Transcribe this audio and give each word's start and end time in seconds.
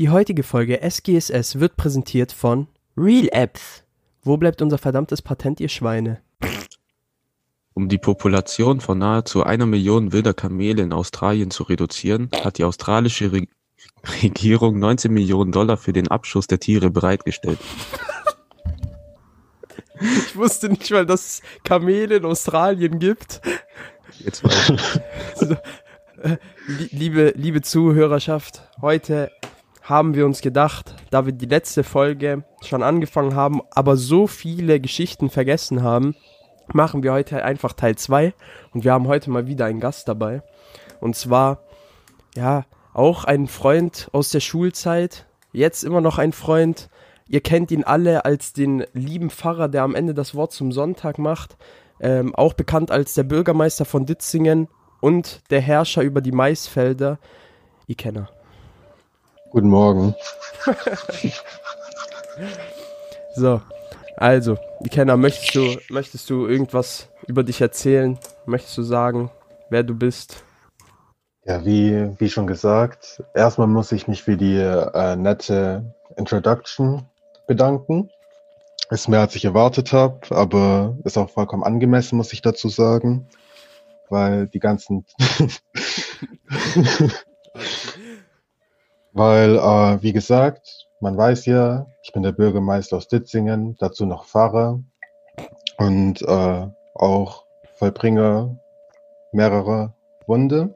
Die 0.00 0.08
heutige 0.08 0.44
Folge 0.44 0.80
SGSS 0.80 1.60
wird 1.60 1.76
präsentiert 1.76 2.32
von 2.32 2.68
Real 2.96 3.28
Apps. 3.32 3.84
Wo 4.22 4.38
bleibt 4.38 4.62
unser 4.62 4.78
verdammtes 4.78 5.20
Patent, 5.20 5.60
ihr 5.60 5.68
Schweine? 5.68 6.22
Um 7.74 7.90
die 7.90 7.98
Population 7.98 8.80
von 8.80 8.96
nahezu 8.96 9.42
einer 9.44 9.66
Million 9.66 10.10
wilder 10.14 10.32
Kamele 10.32 10.80
in 10.82 10.94
Australien 10.94 11.50
zu 11.50 11.64
reduzieren, 11.64 12.30
hat 12.42 12.56
die 12.56 12.64
australische 12.64 13.30
Re 13.30 13.44
Regierung 14.22 14.78
19 14.78 15.12
Millionen 15.12 15.52
Dollar 15.52 15.76
für 15.76 15.92
den 15.92 16.08
Abschuss 16.08 16.46
der 16.46 16.60
Tiere 16.60 16.88
bereitgestellt. 16.90 17.58
Ich 20.00 20.34
wusste 20.34 20.70
nicht 20.70 20.90
mal, 20.90 21.04
dass 21.04 21.26
es 21.26 21.42
Kamele 21.62 22.16
in 22.16 22.24
Australien 22.24 23.00
gibt. 23.00 23.42
Jetzt 24.18 24.42
weiß 24.42 24.70
ich. 24.70 25.00
So, 25.46 25.56
äh, 26.22 26.38
li- 26.68 26.88
liebe, 26.90 27.34
liebe 27.36 27.60
Zuhörerschaft, 27.60 28.62
heute 28.80 29.30
haben 29.90 30.14
wir 30.14 30.24
uns 30.24 30.40
gedacht, 30.40 30.94
da 31.10 31.26
wir 31.26 31.32
die 31.32 31.46
letzte 31.46 31.84
Folge 31.84 32.44
schon 32.62 32.82
angefangen 32.82 33.34
haben, 33.34 33.60
aber 33.72 33.96
so 33.96 34.26
viele 34.26 34.80
Geschichten 34.80 35.28
vergessen 35.28 35.82
haben, 35.82 36.14
machen 36.72 37.02
wir 37.02 37.12
heute 37.12 37.44
einfach 37.44 37.72
Teil 37.72 37.96
2 37.96 38.32
und 38.72 38.84
wir 38.84 38.92
haben 38.92 39.08
heute 39.08 39.30
mal 39.30 39.48
wieder 39.48 39.66
einen 39.66 39.80
Gast 39.80 40.08
dabei. 40.08 40.42
Und 41.00 41.16
zwar, 41.16 41.58
ja, 42.34 42.64
auch 42.94 43.24
ein 43.24 43.48
Freund 43.48 44.08
aus 44.12 44.30
der 44.30 44.40
Schulzeit, 44.40 45.26
jetzt 45.52 45.82
immer 45.82 46.00
noch 46.00 46.18
ein 46.18 46.32
Freund. 46.32 46.88
Ihr 47.28 47.40
kennt 47.40 47.70
ihn 47.70 47.84
alle 47.84 48.24
als 48.24 48.52
den 48.52 48.84
lieben 48.92 49.30
Pfarrer, 49.30 49.68
der 49.68 49.82
am 49.82 49.94
Ende 49.94 50.14
das 50.14 50.34
Wort 50.34 50.52
zum 50.52 50.72
Sonntag 50.72 51.18
macht. 51.18 51.56
Ähm, 52.00 52.34
auch 52.34 52.54
bekannt 52.54 52.90
als 52.90 53.14
der 53.14 53.24
Bürgermeister 53.24 53.84
von 53.84 54.06
Ditzingen 54.06 54.68
und 55.00 55.42
der 55.50 55.60
Herrscher 55.60 56.02
über 56.02 56.20
die 56.20 56.32
Maisfelder. 56.32 57.18
Ihr 57.86 57.96
Kenner. 57.96 58.30
Guten 59.50 59.68
Morgen. 59.68 60.14
So, 63.36 63.60
also, 64.16 64.58
Kenner, 64.90 65.16
möchtest 65.16 65.54
du, 65.54 65.78
möchtest 65.88 66.28
du 66.28 66.48
irgendwas 66.48 67.08
über 67.28 67.44
dich 67.44 67.60
erzählen? 67.60 68.18
Möchtest 68.44 68.76
du 68.76 68.82
sagen, 68.82 69.30
wer 69.70 69.84
du 69.84 69.94
bist? 69.94 70.42
Ja, 71.44 71.64
wie, 71.64 72.10
wie 72.18 72.28
schon 72.28 72.48
gesagt, 72.48 73.22
erstmal 73.34 73.68
muss 73.68 73.92
ich 73.92 74.08
mich 74.08 74.24
für 74.24 74.36
die 74.36 74.56
äh, 74.56 75.16
nette 75.16 75.94
Introduction 76.16 77.06
bedanken. 77.46 78.10
Ist 78.90 79.08
mehr 79.08 79.20
als 79.20 79.36
ich 79.36 79.44
erwartet 79.44 79.92
habe, 79.92 80.20
aber 80.30 80.96
ist 81.04 81.16
auch 81.16 81.30
vollkommen 81.30 81.62
angemessen, 81.62 82.16
muss 82.16 82.32
ich 82.32 82.42
dazu 82.42 82.68
sagen. 82.68 83.28
Weil 84.08 84.48
die 84.48 84.58
ganzen. 84.58 85.06
Weil, 89.12 89.56
äh, 89.56 90.02
wie 90.02 90.12
gesagt, 90.12 90.86
man 91.00 91.16
weiß 91.16 91.46
ja, 91.46 91.86
ich 92.02 92.12
bin 92.12 92.22
der 92.22 92.32
Bürgermeister 92.32 92.96
aus 92.96 93.08
Ditzingen, 93.08 93.76
dazu 93.78 94.06
noch 94.06 94.24
Pfarrer 94.24 94.80
und 95.78 96.22
äh, 96.22 96.66
auch 96.94 97.44
Vollbringer 97.74 98.56
mehrerer 99.32 99.94
Wunde. 100.26 100.74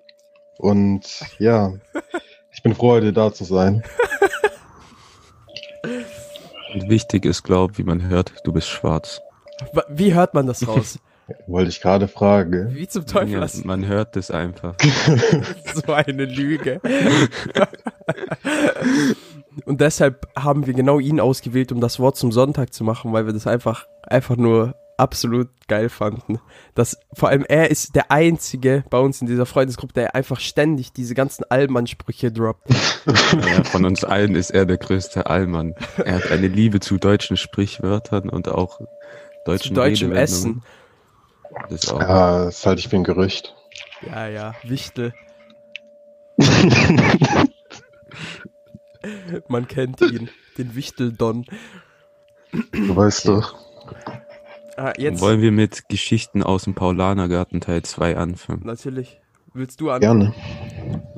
Und 0.59 1.21
ja, 1.39 1.73
ich 2.53 2.63
bin 2.63 2.75
froh, 2.75 2.93
heute 2.93 3.13
da 3.13 3.33
zu 3.33 3.45
sein. 3.45 3.83
Und 6.75 6.89
wichtig 6.89 7.25
ist, 7.27 7.43
glaub, 7.43 7.79
wie 7.79 7.83
man 7.85 8.09
hört, 8.09 8.33
du 8.45 8.53
bist 8.53 8.69
schwarz. 8.69 9.21
Wa- 9.73 9.85
Wie 9.89 10.15
hört 10.15 10.35
man 10.35 10.47
das 10.47 10.67
raus? 10.67 10.99
Wollte 11.47 11.71
ich 11.71 11.81
gerade 11.81 12.09
fragen. 12.09 12.75
Wie 12.75 12.87
zum 12.87 13.07
Teufel 13.07 13.41
Ja, 13.41 13.47
man 13.65 13.87
hört 13.87 14.17
es 14.17 14.31
einfach. 14.31 14.75
so 15.75 15.93
eine 15.93 16.25
Lüge? 16.25 16.81
Und 19.65 19.81
deshalb 19.81 20.27
haben 20.37 20.67
wir 20.67 20.75
genau 20.75 20.99
ihn 20.99 21.21
ausgewählt, 21.21 21.73
um 21.73 21.81
das 21.81 21.99
Wort 21.99 22.17
zum 22.17 22.33
Sonntag 22.33 22.75
zu 22.75 22.85
machen, 22.85 23.13
weil 23.13 23.27
wir 23.27 23.33
das 23.33 23.47
einfach, 23.47 23.87
einfach 24.03 24.37
nur 24.37 24.75
absolut 24.97 25.49
geil 25.67 25.89
fanden. 25.89 26.41
Das, 26.75 26.99
vor 27.15 27.29
allem 27.29 27.45
er 27.49 27.71
ist 27.71 27.95
der 27.95 28.11
Einzige 28.11 28.85
bei 28.91 28.99
uns 28.99 29.21
in 29.21 29.27
dieser 29.27 29.47
Freundesgruppe, 29.47 29.95
der 29.95 30.15
einfach 30.15 30.41
ständig 30.41 30.93
diese 30.93 31.15
ganzen 31.15 31.45
Allmannsprüche 31.49 32.31
droppt. 32.31 32.69
Naja, 33.07 33.65
von 33.65 33.85
uns 33.85 34.05
allen 34.05 34.35
ist 34.37 34.51
er 34.51 34.67
der 34.67 34.77
größte 34.77 35.27
Allmann. 35.27 35.75
Er 36.05 36.17
hat 36.17 36.31
eine 36.31 36.49
Liebe 36.49 36.81
zu 36.81 36.99
deutschen 36.99 37.37
Sprichwörtern 37.37 38.29
und 38.29 38.49
auch 38.49 38.81
deutschen 39.45 39.69
Zu 39.69 39.75
deutschem 39.75 40.13
Redewendungen. 40.13 40.23
Essen. 40.23 40.63
Das 41.69 41.85
ist 41.85 41.93
auch 41.93 42.01
Ja, 42.01 42.45
das 42.47 42.65
halte 42.67 42.81
ich 42.81 42.89
für 42.89 42.97
ein 42.97 43.05
Gerücht. 43.05 43.55
Ja, 44.03 44.29
ja, 44.29 44.55
Wichtel. 44.63 45.15
Man 49.49 49.69
kennt 49.69 50.01
ihn, 50.01 50.31
den 50.59 50.75
Wichtel-Don. 50.75 51.45
Du 52.73 52.97
weißt 52.97 53.29
doch. 53.29 53.55
Ah, 54.77 54.93
jetzt 54.97 55.21
Wollen 55.21 55.41
wir 55.41 55.53
mit 55.53 55.89
Geschichten 55.89 56.43
aus 56.43 56.65
dem 56.65 56.75
Paulanergarten 56.75 57.61
Teil 57.61 57.83
2 57.83 58.17
anfangen? 58.17 58.63
natürlich. 58.65 59.21
Willst 59.53 59.81
du 59.81 59.91
an? 59.91 60.01
Gerne. 60.01 60.35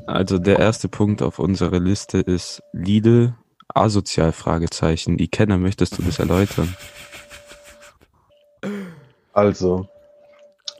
Also 0.07 0.39
der 0.39 0.59
erste 0.59 0.89
Punkt 0.89 1.23
auf 1.23 1.39
unserer 1.39 1.81
Liste 1.81 2.19
ist 2.19 2.63
Lidl 2.73 3.35
asozial 3.75 4.33
Fragezeichen. 4.33 5.17
Die 5.17 5.29
Kenner, 5.29 5.57
möchtest 5.57 5.97
du 5.97 6.03
das 6.03 6.19
erläutern? 6.19 6.77
Also, 9.33 9.89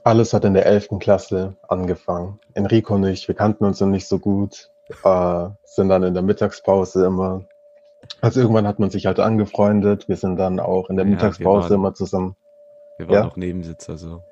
alles 0.07 0.33
hat 0.33 0.45
in 0.45 0.55
der 0.55 0.67
11. 0.67 0.99
Klasse 1.01 1.57
angefangen. 1.69 2.39
Enrico 2.55 2.95
und 2.95 3.05
ich, 3.05 3.27
wir 3.27 3.35
kannten 3.35 3.65
uns 3.65 3.81
noch 3.81 3.89
nicht 3.89 4.07
so 4.07 4.21
gut, 4.21 4.71
äh, 5.03 5.49
sind 5.65 5.89
dann 5.89 6.05
in 6.05 6.15
der 6.15 6.23
Mittagspause 6.23 7.05
immer, 7.05 7.45
also 8.21 8.41
irgendwann 8.41 8.69
hat 8.69 8.79
man 8.79 8.89
sich 8.91 9.07
halt 9.07 9.19
angefreundet, 9.19 10.09
wir 10.09 10.17
sind 10.17 10.37
dann 10.37 10.61
auch 10.61 10.91
in 10.91 10.97
der 10.97 11.05
Ja, 11.05 11.11
wir 11.11 11.17
Mittagspause 11.17 11.71
waren- 11.71 11.75
immer 11.75 11.95
zusammen. 11.95 12.37
Wir 12.99 13.09
waren 13.09 13.15
Ja. 13.17 13.27
auch 13.29 13.37
Nebensitzer 13.37 13.97
so. 13.99 14.23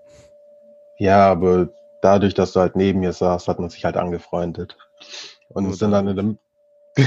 Ja, 0.98 1.28
aber 1.28 1.68
dadurch, 2.02 2.34
dass 2.34 2.52
du 2.52 2.60
halt 2.60 2.76
neben 2.76 3.00
mir 3.00 3.12
saßt, 3.12 3.48
hat 3.48 3.58
man 3.58 3.68
sich 3.68 3.84
halt 3.84 3.96
angefreundet. 3.96 4.76
Und 5.48 5.64
Nur 5.64 5.74
sind 5.74 5.90
dann 5.90 6.06
in 6.06 6.16
dem, 6.16 6.38
das 6.94 7.06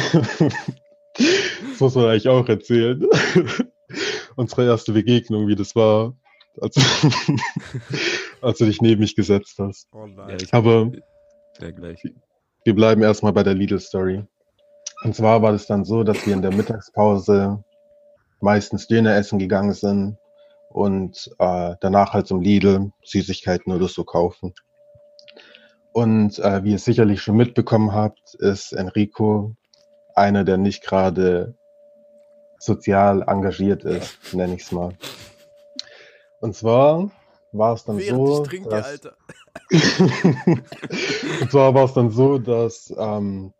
muss 1.79 1.95
man 1.95 2.05
eigentlich 2.07 2.27
auch 2.27 2.47
erzählen. 2.49 3.01
Unsere 4.35 4.65
erste 4.65 4.91
Begegnung, 4.91 5.47
wie 5.47 5.55
das 5.55 5.73
war, 5.73 6.13
als, 6.59 6.75
als 8.41 8.57
du 8.57 8.65
dich 8.65 8.81
neben 8.81 9.01
mich 9.01 9.15
gesetzt 9.15 9.57
hast. 9.59 9.87
Oh 9.93 10.05
nein. 10.05 10.29
Ja, 10.29 10.35
ich 10.41 10.53
Aber 10.53 10.91
ja, 11.59 11.71
gleich. 11.71 12.03
wir 12.63 12.75
bleiben 12.75 13.01
erstmal 13.01 13.33
bei 13.33 13.43
der 13.43 13.53
Lidl-Story. 13.53 14.23
Und 15.03 15.15
zwar 15.15 15.41
war 15.41 15.53
es 15.53 15.67
dann 15.67 15.85
so, 15.85 16.03
dass 16.03 16.25
wir 16.25 16.33
in 16.33 16.41
der 16.41 16.53
Mittagspause 16.53 17.63
meistens 18.41 18.87
Döner 18.87 19.15
essen 19.15 19.39
gegangen 19.39 19.73
sind 19.73 20.17
und 20.69 21.31
äh, 21.39 21.75
danach 21.81 22.13
halt 22.13 22.27
zum 22.27 22.41
Lidl 22.41 22.91
Süßigkeiten 23.03 23.73
oder 23.73 23.87
so 23.87 24.03
kaufen. 24.03 24.53
Und 25.93 26.37
äh, 26.39 26.63
wie 26.63 26.71
ihr 26.71 26.79
sicherlich 26.79 27.21
schon 27.21 27.37
mitbekommen 27.37 27.93
habt, 27.93 28.35
ist 28.35 28.73
Enrico 28.73 29.55
einer, 30.15 30.43
der 30.43 30.57
nicht 30.57 30.83
gerade 30.83 31.55
sozial 32.59 33.23
engagiert 33.27 33.83
ist, 33.83 34.33
nenne 34.33 34.55
ich 34.55 34.63
es 34.63 34.71
mal. 34.71 34.93
Und 36.39 36.55
zwar 36.55 37.09
war 37.51 37.73
es 37.73 37.83
dann 37.85 37.97
Während 37.97 38.27
so, 38.27 38.43
ich 38.43 38.49
trinke, 38.49 38.69
dass, 38.69 38.85
Alter. 38.85 39.17
und 41.41 41.51
zwar 41.51 41.73
war 41.73 41.85
es 41.85 41.93
dann 41.93 42.11
so, 42.11 42.37
dass 42.37 42.93
ähm, 42.97 43.53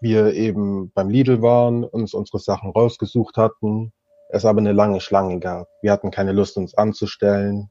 wir 0.00 0.32
eben 0.34 0.90
beim 0.92 1.10
Lidl 1.10 1.42
waren, 1.42 1.84
uns 1.84 2.14
unsere 2.14 2.38
Sachen 2.38 2.70
rausgesucht 2.70 3.36
hatten, 3.36 3.92
es 4.30 4.44
aber 4.44 4.60
eine 4.60 4.72
lange 4.72 5.00
Schlange 5.00 5.40
gab. 5.40 5.68
Wir 5.82 5.92
hatten 5.92 6.10
keine 6.10 6.32
Lust, 6.32 6.56
uns 6.56 6.74
anzustellen. 6.74 7.68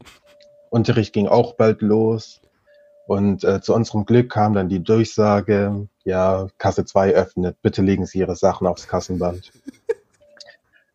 Unterricht 0.69 1.13
ging 1.13 1.27
auch 1.27 1.56
bald 1.56 1.81
los. 1.81 2.41
Und 3.07 3.44
äh, 3.44 3.59
zu 3.59 3.73
unserem 3.73 4.06
Glück 4.06 4.29
kam 4.29 4.53
dann 4.53 4.69
die 4.69 4.83
Durchsage, 4.83 5.88
ja, 6.03 6.47
Kasse 6.59 6.85
2 6.85 7.16
öffnet, 7.16 7.57
bitte 7.63 7.81
legen 7.81 8.06
Sie 8.06 8.19
Ihre 8.19 8.35
Sachen 8.35 8.67
aufs 8.67 8.88
Kassenband. 8.88 9.51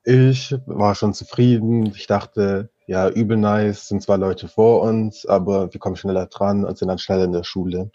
Ich 0.06 0.54
war 0.66 0.94
schon 0.94 1.14
zufrieden. 1.14 1.86
Ich 1.86 2.06
dachte, 2.06 2.68
ja, 2.86 3.08
übel 3.08 3.36
nice, 3.36 3.88
sind 3.88 4.02
zwar 4.02 4.18
Leute 4.18 4.48
vor 4.48 4.82
uns, 4.82 5.24
aber 5.26 5.72
wir 5.72 5.80
kommen 5.80 5.96
schneller 5.96 6.26
dran 6.26 6.64
und 6.64 6.76
sind 6.76 6.88
dann 6.88 6.98
schneller 6.98 7.24
in 7.24 7.32
der 7.32 7.44
Schule. 7.44 7.90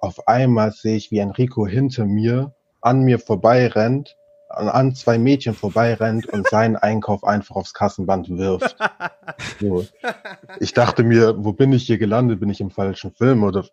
Auf 0.00 0.28
einmal 0.28 0.72
sehe 0.72 0.96
ich, 0.96 1.10
wie 1.10 1.18
Enrico 1.18 1.66
hinter 1.66 2.06
mir 2.06 2.54
an 2.80 3.02
mir 3.02 3.18
vorbeirennt, 3.18 4.16
an, 4.48 4.68
an 4.68 4.94
zwei 4.94 5.18
Mädchen 5.18 5.54
vorbeirennt 5.54 6.26
und 6.26 6.48
seinen 6.48 6.76
Einkauf 6.76 7.24
einfach 7.24 7.56
aufs 7.56 7.74
Kassenband 7.74 8.28
wirft. 8.30 8.76
So. 9.58 9.86
Ich 10.58 10.74
dachte 10.74 11.02
mir, 11.02 11.34
wo 11.38 11.52
bin 11.52 11.72
ich 11.72 11.84
hier 11.84 11.98
gelandet? 11.98 12.40
Bin 12.40 12.50
ich 12.50 12.60
im 12.60 12.70
falschen 12.70 13.12
Film 13.12 13.42
oder? 13.42 13.64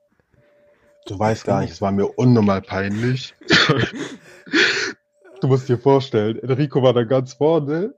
Du 1.06 1.18
weißt 1.18 1.46
gar 1.46 1.62
nicht, 1.62 1.72
es 1.72 1.82
war 1.82 1.92
mir 1.92 2.06
unnormal 2.06 2.62
peinlich. 2.62 3.34
du 5.42 5.48
musst 5.48 5.68
dir 5.68 5.78
vorstellen, 5.78 6.40
Enrico 6.40 6.84
war 6.84 6.94
da 6.94 7.04
ganz 7.04 7.34
vorne, 7.34 7.96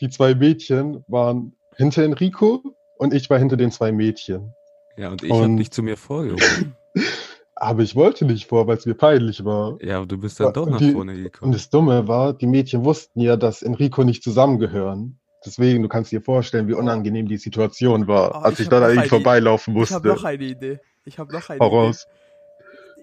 die 0.00 0.10
zwei 0.10 0.34
Mädchen 0.34 1.04
waren 1.08 1.54
hinter 1.82 2.02
Enrico 2.04 2.62
und 2.98 3.12
ich 3.12 3.28
war 3.30 3.38
hinter 3.38 3.56
den 3.56 3.70
zwei 3.70 3.92
Mädchen. 3.92 4.54
Ja, 4.96 5.10
und 5.10 5.22
ich 5.22 5.30
habe 5.30 5.42
Und- 5.44 5.56
dich 5.58 5.70
zu 5.70 5.82
mir 5.82 5.96
vorgehoben. 5.96 6.76
Aber 7.54 7.82
ich 7.82 7.94
wollte 7.94 8.24
nicht 8.24 8.46
vor, 8.48 8.66
weil 8.66 8.76
es 8.76 8.86
mir 8.86 8.94
peinlich 8.94 9.44
war. 9.44 9.78
Ja, 9.80 9.98
aber 9.98 10.06
du 10.06 10.18
bist 10.18 10.40
dann 10.40 10.52
doch 10.52 10.66
Und 10.66 10.72
nach 10.72 10.78
die- 10.78 10.90
vorne 10.92 11.12
Und 11.12 11.22
gekommen. 11.22 11.52
das 11.52 11.70
Dumme 11.70 12.08
war, 12.08 12.32
die 12.32 12.48
Mädchen 12.48 12.84
wussten 12.84 13.20
ja, 13.20 13.36
dass 13.36 13.62
Enrico 13.62 14.02
nicht 14.02 14.24
zusammengehören. 14.24 15.20
Deswegen, 15.46 15.80
du 15.82 15.88
kannst 15.88 16.10
dir 16.10 16.22
vorstellen, 16.22 16.66
wie 16.66 16.72
unangenehm 16.74 17.28
die 17.28 17.36
Situation 17.36 18.08
war, 18.08 18.32
Oh, 18.34 18.38
als 18.38 18.54
ich 18.54 18.64
ich 18.64 18.68
dann 18.68 18.82
an 18.82 18.96
ihm 18.96 19.04
vorbeilaufen 19.04 19.76
Ich 19.80 19.92
habe 19.92 20.08
musste. 20.08 20.22
noch 20.22 20.24
eine 20.28 20.42
Idee. 20.42 20.80
Ich 21.04 21.20
habe 21.20 21.32
noch 21.32 21.48
eine 21.50 21.60
Hau 21.60 21.66
Idee. 21.68 21.76
raus. 21.76 22.06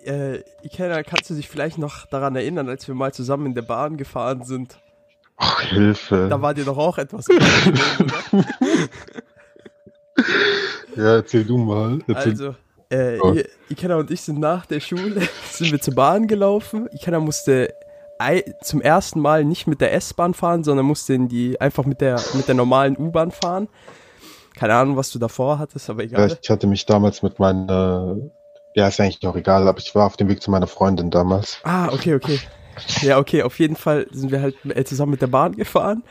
Äh, 0.03 0.39
Ikena, 0.63 1.03
kannst 1.03 1.29
du 1.29 1.35
dich 1.35 1.47
vielleicht 1.47 1.77
noch 1.77 2.05
daran 2.07 2.35
erinnern, 2.35 2.67
als 2.67 2.85
wir 2.87 2.95
mal 2.95 3.13
zusammen 3.13 3.45
in 3.47 3.55
der 3.55 3.61
Bahn 3.61 3.95
gefahren 3.95 4.43
sind? 4.43 4.79
Ach, 5.39 5.61
Hilfe. 5.61 6.27
Da 6.29 6.41
war 6.41 6.53
dir 6.53 6.65
doch 6.65 6.77
auch 6.77 6.97
etwas 6.97 7.25
ja, 10.95 11.15
erzähl 11.15 11.45
du 11.45 11.57
mal. 11.57 11.99
Erzähl. 12.07 12.31
Also, 12.31 12.55
äh, 12.89 13.19
Oh. 13.21 13.35
Ikena 13.69 13.95
und 13.95 14.11
ich 14.11 14.21
sind 14.21 14.39
nach 14.39 14.65
der 14.65 14.79
Schule, 14.81 15.21
sind 15.51 15.71
wir 15.71 15.79
zur 15.79 15.95
Bahn 15.95 16.27
gelaufen. 16.27 16.89
Ikena 16.91 17.19
musste 17.19 17.73
zum 18.61 18.81
ersten 18.81 19.21
Mal 19.21 19.45
nicht 19.45 19.65
mit 19.65 19.79
der 19.79 19.93
S-Bahn 19.93 20.33
fahren, 20.33 20.65
sondern 20.65 20.85
musste 20.85 21.13
in 21.13 21.29
die, 21.29 21.61
einfach 21.61 21.85
mit 21.85 22.01
der, 22.01 22.19
mit 22.33 22.49
der 22.49 22.55
normalen 22.55 22.97
U-Bahn 22.97 23.31
fahren. 23.31 23.69
Keine 24.57 24.75
Ahnung, 24.75 24.97
was 24.97 25.09
du 25.11 25.19
davor 25.19 25.57
hattest, 25.57 25.89
aber 25.89 26.03
ja, 26.03 26.09
egal. 26.09 26.37
ich 26.41 26.49
hatte 26.49 26.67
mich 26.67 26.85
damals 26.85 27.23
mit 27.23 27.39
meiner, 27.39 28.17
ja, 28.75 28.89
ist 28.89 28.99
eigentlich 28.99 29.25
auch 29.25 29.37
egal, 29.37 29.65
aber 29.65 29.79
ich 29.79 29.95
war 29.95 30.05
auf 30.05 30.17
dem 30.17 30.27
Weg 30.27 30.41
zu 30.41 30.51
meiner 30.51 30.67
Freundin 30.67 31.11
damals. 31.11 31.59
Ah, 31.63 31.87
okay, 31.93 32.13
okay. 32.15 32.41
Ja, 33.01 33.17
okay, 33.19 33.43
auf 33.43 33.59
jeden 33.59 33.75
Fall 33.75 34.07
sind 34.11 34.31
wir 34.31 34.41
halt 34.41 34.55
äh, 34.65 34.83
zusammen 34.83 35.11
mit 35.11 35.21
der 35.21 35.27
Bahn 35.27 35.55
gefahren. 35.55 36.03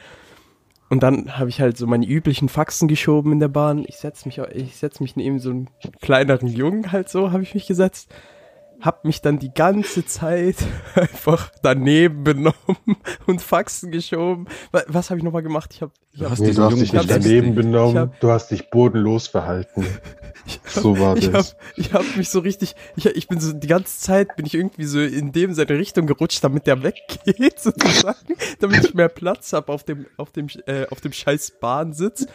Und 0.91 1.03
dann 1.03 1.39
habe 1.39 1.51
ich 1.51 1.61
halt 1.61 1.77
so 1.77 1.87
meine 1.87 2.07
üblichen 2.07 2.49
Faxen 2.49 2.89
geschoben 2.89 3.33
in 3.33 3.41
der 3.41 3.49
Bahn. 3.49 3.85
Ich 3.87 3.97
setz 3.99 4.25
mich, 4.25 4.39
ich 4.39 4.77
setz 4.77 5.01
mich 5.01 5.17
neben 5.17 5.39
so 5.39 5.51
einen 5.51 5.69
kleineren 6.01 6.49
Jungen 6.49 6.93
halt 6.93 7.11
so, 7.11 7.31
habe 7.31 7.43
ich 7.43 7.53
mich 7.55 7.67
gesetzt. 7.67 8.09
Hab 8.81 9.05
mich 9.05 9.21
dann 9.21 9.41
die 9.41 9.53
ganze 9.53 10.07
Zeit 10.07 10.55
einfach 10.95 11.51
daneben 11.63 12.23
benommen 12.23 12.55
und 13.27 13.43
Faxen 13.43 13.91
geschoben. 13.91 14.47
Wa- 14.71 14.85
Was 14.87 15.11
habe 15.11 15.19
ich 15.19 15.25
nochmal 15.25 15.43
gemacht? 15.43 15.71
Ich 15.75 15.83
habe 15.83 15.91
ich 16.13 16.21
Du 16.21 16.25
hab, 16.25 16.31
hast 16.33 16.39
Nee, 16.41 16.53
du 16.53 16.63
hast 16.63 16.81
dich 16.81 16.93
nicht 16.93 17.11
daneben 17.11 17.55
benommen, 17.57 17.99
hab- 17.99 18.21
du 18.21 18.31
hast 18.31 18.51
dich 18.53 18.71
bodenlos 18.71 19.27
verhalten. 19.27 19.85
ich 20.47 20.61
hab, 20.65 20.68
So 20.81 20.99
war 20.99 21.17
ich 21.17 21.27
habe 21.27 21.39
das. 21.39 21.57
ich 21.77 21.93
hab 21.93 22.17
mich 22.17 22.29
so 22.29 22.41
richtig, 22.41 22.75
ich, 22.97 23.07
ich 23.07 23.29
bin 23.29 23.41
so 23.41 23.53
die 23.53 23.67
ganze 23.67 24.01
Zeit 24.01 24.37
bin 24.37 24.47
ich 24.47 24.55
irgendwie 24.55 24.85
so 24.85 25.01
in 25.01 25.33
dem 25.33 25.55
seine 25.55 25.79
Richtung 25.79 26.07
gerutscht, 26.07 26.43
damit 26.43 26.67
der 26.67 26.83
weggeht 26.83 27.61
sozusagen, 27.61 28.37
damit 28.61 28.85
ich 28.85 28.95
mehr 28.95 29.09
Platz 29.09 29.53
habe 29.53 29.73
auf 29.73 29.85
dem 29.85 30.07
auf 30.17 30.31
dem 30.33 30.49
äh, 30.67 30.87
auf 30.91 31.01
dem 31.01 31.13
scheiß 31.13 31.55
Bahnsitz. 31.61 32.27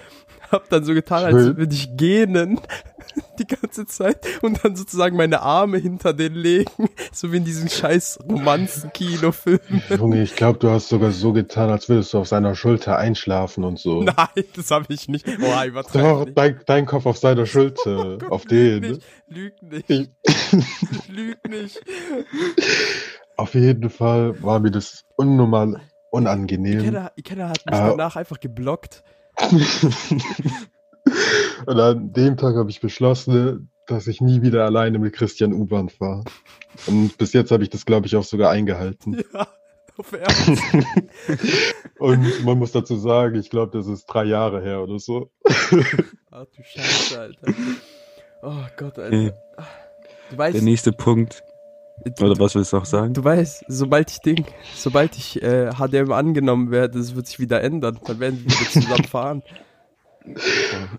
Hab 0.51 0.69
dann 0.69 0.84
so 0.84 0.94
getan, 0.94 1.24
als 1.24 1.57
würde 1.57 1.74
ich 1.74 1.98
gähnen 1.98 2.60
die 3.40 3.48
ganze 3.48 3.86
Zeit 3.86 4.18
und 4.42 4.63
dann 4.63 4.75
sozusagen 4.75 5.18
meine 5.18 5.42
Arme 5.42 5.78
hinter 5.78 6.13
den 6.13 6.34
legen, 6.34 6.90
so 7.12 7.31
wie 7.31 7.38
in 7.38 7.45
diesen 7.45 7.69
scheiß 7.69 8.19
Romanzen-Kinofilmen. 8.30 9.84
Junge, 9.90 10.22
ich 10.22 10.36
glaube, 10.36 10.60
du 10.60 10.69
hast 10.69 10.90
sogar 10.90 11.12
so 11.12 11.34
getan, 11.34 11.69
als 11.69 11.90
würdest 11.90 12.13
du 12.13 12.19
auf 12.19 12.28
seiner 12.28 12.56
Schulter 12.56 12.98
einschlafen 12.98 13.63
und 13.63 13.80
so. 13.80 14.04
Nein, 14.04 14.44
das 14.56 14.72
habe 14.72 14.86
ich 14.90 15.07
nicht. 15.07 15.25
Boah, 15.40 15.66
Doch, 15.94 16.28
dein, 16.34 16.60
dein 16.66 16.86
Kopf 16.86 17.06
auf 17.06 17.18
seiner 17.18 17.45
Schulter, 17.54 18.18
auf 18.33 18.44
Lüg 18.45 18.81
den. 18.81 18.91
nicht, 18.91 19.01
lüg 19.27 19.62
nicht, 19.63 19.89
Ich, 19.89 20.09
lüg 21.09 21.38
nicht. 21.50 21.81
auf 23.38 23.53
jeden 23.53 23.89
Fall 23.89 24.41
war 24.44 24.59
mir 24.59 24.71
das 24.71 25.06
unnormal 25.15 25.80
unangenehm. 26.12 26.80
Ikena, 26.80 27.12
Ikena 27.15 27.50
hat 27.50 27.65
mich 27.65 27.75
Ah. 27.75 27.89
danach 27.89 28.15
einfach 28.15 28.39
geblockt. 28.39 29.03
Und 31.65 31.80
an 31.80 32.13
dem 32.13 32.38
Tag 32.38 32.56
habe 32.56 32.69
ich 32.69 32.81
beschlossen, 32.81 33.69
dass 33.88 34.07
ich 34.07 34.21
nie 34.21 34.41
wieder 34.41 34.65
alleine 34.65 35.00
mit 35.00 35.13
Christian 35.13 35.53
U-Bahn 35.53 35.89
fahre. 35.89 36.24
Und 36.88 37.18
bis 37.18 37.33
jetzt 37.33 37.51
habe 37.51 37.63
ich 37.63 37.69
das, 37.69 37.85
glaube 37.85 38.07
ich, 38.07 38.15
auch 38.15 38.24
sogar 38.24 38.51
eingehalten. 38.51 39.21
Ja, 39.33 39.47
auf 40.00 40.12
Ernst. 40.12 40.63
Und 42.00 42.44
man 42.45 42.57
muss 42.57 42.71
dazu 42.71 42.95
sagen, 42.95 43.35
ich 43.35 43.51
glaube, 43.51 43.77
das 43.77 43.85
ist 43.88 44.07
drei 44.07 44.24
Jahre 44.24 44.59
her 44.62 44.81
oder 44.81 44.97
so. 44.97 45.30
Ach 46.31 46.45
du 46.45 46.63
Scheiße, 46.63 47.19
Alter. 47.19 47.53
Oh 48.44 48.51
Gott, 48.75 49.00
Alter. 49.00 49.16
Okay. 49.18 49.31
Du 50.30 50.38
weißt, 50.38 50.56
Der 50.56 50.63
nächste 50.63 50.92
Punkt. 50.92 51.44
Oder 52.19 52.38
was 52.40 52.56
willst 52.56 52.74
du 52.74 52.78
noch 52.78 52.86
sagen? 52.86 53.13
du 53.13 53.24
weißt, 53.24 53.66
sobald 53.68 54.12
ich 54.12 54.19
Ding, 54.19 54.45
sobald 54.75 55.16
ich 55.16 55.42
äh, 55.42 55.72
HDM 55.72 56.12
angenommen 56.12 56.72
werde, 56.72 56.98
das 56.98 57.16
wird 57.16 57.28
sich 57.28 57.40
wieder 57.40 57.62
ändern. 57.62 58.00
Dann 58.06 58.19
werden 58.19 58.44
wir 58.44 58.51
wieder 58.51 58.69
zusammen 58.69 59.04
fahren. 59.06 59.44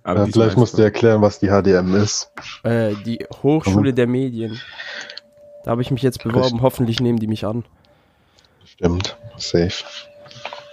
Aber 0.03 0.21
Ja, 0.21 0.27
vielleicht 0.27 0.57
musst 0.57 0.79
du 0.79 0.83
erklären, 0.83 1.21
was 1.21 1.41
die 1.41 1.49
HDM 1.49 1.95
ist. 1.95 2.33
Äh, 2.63 2.95
die 3.05 3.27
Hochschule 3.43 3.93
der 3.93 4.07
Medien. 4.07 4.61
Da 5.65 5.73
habe 5.73 5.83
ich 5.83 5.91
mich 5.91 6.03
jetzt 6.03 6.23
beworben. 6.23 6.63
Hoffentlich 6.63 7.01
nehmen 7.01 7.19
die 7.19 7.27
mich 7.27 7.45
an. 7.45 7.65
Stimmt, 8.65 9.17
safe. 9.37 9.85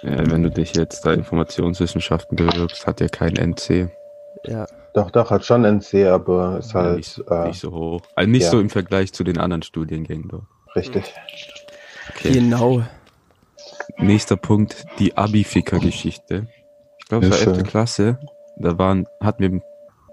Ja, 0.03 0.29
wenn 0.31 0.43
du 0.43 0.51
dich 0.51 0.75
jetzt 0.75 1.05
da 1.05 1.13
Informationswissenschaften 1.13 2.35
bewirbst, 2.35 2.87
hat 2.87 3.01
ja 3.01 3.07
kein 3.07 3.35
NC. 3.35 3.89
Ja, 4.45 4.65
Doch, 4.93 5.09
doch, 5.11 5.31
hat 5.31 5.45
schon 5.45 5.63
NC, 5.63 6.07
aber 6.07 6.57
ist 6.59 6.73
Ja, 6.73 6.81
halt 6.81 6.97
nicht, 6.97 7.09
so- 7.11 7.23
äh, 7.25 7.47
nicht 7.47 7.59
so 7.61 7.71
hoch. 7.71 8.01
Also 8.15 8.29
nicht 8.29 8.43
ja. 8.43 8.49
so 8.49 8.59
im 8.59 8.69
Vergleich 8.69 9.13
zu 9.13 9.23
den 9.23 9.37
anderen 9.37 9.61
Studiengängen 9.63 10.27
doch. 10.27 10.43
richtig. 10.75 11.13
Okay. 12.09 12.31
genau. 12.33 12.83
Nächster 13.97 14.35
Punkt, 14.37 14.85
die 14.99 15.15
Abi-Ficker-Geschichte. 15.17 16.47
Ich 16.99 17.05
glaube, 17.07 17.25
es 17.27 17.31
war 17.31 17.37
Hilfe. 17.39 17.59
11. 17.59 17.63
Klasse. 17.69 18.19
Da 18.57 18.77
waren, 18.77 19.05
hatten 19.21 19.41
wir 19.43 19.61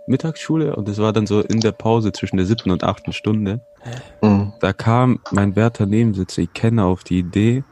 Mittagsschule 0.06 0.74
und 0.76 0.88
es 0.88 0.98
war 0.98 1.12
dann 1.12 1.26
so 1.26 1.40
in 1.40 1.60
der 1.60 1.72
Pause 1.72 2.12
zwischen 2.12 2.36
der 2.36 2.46
siebten 2.46 2.70
und 2.70 2.82
achten 2.84 3.12
Stunde. 3.12 3.60
Mhm. 4.22 4.52
Da 4.60 4.72
kam 4.72 5.20
mein 5.32 5.54
werter 5.56 5.86
Nebensitzer, 5.86 6.42
ich 6.42 6.52
kenne 6.54 6.84
auf 6.84 7.04
die 7.04 7.18
Idee, 7.18 7.62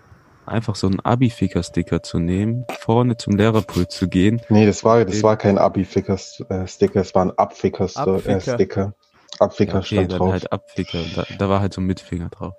einfach 0.48 0.74
so 0.74 0.86
einen 0.86 1.00
Abi-Ficker-Sticker 1.00 2.02
zu 2.02 2.18
nehmen, 2.18 2.64
vorne 2.80 3.16
zum 3.16 3.36
Lehrerpult 3.36 3.90
zu 3.90 4.08
gehen. 4.08 4.40
Nee, 4.48 4.66
das 4.66 4.84
war, 4.84 5.04
das 5.04 5.22
war 5.22 5.36
kein 5.36 5.58
Abi-Ficker-Sticker, 5.58 7.00
es 7.00 7.14
war 7.14 7.26
ein 7.26 7.32
Abficker-Sticker. 7.36 8.12
Abficker. 8.48 8.94
Äh. 9.38 9.42
Abficker 9.42 9.72
Ja, 9.74 9.78
okay, 9.78 9.86
stand 9.86 10.12
dann 10.12 10.18
drauf. 10.18 10.32
halt 10.32 10.52
Abficker. 10.52 10.98
Da, 11.14 11.24
da 11.38 11.48
war 11.48 11.60
halt 11.60 11.74
so 11.74 11.80
ein 11.80 11.86
Mitfinger 11.86 12.28
drauf. 12.30 12.54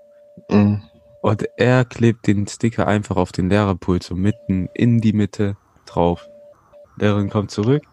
Mhm. 0.50 0.84
Und 1.22 1.50
er 1.58 1.86
klebt 1.86 2.28
den 2.28 2.48
Sticker 2.48 2.88
einfach 2.88 3.16
auf 3.16 3.32
den 3.32 3.50
Lehrerpult 3.50 4.04
so 4.04 4.16
mitten 4.16 4.70
in 4.74 5.02
die 5.02 5.14
Mitte 5.14 5.58
drauf. 5.86 6.30
Lehrerin 6.98 7.30
kommt 7.30 7.52
zurück, 7.52 7.84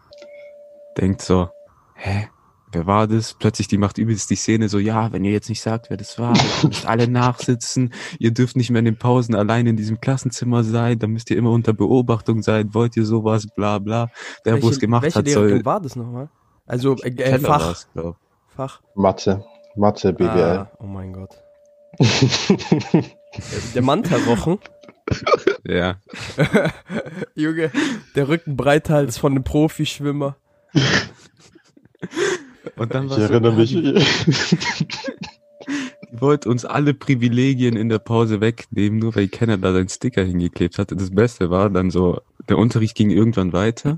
denkt 0.97 1.21
so, 1.21 1.49
hä, 1.95 2.27
wer 2.75 2.85
war 2.85 3.07
das? 3.07 3.33
Plötzlich 3.33 3.67
die 3.67 3.77
macht 3.77 3.97
übelst 3.97 4.29
die 4.29 4.35
Szene 4.35 4.69
so, 4.69 4.77
ja, 4.77 5.11
wenn 5.13 5.23
ihr 5.23 5.31
jetzt 5.31 5.49
nicht 5.49 5.61
sagt, 5.61 5.89
wer 5.89 5.97
das 5.97 6.19
war, 6.19 6.35
ihr 6.35 6.67
müsst 6.67 6.85
alle 6.85 7.07
nachsitzen, 7.07 7.93
ihr 8.19 8.31
dürft 8.31 8.57
nicht 8.57 8.69
mehr 8.69 8.79
in 8.79 8.85
den 8.85 8.97
Pausen 8.97 9.33
allein 9.33 9.65
in 9.65 9.77
diesem 9.77 10.01
Klassenzimmer 10.01 10.63
sein, 10.63 10.99
da 10.99 11.07
müsst 11.07 11.31
ihr 11.31 11.37
immer 11.37 11.51
unter 11.51 11.73
Beobachtung 11.73 12.43
sein, 12.43 12.73
wollt 12.73 12.97
ihr 12.97 13.05
sowas, 13.05 13.47
bla 13.47 13.79
bla. 13.79 14.09
Der, 14.45 14.61
wo 14.61 14.69
es 14.69 14.79
gemacht 14.79 15.03
welche 15.03 15.19
hat, 15.19 15.29
soll 15.29 15.65
war 15.65 15.79
das 15.79 15.95
nochmal? 15.95 16.29
Also 16.65 16.95
äh, 16.97 17.09
äh, 17.09 17.39
Fach. 17.39 17.75
Fach. 18.49 18.81
Mathe. 18.93 19.43
Mathe, 19.75 20.13
BWL. 20.13 20.27
Ah, 20.27 20.71
oh 20.79 20.85
mein 20.85 21.13
Gott. 21.13 21.41
Der 23.73 23.81
Manta-Wochen. 23.81 24.59
Ja, 25.63 25.97
Junge, 27.35 27.71
der 28.15 28.27
Rücken 28.27 28.57
breiter 28.57 28.95
als 28.95 29.17
von 29.17 29.33
einem 29.33 29.43
Profischwimmer. 29.43 30.35
und 32.77 32.93
dann 32.93 33.05
Ich 33.05 33.11
war 33.11 33.19
erinnere 33.19 33.65
so, 33.65 33.77
mich. 33.79 33.95
Die 36.11 36.21
wollte 36.21 36.49
uns 36.49 36.65
alle 36.65 36.93
Privilegien 36.93 37.75
in 37.75 37.89
der 37.89 37.99
Pause 37.99 38.39
wegnehmen, 38.41 38.99
nur 38.99 39.15
weil 39.15 39.27
Kenner 39.27 39.57
da 39.57 39.73
seinen 39.73 39.89
Sticker 39.89 40.23
hingeklebt 40.23 40.77
hatte. 40.77 40.95
Das 40.95 41.13
Beste 41.13 41.49
war 41.49 41.69
dann 41.69 41.89
so, 41.91 42.19
der 42.47 42.57
Unterricht 42.57 42.95
ging 42.95 43.09
irgendwann 43.09 43.53
weiter. 43.53 43.97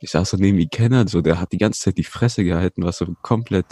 Ich 0.00 0.10
saß 0.10 0.30
so 0.30 0.36
neben 0.36 0.68
Kenner, 0.70 1.06
so, 1.08 1.20
der 1.20 1.40
hat 1.40 1.52
die 1.52 1.58
ganze 1.58 1.80
Zeit 1.80 1.98
die 1.98 2.04
Fresse 2.04 2.44
gehalten, 2.44 2.84
was 2.84 2.98
so 2.98 3.06
komplett 3.22 3.66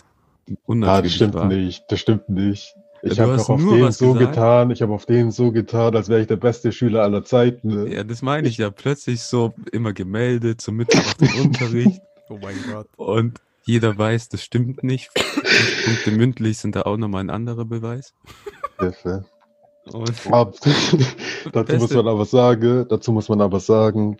Ah, 0.49 0.52
das 0.52 0.59
unnatürlich 0.64 1.14
stimmt 1.14 1.35
war. 1.35 1.47
nicht. 1.47 1.85
Das 1.88 2.00
stimmt 2.00 2.28
nicht. 2.28 2.75
Ich 3.02 3.16
Ja, 3.16 3.25
habe 3.25 3.37
doch 3.37 3.49
auf 3.49 3.61
nur 3.61 3.76
den 3.76 3.82
was 3.85 3.99
so 3.99 4.12
gesagt. 4.14 4.35
getan, 4.35 4.70
ich 4.70 4.82
habe 4.82 4.92
auf 4.92 5.06
den 5.06 5.30
so 5.30 5.52
getan, 5.52 5.94
als 5.97 6.09
wäre 6.09 6.20
ich 6.20 6.26
der 6.26 6.37
beste 6.37 6.73
Schüler 6.73 7.02
aller 7.02 7.25
Zeiten. 7.25 7.68
ne? 7.68 7.94
Ja, 7.94 8.04
das 8.04 8.20
meine 8.20 8.49
ich 8.49 8.59
ja. 8.59 8.70
Plötzlich 8.70 9.23
so 9.23 9.54
immer 9.73 9.92
gemeldet, 9.92 10.61
so 10.61 10.73
mitten 10.73 10.99
auf 10.99 11.14
dem 11.14 11.28
Unterricht. 11.40 12.00
Oh 12.28 12.38
mein 12.42 12.56
Gott. 12.70 12.88
Und 12.97 13.40
jeder 13.70 13.96
weiß, 13.96 14.28
das 14.28 14.42
stimmt 14.42 14.82
nicht. 14.82 15.10
Fünf 15.14 15.84
Punkte 15.84 16.10
mündlich 16.10 16.58
sind 16.58 16.76
da 16.76 16.82
auch 16.82 16.96
nochmal 16.96 17.22
ein 17.22 17.30
anderer 17.30 17.64
Beweis. 17.64 18.14
Hilfe. 18.78 19.24
Dazu 21.52 21.76
muss 21.76 21.90
man 21.92 22.06
aber 22.06 22.24
sagen, 22.24 22.86
dazu 22.88 23.12
muss 23.12 23.28
man 23.28 23.40
aber 23.40 23.60
sagen, 23.60 24.18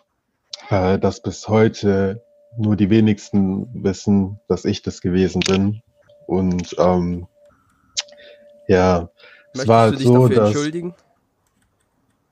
äh, 0.69 0.99
dass 0.99 1.23
bis 1.23 1.49
heute 1.49 2.25
nur 2.57 2.77
die 2.77 2.91
wenigsten 2.91 3.69
wissen, 3.85 4.41
dass 4.49 4.65
ich 4.65 4.83
das 4.83 5.01
gewesen 5.01 5.41
bin. 5.41 5.83
Und 6.27 6.75
ähm, 6.79 7.29
ja, 8.69 9.11
es 9.53 9.67
Möchtest 9.67 9.69
war 9.69 9.87
du 9.87 9.91
halt 9.91 10.01
dich 10.01 10.07
so, 10.07 10.29
dafür 10.29 10.37
dass 10.37 10.49
entschuldigen? 10.49 10.95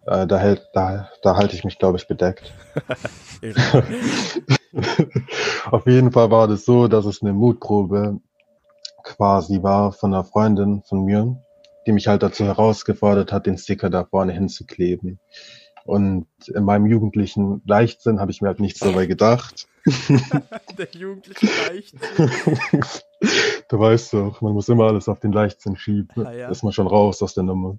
äh, 0.06 0.26
da 0.26 0.38
hält, 0.38 0.68
da, 0.72 1.10
da 1.22 1.37
halte 1.37 1.54
ich 1.54 1.64
mich, 1.64 1.78
glaube 1.78 1.98
ich, 1.98 2.08
bedeckt. 2.08 2.52
Auf 5.70 5.87
jeden 5.87 6.12
Fall 6.12 6.30
war 6.30 6.48
das 6.48 6.64
so, 6.64 6.88
dass 6.88 7.04
es 7.06 7.22
eine 7.22 7.32
Mutprobe 7.32 8.20
quasi 9.02 9.62
war 9.62 9.92
von 9.92 10.12
einer 10.12 10.25
Freundin 10.25 10.82
von 10.82 11.04
mir, 11.04 11.37
die 11.87 11.92
mich 11.92 12.08
halt 12.08 12.22
dazu 12.22 12.44
herausgefordert 12.44 13.32
hat, 13.32 13.46
den 13.46 13.58
Sticker 13.58 13.90
da 13.90 14.04
vorne 14.04 14.32
hinzukleben. 14.32 15.18
Und 15.84 16.26
in 16.54 16.64
meinem 16.64 16.87
jugendlichen 16.87 17.62
Leichtsinn 17.66 18.20
habe 18.20 18.30
ich 18.30 18.42
mir 18.42 18.48
halt 18.48 18.60
nichts 18.60 18.80
dabei 18.80 19.06
gedacht. 19.06 19.66
Der 20.78 20.88
jugendliche 20.92 21.46
Leichtsinn. 21.66 22.30
du 23.70 23.78
weißt 23.78 24.12
doch, 24.12 24.42
man 24.42 24.52
muss 24.52 24.68
immer 24.68 24.84
alles 24.84 25.08
auf 25.08 25.20
den 25.20 25.32
Leichtsinn 25.32 25.76
schieben. 25.76 26.26
Ah, 26.26 26.32
ja. 26.32 26.48
Ist 26.50 26.62
man 26.62 26.75
schon 26.75 26.87
raus 26.87 27.22
aus 27.22 27.32
der 27.32 27.44
Nummer. 27.44 27.78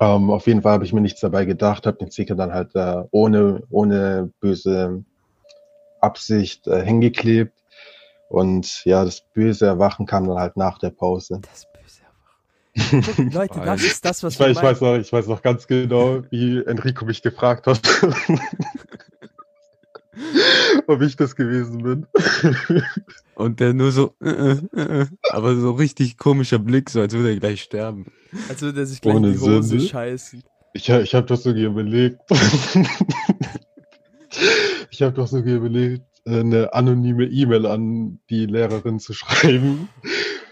Ähm, 0.00 0.30
auf 0.30 0.48
jeden 0.48 0.62
Fall 0.62 0.72
habe 0.72 0.84
ich 0.84 0.92
mir 0.92 1.00
nichts 1.00 1.20
dabei 1.20 1.44
gedacht, 1.44 1.86
habe 1.86 1.98
den 1.98 2.10
Sticker 2.10 2.34
dann 2.34 2.52
halt 2.52 2.74
äh, 2.74 3.04
ohne, 3.12 3.62
ohne 3.70 4.32
böse 4.40 5.04
Absicht 6.02 6.66
äh, 6.66 6.84
hingeklebt. 6.84 7.52
Und 8.28 8.84
ja, 8.84 9.04
das 9.04 9.22
böse 9.34 9.66
Erwachen 9.66 10.06
kam 10.06 10.28
dann 10.28 10.38
halt 10.38 10.56
nach 10.56 10.78
der 10.78 10.90
Pause. 10.90 11.40
Das 11.42 11.66
böse 11.72 12.02
Erwachen. 12.04 13.30
Leute, 13.32 13.60
das 13.64 13.82
ist 13.82 14.04
das, 14.04 14.22
was 14.22 14.34
Ich, 14.34 14.38
wir 14.38 14.46
weiß- 14.46 14.50
ich, 14.52 14.62
weiß 14.62 14.80
noch, 14.82 14.94
ich 14.96 15.12
weiß 15.12 15.26
noch 15.26 15.42
ganz 15.42 15.66
genau, 15.66 16.22
wie 16.30 16.62
Enrico 16.64 17.04
mich 17.04 17.22
gefragt 17.22 17.66
hat, 17.66 17.80
ob 20.86 21.00
ich 21.02 21.16
das 21.16 21.34
gewesen 21.36 21.82
bin. 21.82 22.06
Und 23.34 23.58
der 23.60 23.72
nur 23.72 23.90
so, 23.90 24.14
äh, 24.22 24.28
äh, 24.30 24.60
äh, 25.02 25.06
aber 25.30 25.56
so 25.56 25.72
richtig 25.72 26.16
komischer 26.18 26.58
Blick, 26.58 26.90
so 26.90 27.00
als 27.00 27.14
würde 27.14 27.30
er 27.30 27.36
gleich 27.40 27.62
sterben. 27.62 28.12
Als 28.48 28.60
würde 28.60 28.80
er 28.80 28.86
sich 28.86 29.00
gleich 29.00 29.16
in 29.16 29.24
Ohne 29.24 29.32
die 29.32 29.38
Hose 29.38 29.62
Sünde. 29.62 29.86
scheißen. 29.86 30.42
Ich, 30.74 30.88
ich 30.88 31.14
habe 31.14 31.26
doch 31.26 31.36
sogar 31.36 31.62
überlegt. 31.62 32.20
ich 34.90 35.02
habe 35.02 35.12
doch 35.12 35.26
sogar 35.26 35.54
überlegt, 35.54 36.04
eine 36.26 36.72
anonyme 36.74 37.24
E-Mail 37.24 37.66
an 37.66 38.20
die 38.28 38.46
Lehrerin 38.46 39.00
zu 39.00 39.12
schreiben, 39.12 39.88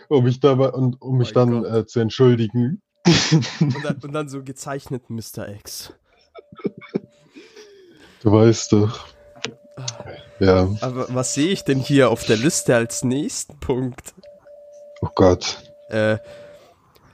um 0.08 0.24
mich 0.24 0.40
dabei 0.40 0.70
und 0.70 1.00
um 1.00 1.18
mich 1.18 1.34
Mein 1.34 1.62
dann 1.62 1.64
äh, 1.64 1.86
zu 1.86 2.00
entschuldigen. 2.00 2.82
Und 3.60 3.84
dann, 3.84 3.96
und 4.02 4.12
dann 4.12 4.28
so 4.28 4.42
gezeichnet 4.42 5.08
Mr. 5.08 5.48
X. 5.48 5.92
Du 8.22 8.32
weißt 8.32 8.72
doch. 8.72 9.06
Ja, 10.40 10.68
Aber 10.80 11.06
was 11.14 11.34
sehe 11.34 11.48
ich 11.48 11.64
denn 11.64 11.78
hier 11.78 12.10
auf 12.10 12.24
der 12.24 12.36
Liste 12.36 12.74
als 12.74 13.04
nächsten 13.04 13.58
Punkt? 13.60 14.14
oh 15.00 15.08
Gott. 15.14 15.58
Äh, 15.88 16.18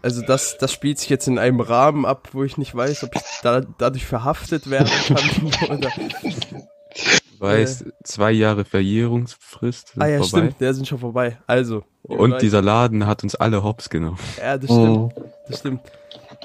also 0.04 0.20
das, 0.20 0.58
das 0.58 0.70
spielt 0.70 0.98
sich 0.98 1.08
jetzt 1.08 1.26
in 1.28 1.38
einem 1.38 1.60
Rahmen 1.60 2.04
ab, 2.04 2.28
wo 2.32 2.44
ich 2.44 2.58
nicht 2.58 2.74
weiß, 2.74 3.04
ob 3.04 3.16
ich 3.16 3.22
da, 3.42 3.62
dadurch 3.78 4.04
verhaftet 4.04 4.68
werden 4.68 4.90
kann 5.06 5.70
oder. 5.78 5.90
Du 5.90 7.40
weißt, 7.40 7.86
zwei 8.02 8.30
Jahre 8.32 8.66
Verjährungsfrist 8.66 9.88
sind 9.94 10.02
Ah 10.02 10.06
ja, 10.06 10.18
vorbei. 10.18 10.28
stimmt, 10.28 10.60
der 10.60 10.74
sind 10.74 10.86
schon 10.86 10.98
vorbei. 10.98 11.38
Also. 11.46 11.84
Und 12.02 12.32
Leute, 12.32 12.42
dieser 12.44 12.60
Laden 12.60 13.06
hat 13.06 13.22
uns 13.22 13.34
alle 13.34 13.64
hops 13.64 13.88
genommen. 13.88 14.18
Ja, 14.38 14.58
das 14.58 14.70
stimmt. 14.70 15.16
Mhm. 15.16 15.24
Das 15.48 15.58
stimmt. 15.60 15.80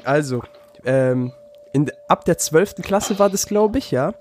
Also, 0.05 0.41
ähm, 0.85 1.33
in, 1.73 1.91
ab 2.07 2.23
der 2.23 2.37
12. 2.37 2.75
Klasse 2.75 3.19
war 3.19 3.29
das, 3.29 3.45
glaube 3.45 3.77
ich, 3.77 3.91
ja. 3.91 4.13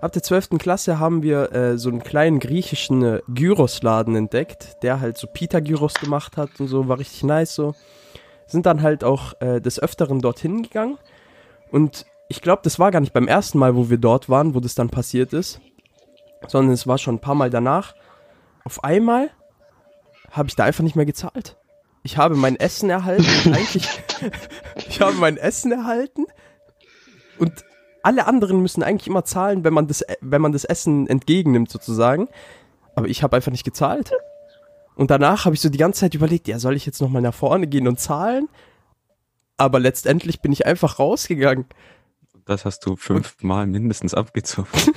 Ab 0.00 0.12
der 0.12 0.22
12. 0.22 0.50
Klasse 0.58 0.98
haben 0.98 1.22
wir 1.22 1.52
äh, 1.52 1.76
so 1.76 1.90
einen 1.90 2.02
kleinen 2.02 2.38
griechischen 2.38 3.02
äh, 3.02 3.20
Gyros-Laden 3.28 4.16
entdeckt, 4.16 4.82
der 4.82 5.00
halt 5.00 5.18
so 5.18 5.26
Pita-Gyros 5.26 5.94
gemacht 5.94 6.38
hat 6.38 6.48
und 6.58 6.68
so, 6.68 6.88
war 6.88 6.98
richtig 6.98 7.24
nice 7.24 7.54
so. 7.54 7.74
Sind 8.46 8.66
dann 8.66 8.82
halt 8.82 9.04
auch 9.04 9.40
äh, 9.40 9.60
des 9.60 9.80
Öfteren 9.80 10.20
dorthin 10.20 10.62
gegangen. 10.62 10.98
Und 11.70 12.06
ich 12.28 12.42
glaube, 12.42 12.62
das 12.64 12.78
war 12.78 12.90
gar 12.90 13.00
nicht 13.00 13.12
beim 13.12 13.28
ersten 13.28 13.58
Mal, 13.58 13.76
wo 13.76 13.90
wir 13.90 13.98
dort 13.98 14.28
waren, 14.28 14.54
wo 14.54 14.60
das 14.60 14.74
dann 14.74 14.90
passiert 14.90 15.32
ist, 15.32 15.60
sondern 16.48 16.72
es 16.72 16.86
war 16.86 16.98
schon 16.98 17.16
ein 17.16 17.20
paar 17.20 17.34
Mal 17.34 17.50
danach. 17.50 17.94
Auf 18.64 18.82
einmal 18.84 19.30
habe 20.30 20.48
ich 20.48 20.56
da 20.56 20.64
einfach 20.64 20.84
nicht 20.84 20.96
mehr 20.96 21.06
gezahlt. 21.06 21.56
Ich 22.02 22.18
habe 22.18 22.36
mein 22.36 22.56
Essen 22.56 22.90
erhalten 22.90 23.24
eigentlich, 23.52 23.88
ich 24.88 25.00
habe 25.00 25.14
mein 25.14 25.36
Essen 25.36 25.72
erhalten 25.72 26.26
und 27.38 27.64
alle 28.02 28.26
anderen 28.26 28.62
müssen 28.62 28.84
eigentlich 28.84 29.08
immer 29.08 29.24
zahlen, 29.24 29.64
wenn 29.64 29.74
man 29.74 29.88
das, 29.88 30.04
wenn 30.20 30.40
man 30.40 30.52
das 30.52 30.64
Essen 30.64 31.08
entgegennimmt 31.08 31.70
sozusagen. 31.70 32.28
Aber 32.94 33.08
ich 33.08 33.24
habe 33.24 33.34
einfach 33.34 33.50
nicht 33.50 33.64
gezahlt. 33.64 34.12
Und 34.96 35.10
danach 35.10 35.44
habe 35.44 35.54
ich 35.54 35.60
so 35.60 35.68
die 35.68 35.78
ganze 35.78 36.00
Zeit 36.00 36.14
überlegt, 36.14 36.48
ja, 36.48 36.58
soll 36.58 36.74
ich 36.74 36.86
jetzt 36.86 37.00
nochmal 37.00 37.22
nach 37.22 37.34
vorne 37.34 37.66
gehen 37.66 37.86
und 37.86 38.00
zahlen? 38.00 38.48
Aber 39.58 39.78
letztendlich 39.78 40.40
bin 40.40 40.52
ich 40.52 40.66
einfach 40.66 40.98
rausgegangen. 40.98 41.66
Das 42.46 42.64
hast 42.64 42.84
du 42.86 42.96
fünfmal 42.96 43.66
mindestens 43.66 44.14
abgezogen. 44.14 44.68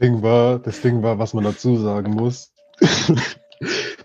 Das 0.00 0.08
Ding 0.08 0.22
war, 0.22 0.58
das 0.58 0.80
Ding 0.80 1.02
war, 1.02 1.18
was 1.18 1.34
man 1.34 1.44
dazu 1.44 1.76
sagen 1.76 2.12
muss. 2.12 2.52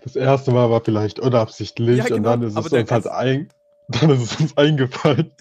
Das 0.04 0.14
erste 0.14 0.52
Mal 0.52 0.70
war 0.70 0.84
vielleicht 0.84 1.18
unabsichtlich 1.18 1.96
Ja, 1.96 2.04
genau, 2.04 2.16
und 2.16 2.22
dann 2.24 2.42
ist 2.42 2.56
es 2.58 2.72
uns 2.72 2.90
halt 2.90 3.06
ein, 3.08 3.48
dann 3.88 4.10
ist 4.10 4.22
es 4.22 4.40
uns 4.40 4.56
eingefallen, 4.56 5.32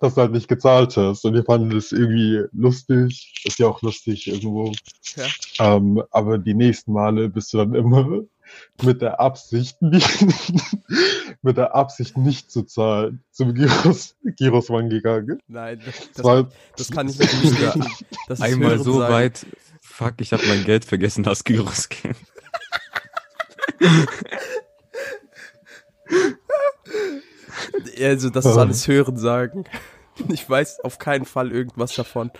dass 0.00 0.14
du 0.14 0.22
halt 0.22 0.32
nicht 0.32 0.48
gezahlt 0.48 0.96
hast. 0.96 1.24
Und 1.24 1.34
wir 1.34 1.44
fanden 1.44 1.70
das 1.70 1.92
irgendwie 1.92 2.42
lustig. 2.52 3.42
Ist 3.44 3.58
ja 3.58 3.68
auch 3.68 3.82
lustig 3.82 4.26
irgendwo. 4.26 4.72
Ja. 5.16 5.76
Ähm, 5.76 6.02
aber 6.10 6.38
die 6.38 6.54
nächsten 6.54 6.94
Male 6.94 7.28
bist 7.28 7.52
du 7.52 7.58
dann 7.58 7.74
immer 7.74 8.22
mit 8.82 9.02
der 9.02 9.20
Absicht, 9.20 9.80
nicht, 9.82 10.08
mit 11.42 11.56
der 11.56 11.74
Absicht 11.74 12.16
nicht 12.16 12.50
zu 12.50 12.62
zahlen, 12.62 13.22
zum 13.30 13.54
Giros, 13.54 14.16
Girosmann 14.36 14.88
gegangen. 14.90 15.38
Nein, 15.48 15.80
das, 15.84 15.94
Das 15.96 16.10
das, 16.14 16.24
war, 16.24 16.48
das 16.76 16.90
kann 16.90 17.08
ich 17.08 17.18
nicht 17.18 17.42
bestätigen. 17.42 17.86
Das 18.28 18.38
ist 18.38 18.44
Einmal 18.44 18.78
so 18.78 18.94
Hörensagen. 18.94 19.14
weit, 19.14 19.46
fuck, 19.80 20.14
ich 20.18 20.32
habe 20.32 20.46
mein 20.46 20.64
Geld 20.64 20.84
vergessen, 20.84 21.22
das 21.22 21.44
Gyros 21.44 21.88
gehen. 21.88 22.16
Also, 28.00 28.30
das 28.30 28.44
ist 28.44 28.56
alles 28.56 28.88
Hörensagen. 28.88 29.64
Ich 30.28 30.48
weiß 30.48 30.80
auf 30.80 30.98
keinen 30.98 31.24
Fall 31.24 31.52
irgendwas 31.52 31.94
davon. 31.94 32.30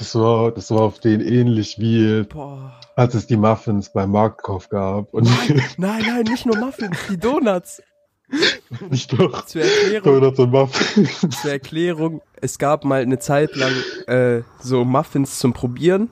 Das 0.00 0.14
war, 0.16 0.50
das 0.50 0.70
war 0.72 0.80
auf 0.80 0.98
den 0.98 1.20
ähnlich 1.20 1.78
wie 1.78 2.22
Boah. 2.24 2.72
als 2.96 3.14
es 3.14 3.26
die 3.28 3.36
Muffins 3.36 3.92
beim 3.92 4.10
Marktkauf 4.10 4.68
gab. 4.70 5.12
Und 5.14 5.28
Nein, 5.76 6.02
nein, 6.06 6.24
nicht 6.24 6.46
nur 6.46 6.56
Muffins, 6.56 6.96
die 7.10 7.18
Donuts. 7.18 7.82
nicht 8.90 9.12
doch 9.18 9.44
Zur 9.46 9.62
Erklärung, 9.62 10.04
Donuts 10.20 10.38
und 10.38 10.50
Muffins. 10.52 11.20
zur 11.42 11.50
Erklärung, 11.50 12.22
es 12.40 12.58
gab 12.58 12.84
mal 12.84 13.02
eine 13.02 13.18
Zeit 13.18 13.54
lang 13.56 13.72
äh, 14.06 14.42
so 14.60 14.84
Muffins 14.84 15.38
zum 15.38 15.52
Probieren, 15.52 16.10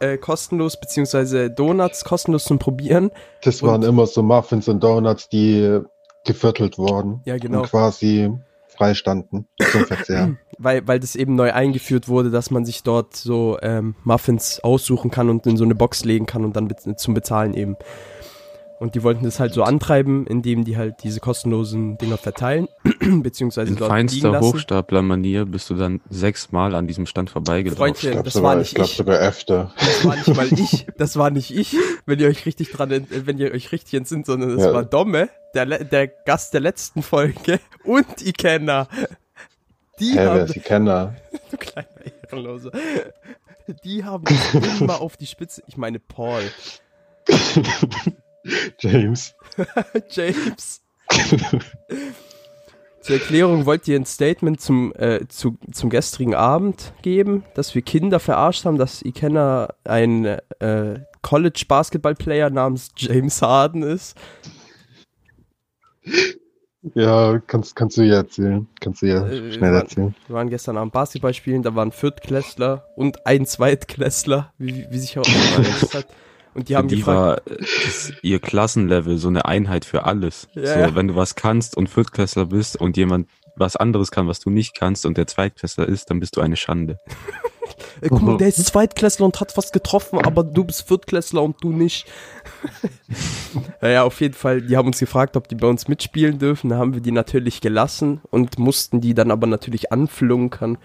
äh, 0.00 0.18
kostenlos, 0.18 0.78
beziehungsweise 0.78 1.50
Donuts 1.50 2.04
kostenlos 2.04 2.44
zum 2.44 2.58
Probieren. 2.58 3.10
Das 3.42 3.62
Und- 3.62 3.68
waren 3.70 3.82
immer 3.84 4.06
so 4.06 4.22
Muffins 4.22 4.68
und 4.68 4.82
Donuts, 4.84 5.28
die 5.30 5.80
geviertelt 6.26 6.76
wurden. 6.78 7.20
Ja, 7.24 7.38
genau. 7.38 7.60
Und 7.62 7.70
quasi 7.70 8.30
freistanden 8.76 9.46
zum 9.70 9.84
Verzehr. 9.86 10.36
Weil, 10.58 10.86
weil 10.86 11.00
das 11.00 11.16
eben 11.16 11.34
neu 11.34 11.52
eingeführt 11.52 12.08
wurde, 12.08 12.30
dass 12.30 12.50
man 12.50 12.64
sich 12.64 12.82
dort 12.82 13.16
so 13.16 13.58
ähm, 13.62 13.94
Muffins 14.04 14.60
aussuchen 14.62 15.10
kann 15.10 15.28
und 15.30 15.46
in 15.46 15.56
so 15.56 15.64
eine 15.64 15.74
Box 15.74 16.04
legen 16.04 16.26
kann 16.26 16.44
und 16.44 16.54
dann 16.56 16.68
be 16.68 16.76
zum 16.96 17.14
Bezahlen 17.14 17.54
eben. 17.54 17.76
Und 18.80 18.96
die 18.96 19.02
wollten 19.04 19.24
das 19.24 19.38
halt 19.40 19.54
so 19.54 19.62
antreiben, 19.62 20.26
indem 20.26 20.64
die 20.64 20.76
halt 20.76 20.96
diese 21.04 21.20
kostenlosen 21.20 21.96
Dinger 21.96 22.18
verteilen, 22.18 22.68
beziehungsweise 23.22 23.70
In 23.72 23.76
dort 23.78 23.90
liegen 23.92 24.08
feinster. 24.08 24.40
Hochstapler-Manier 24.40 25.46
bist 25.46 25.70
du 25.70 25.74
dann 25.74 26.00
sechsmal 26.10 26.74
an 26.74 26.86
diesem 26.86 27.06
Stand 27.06 27.30
vorbeigelaufen. 27.30 27.78
Freundchen, 27.78 28.08
Ich 28.10 28.12
glaube 28.12 28.24
das 28.24 28.34
sogar, 28.34 28.50
war 28.56 28.60
ich 28.60 28.66
nicht 28.66 28.74
glaub 28.74 28.88
ich. 28.88 28.96
sogar 28.96 29.18
öfter. 29.20 29.72
Das 29.78 30.04
war 30.04 30.16
nicht 30.16 30.36
mal 30.36 30.52
ich. 30.52 30.86
Das 30.98 31.16
war 31.16 31.30
nicht 31.30 31.56
ich, 31.56 31.76
wenn 32.04 32.18
ihr 32.18 32.26
euch 32.28 32.44
richtig 32.46 32.72
dran, 32.72 33.06
wenn 33.10 33.38
ihr 33.38 33.52
euch 33.52 33.72
richtig 33.72 33.94
entsinnt, 33.94 34.26
sondern 34.26 34.54
das 34.56 34.66
Ja. 34.66 34.72
war 34.74 34.84
Domme, 34.84 35.30
der, 35.54 35.66
der 35.66 36.08
Gast 36.08 36.52
der 36.52 36.60
letzten 36.60 37.02
Folge 37.02 37.60
und 37.84 38.06
Ikenna. 38.26 38.88
Die 40.00 40.14
wer 40.14 40.30
haben, 40.30 40.62
Kenner? 40.62 41.14
du 41.50 41.56
kleiner 41.56 41.88
Ehrenloser, 42.22 42.72
die 43.84 44.04
haben 44.04 44.24
immer 44.80 45.00
auf 45.00 45.16
die 45.16 45.26
Spitze, 45.26 45.62
ich 45.66 45.76
meine 45.76 45.98
Paul, 45.98 46.42
James. 48.78 49.34
James. 50.10 50.82
Zur 53.00 53.16
Erklärung 53.16 53.66
wollt 53.66 53.86
ihr 53.86 53.96
ein 53.98 54.06
Statement 54.06 54.60
zum, 54.60 54.92
äh, 54.96 55.26
zu, 55.28 55.58
zum 55.72 55.90
gestrigen 55.90 56.34
Abend 56.34 56.94
geben, 57.02 57.44
dass 57.54 57.74
wir 57.74 57.82
Kinder 57.82 58.18
verarscht 58.18 58.64
haben, 58.64 58.78
dass 58.78 59.02
Ikenna 59.02 59.74
ein 59.84 60.24
äh, 60.24 61.00
College-Basketball-Player 61.22 62.50
namens 62.50 62.90
James 62.96 63.42
Harden 63.42 63.82
ist. 63.82 64.16
Ja, 66.94 67.38
kannst, 67.46 67.74
kannst 67.76 67.96
du 67.96 68.02
ja 68.02 68.16
erzählen. 68.16 68.66
Kannst 68.80 69.00
du 69.02 69.06
ja 69.06 69.26
Äh, 69.26 69.52
schnell 69.52 69.72
wann- 69.72 69.80
erzählen. 69.80 70.14
Wir 70.26 70.36
waren 70.36 70.50
gestern 70.50 70.76
Abend 70.76 70.92
Basketball 70.92 71.32
spielen, 71.32 71.62
da 71.62 71.74
waren 71.74 71.92
Viertklässler 71.92 72.84
und 72.96 73.26
ein 73.26 73.46
Zweitklässler, 73.46 74.52
wie, 74.58 74.86
wie 74.90 74.98
sich 74.98 75.16
herausgestellt 75.16 75.94
hat. 75.94 76.06
Und 76.52 76.68
die 76.68 76.76
haben 76.76 76.86
die 76.88 76.96
gefragt, 76.98 77.48
war 77.48 77.56
äh, 77.56 77.64
das, 77.84 78.12
ihr 78.22 78.38
Klassenlevel 78.38 79.16
so 79.18 79.28
eine 79.28 79.46
Einheit 79.46 79.84
für 79.84 80.04
alles. 80.04 80.48
Ja, 80.54 80.66
so, 80.66 80.78
ja. 80.80 80.94
wenn 80.94 81.08
du 81.08 81.16
was 81.16 81.34
kannst 81.34 81.76
und 81.76 81.88
Viertklässler 81.88 82.46
bist 82.46 82.80
und 82.80 82.96
jemand 82.96 83.28
was 83.56 83.76
anderes 83.76 84.10
kann, 84.10 84.28
was 84.28 84.40
du 84.40 84.50
nicht 84.50 84.74
kannst 84.74 85.06
und 85.06 85.16
der 85.16 85.26
Zweitklässler 85.26 85.88
ist, 85.88 86.10
dann 86.10 86.20
bist 86.20 86.36
du 86.36 86.40
eine 86.40 86.56
Schande. 86.56 86.98
Ey, 88.00 88.08
guck 88.08 88.22
mal, 88.22 88.36
der 88.36 88.48
ist 88.48 88.64
Zweitklässler 88.64 89.26
und 89.26 89.40
hat 89.40 89.52
fast 89.52 89.72
getroffen, 89.72 90.18
aber 90.18 90.42
du 90.42 90.64
bist 90.64 90.86
Viertklässler 90.86 91.42
und 91.42 91.62
du 91.62 91.72
nicht. 91.72 92.06
naja, 93.80 94.04
auf 94.04 94.20
jeden 94.20 94.34
Fall, 94.34 94.62
die 94.62 94.76
haben 94.76 94.86
uns 94.86 94.98
gefragt, 94.98 95.36
ob 95.36 95.48
die 95.48 95.54
bei 95.54 95.66
uns 95.66 95.88
mitspielen 95.88 96.38
dürfen. 96.38 96.70
Da 96.70 96.78
haben 96.78 96.94
wir 96.94 97.00
die 97.00 97.12
natürlich 97.12 97.60
gelassen 97.60 98.20
und 98.30 98.58
mussten 98.58 99.00
die 99.00 99.14
dann 99.14 99.30
aber 99.30 99.46
natürlich 99.46 99.92
anflunkern, 99.92 100.78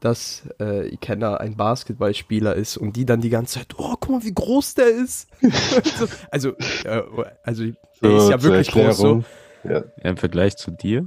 dass 0.00 0.48
äh, 0.60 0.88
Ikenna 0.88 1.36
ein 1.38 1.56
Basketballspieler 1.56 2.54
ist 2.54 2.76
und 2.76 2.96
die 2.96 3.06
dann 3.06 3.20
die 3.20 3.30
ganze 3.30 3.58
Zeit, 3.58 3.74
oh, 3.76 3.94
guck 3.98 4.10
mal, 4.10 4.24
wie 4.24 4.34
groß 4.34 4.74
der 4.74 4.88
ist. 4.88 5.28
also, 6.30 6.50
äh, 6.84 7.02
also, 7.42 7.64
der 8.02 8.16
ist 8.16 8.28
ja 8.28 8.42
wirklich 8.42 8.70
groß 8.70 8.96
so. 8.96 9.06
Erklärung. 9.06 9.24
Ja, 9.64 9.82
Im 10.02 10.16
Vergleich 10.16 10.56
zu 10.56 10.70
dir? 10.70 11.06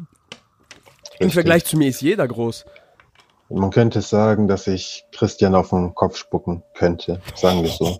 Im. 1.19 1.31
Vergleich 1.31 1.65
zu 1.65 1.77
mir 1.77 1.89
ist 1.89 2.01
jeder 2.01 2.27
groß. 2.27 2.65
Man 3.49 3.71
könnte 3.71 4.01
sagen, 4.01 4.47
dass 4.47 4.67
ich 4.67 5.05
Christian 5.11 5.55
auf 5.55 5.69
den 5.69 5.95
Kopf 5.95 6.17
spucken 6.17 6.63
könnte, 6.75 7.19
sagen 7.35 7.63
wir 7.63 7.69
so. 7.69 7.99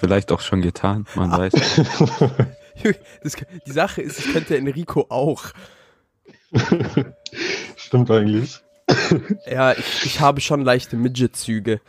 Vielleicht 0.00 0.32
auch 0.32 0.40
schon 0.40 0.62
getan, 0.62 1.06
man 1.14 1.30
weiß. 1.30 1.52
Das, 3.22 3.36
die 3.66 3.72
Sache 3.72 4.00
ist, 4.00 4.18
ich 4.20 4.32
könnte 4.32 4.56
Enrico 4.56 5.04
auch. 5.10 5.44
Stimmt 7.76 8.10
eigentlich. 8.10 8.60
Ja, 9.46 9.72
ich, 9.72 10.06
ich 10.06 10.20
habe 10.20 10.40
schon 10.40 10.62
leichte 10.62 10.96
Midget-Züge. 10.96 11.80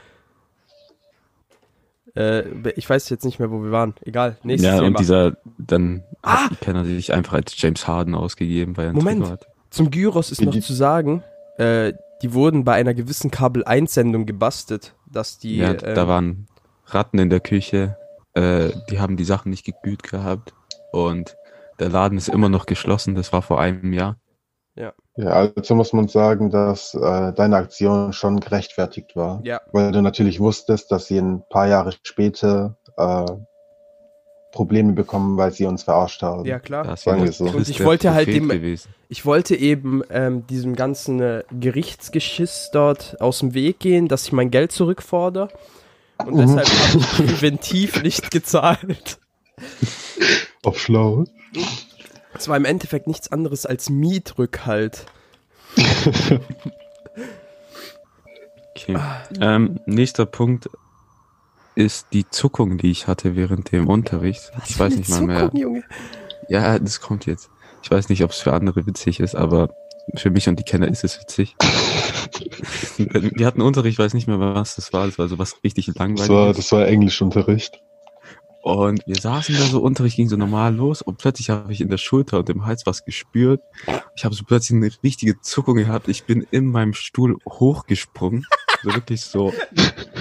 Äh, 2.15 2.44
ich 2.75 2.89
weiß 2.89 3.10
jetzt 3.10 3.24
nicht 3.24 3.39
mehr, 3.39 3.51
wo 3.51 3.63
wir 3.63 3.72
waren. 3.72 3.96
Egal, 4.01 4.38
nächstes 4.44 4.70
ja, 4.70 4.75
Thema. 4.75 4.88
und 4.88 5.00
dieser, 5.00 5.38
dann 5.58 6.03
Ah! 6.22 6.50
hat 6.50 6.60
Kenner 6.62 6.84
sich 6.84 7.13
einfach 7.13 7.34
als 7.34 7.60
James 7.60 7.88
Harden 7.88 8.13
ausgegeben, 8.15 8.75
weil 8.75 8.86
er 8.86 8.89
einen 8.89 8.98
Moment. 8.98 9.30
Hat. 9.30 9.48
Zum 9.72 9.90
Gyros 9.90 10.32
ist 10.32 10.42
noch 10.42 10.58
zu 10.60 10.74
sagen, 10.74 11.24
äh, 11.58 11.94
die 12.22 12.34
wurden 12.34 12.63
bei 12.63 12.74
einer 12.74 12.94
gewissen 12.94 13.32
Kabel-1-Sendung 13.32 14.25
gebastelt, 14.25 14.94
dass 15.10 15.40
die... 15.40 15.58
Ja, 15.58 15.72
ähm, 15.72 15.96
da 15.96 16.08
waren 16.08 16.48
Ratten 16.86 17.18
in 17.18 17.30
der 17.30 17.40
Küche, 17.40 17.98
äh, 18.34 18.70
die 18.90 19.00
haben 19.00 19.18
die 19.18 19.24
Sachen 19.24 19.50
nicht 19.50 19.66
gekühlt 19.66 20.04
gehabt 20.04 20.54
und 20.92 21.36
der 21.80 21.90
Laden 21.90 22.18
ist 22.18 22.30
immer 22.30 22.50
noch 22.50 22.68
geschlossen, 22.68 23.16
das 23.16 23.34
war 23.34 23.42
vor 23.42 23.60
einem 23.60 23.94
Jahr. 23.94 24.18
Ja, 25.18 25.30
also 25.30 25.75
muss 25.75 25.94
man 25.94 26.08
sagen, 26.08 26.50
dass 26.50 26.94
äh, 26.94 27.34
deine 27.34 27.58
Aktion 27.58 28.13
schon 28.13 28.40
gerechtfertigt 28.40 29.16
war. 29.16 29.42
Ja, 29.44 29.60
Weil 29.74 29.92
du 29.92 30.01
natürlich 30.01 30.40
wusstest, 30.40 30.92
dass 30.92 31.08
sie 31.08 31.18
ein 31.18 31.44
paar 31.50 31.68
Jahre 31.68 31.94
später 32.04 32.78
äh, 32.98 33.25
Probleme 34.51 34.93
bekommen, 34.93 35.38
weil 35.38 35.51
sie 35.51 35.65
uns 35.65 35.84
verarscht 35.84 36.22
haben. 36.24 36.46
ja 36.46 36.60
klar. 36.60 36.84
Das 36.84 37.05
war 37.05 37.22
wir 37.24 37.31
so. 37.31 37.46
Und 37.46 37.70
ich 37.70 37.84
wollte 37.84 38.13
halt 38.13 38.27
dem- 38.27 38.50
gewesen. 38.50 38.89
Ich 39.10 39.25
wollte 39.25 39.55
eben 39.55 40.01
ähm, 40.10 40.46
diesem 40.48 40.75
ganzen 40.75 41.20
äh, 41.22 41.43
Gerichtsgeschiss 41.58 42.70
dort 42.74 43.20
aus 43.22 43.39
dem 43.39 43.53
Weg 43.53 43.79
gehen, 43.79 44.08
dass 44.08 44.25
ich 44.25 44.31
mein 44.34 44.51
Geld 44.51 44.72
zurückfordere. 44.72 45.50
Und 46.25 46.34
Mhm. 46.36 46.58
deshalb 46.58 46.67
habe 46.70 46.98
ich 47.00 47.12
präventiv 47.27 48.03
nicht 48.03 48.29
gezahlt. 48.31 49.20
Auf 50.63 50.79
schlau. 50.79 51.24
Es 52.34 52.48
war 52.48 52.58
im 52.58 52.65
Endeffekt 52.65 53.08
nichts 53.08 53.31
anderes 53.31 53.65
als 53.65 53.89
Mietrückhalt. 53.89 55.05
Okay. 58.75 58.98
Ähm, 59.39 59.79
nächster 59.86 60.25
Punkt 60.25 60.70
ist 61.75 62.08
die 62.13 62.30
Zuckung, 62.30 62.78
die 62.78 62.92
ich 62.92 63.08
hatte 63.08 63.36
während 63.36 63.72
dem 63.72 63.88
Unterricht. 63.88 64.51
ich 64.68 64.78
weiß 64.80 64.96
nicht 64.96 65.10
mal 65.10 65.22
mehr. 65.22 65.51
Junge. 65.54 65.84
Ja, 66.50 66.78
das 66.80 67.00
kommt 67.01 67.25
jetzt. 67.25 67.50
Ich 67.84 67.90
weiß 67.92 68.10
nicht, 68.10 68.24
ob 68.24 68.32
es 68.32 68.40
für 68.40 68.54
andere 68.54 68.86
witzig 68.86 69.20
ist, 69.20 69.36
aber 69.36 69.74
für 70.16 70.30
mich 70.30 70.48
und 70.50 70.60
die 70.60 70.63
Kenner 70.63 70.88
ist 70.88 71.04
es 71.04 71.20
witzig. 71.20 71.56
Wir 72.98 73.46
hatten 73.46 73.62
Unterricht, 73.62 73.94
ich 73.94 74.00
weiß 74.00 74.13
nicht 74.13 74.28
mehr, 74.28 74.40
was 74.40 74.75
das 74.75 74.94
war. 74.94 75.06
Das 75.06 75.18
war 75.18 75.28
so 75.28 75.40
was 75.40 75.56
richtig 75.63 75.86
Das 75.88 75.96
war, 75.96 76.08
langweiliges. 76.08 76.58
das 76.58 76.72
war 76.72 76.88
Englischunterricht. 76.88 77.82
Und 78.63 79.01
wir 79.08 79.16
saßen 79.16 79.56
da 79.58 79.63
so, 79.63 79.82
Unterricht 79.82 80.18
ging 80.18 80.30
so 80.30 80.38
normal 80.38 80.75
los 80.75 81.01
und 81.01 81.18
plötzlich 81.18 81.50
habe 81.50 81.74
ich 81.74 81.82
in 81.82 81.90
der 81.90 81.98
Schulter 81.98 82.38
und 82.40 82.50
im 82.50 82.63
Hals 82.66 82.86
was 82.86 83.04
gespürt. 83.06 83.62
Ich 84.16 84.24
habe 84.24 84.36
so 84.36 84.44
plötzlich 84.46 84.78
eine 84.78 84.92
richtige 85.04 85.42
Zuckung 85.42 85.78
gehabt. 85.78 86.08
Ich 86.08 86.25
bin 86.25 86.46
in 86.51 86.68
meinem 86.68 86.94
Stuhl 86.94 87.38
hochgesprungen. 87.50 88.46
So 88.84 88.94
wirklich 88.94 89.22
so 89.22 89.51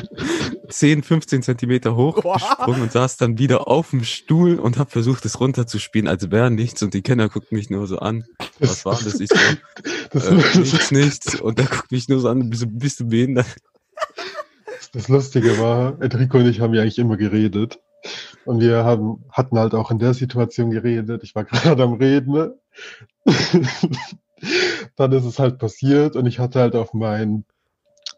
10, 0.70 1.02
15 1.02 1.42
Zentimeter 1.42 1.96
hochgesprungen 1.96 2.82
und 2.82 2.92
saß 2.92 3.16
dann 3.16 3.38
wieder 3.38 3.68
auf 3.68 3.90
dem 3.90 4.04
Stuhl 4.04 4.58
und 4.58 4.78
habe 4.78 4.90
versucht, 4.90 5.24
es 5.24 5.40
runterzuspielen, 5.40 6.08
als 6.08 6.30
wäre 6.30 6.50
nichts. 6.50 6.82
Und 6.82 6.94
die 6.94 7.02
Kinder 7.02 7.28
guckten 7.28 7.56
mich 7.56 7.70
nur 7.70 7.86
so 7.86 7.98
an. 7.98 8.24
Was 8.58 8.84
war 8.84 8.94
das? 8.94 9.20
Ich 9.20 9.28
so, 9.28 9.36
Das, 10.10 10.26
äh, 10.26 10.36
das, 10.36 10.54
nichts, 10.56 10.90
nichts. 10.90 11.40
Und 11.40 11.58
er 11.58 11.66
guckt 11.66 11.92
mich 11.92 12.08
nur 12.08 12.20
so 12.20 12.28
an, 12.28 12.50
bist 12.50 12.62
du, 12.62 12.66
bist 12.66 13.00
du 13.00 13.08
behindert? 13.08 13.46
das 14.92 15.08
Lustige 15.08 15.58
war, 15.58 16.00
Enrico 16.00 16.38
und 16.38 16.46
ich 16.46 16.60
haben 16.60 16.74
ja 16.74 16.82
eigentlich 16.82 16.98
immer 16.98 17.16
geredet. 17.16 17.78
Und 18.44 18.60
wir 18.60 18.84
haben, 18.84 19.24
hatten 19.30 19.58
halt 19.58 19.74
auch 19.74 19.90
in 19.90 19.98
der 19.98 20.14
Situation 20.14 20.70
geredet. 20.70 21.22
Ich 21.22 21.34
war 21.34 21.44
gerade 21.46 21.82
am 21.82 21.94
Reden. 21.94 22.32
ne? 22.32 22.54
Dann 24.96 25.12
ist 25.12 25.24
es 25.24 25.38
halt 25.38 25.58
passiert 25.58 26.16
und 26.16 26.26
ich 26.26 26.38
hatte 26.38 26.60
halt 26.60 26.74
auf 26.74 26.94
mein, 26.94 27.44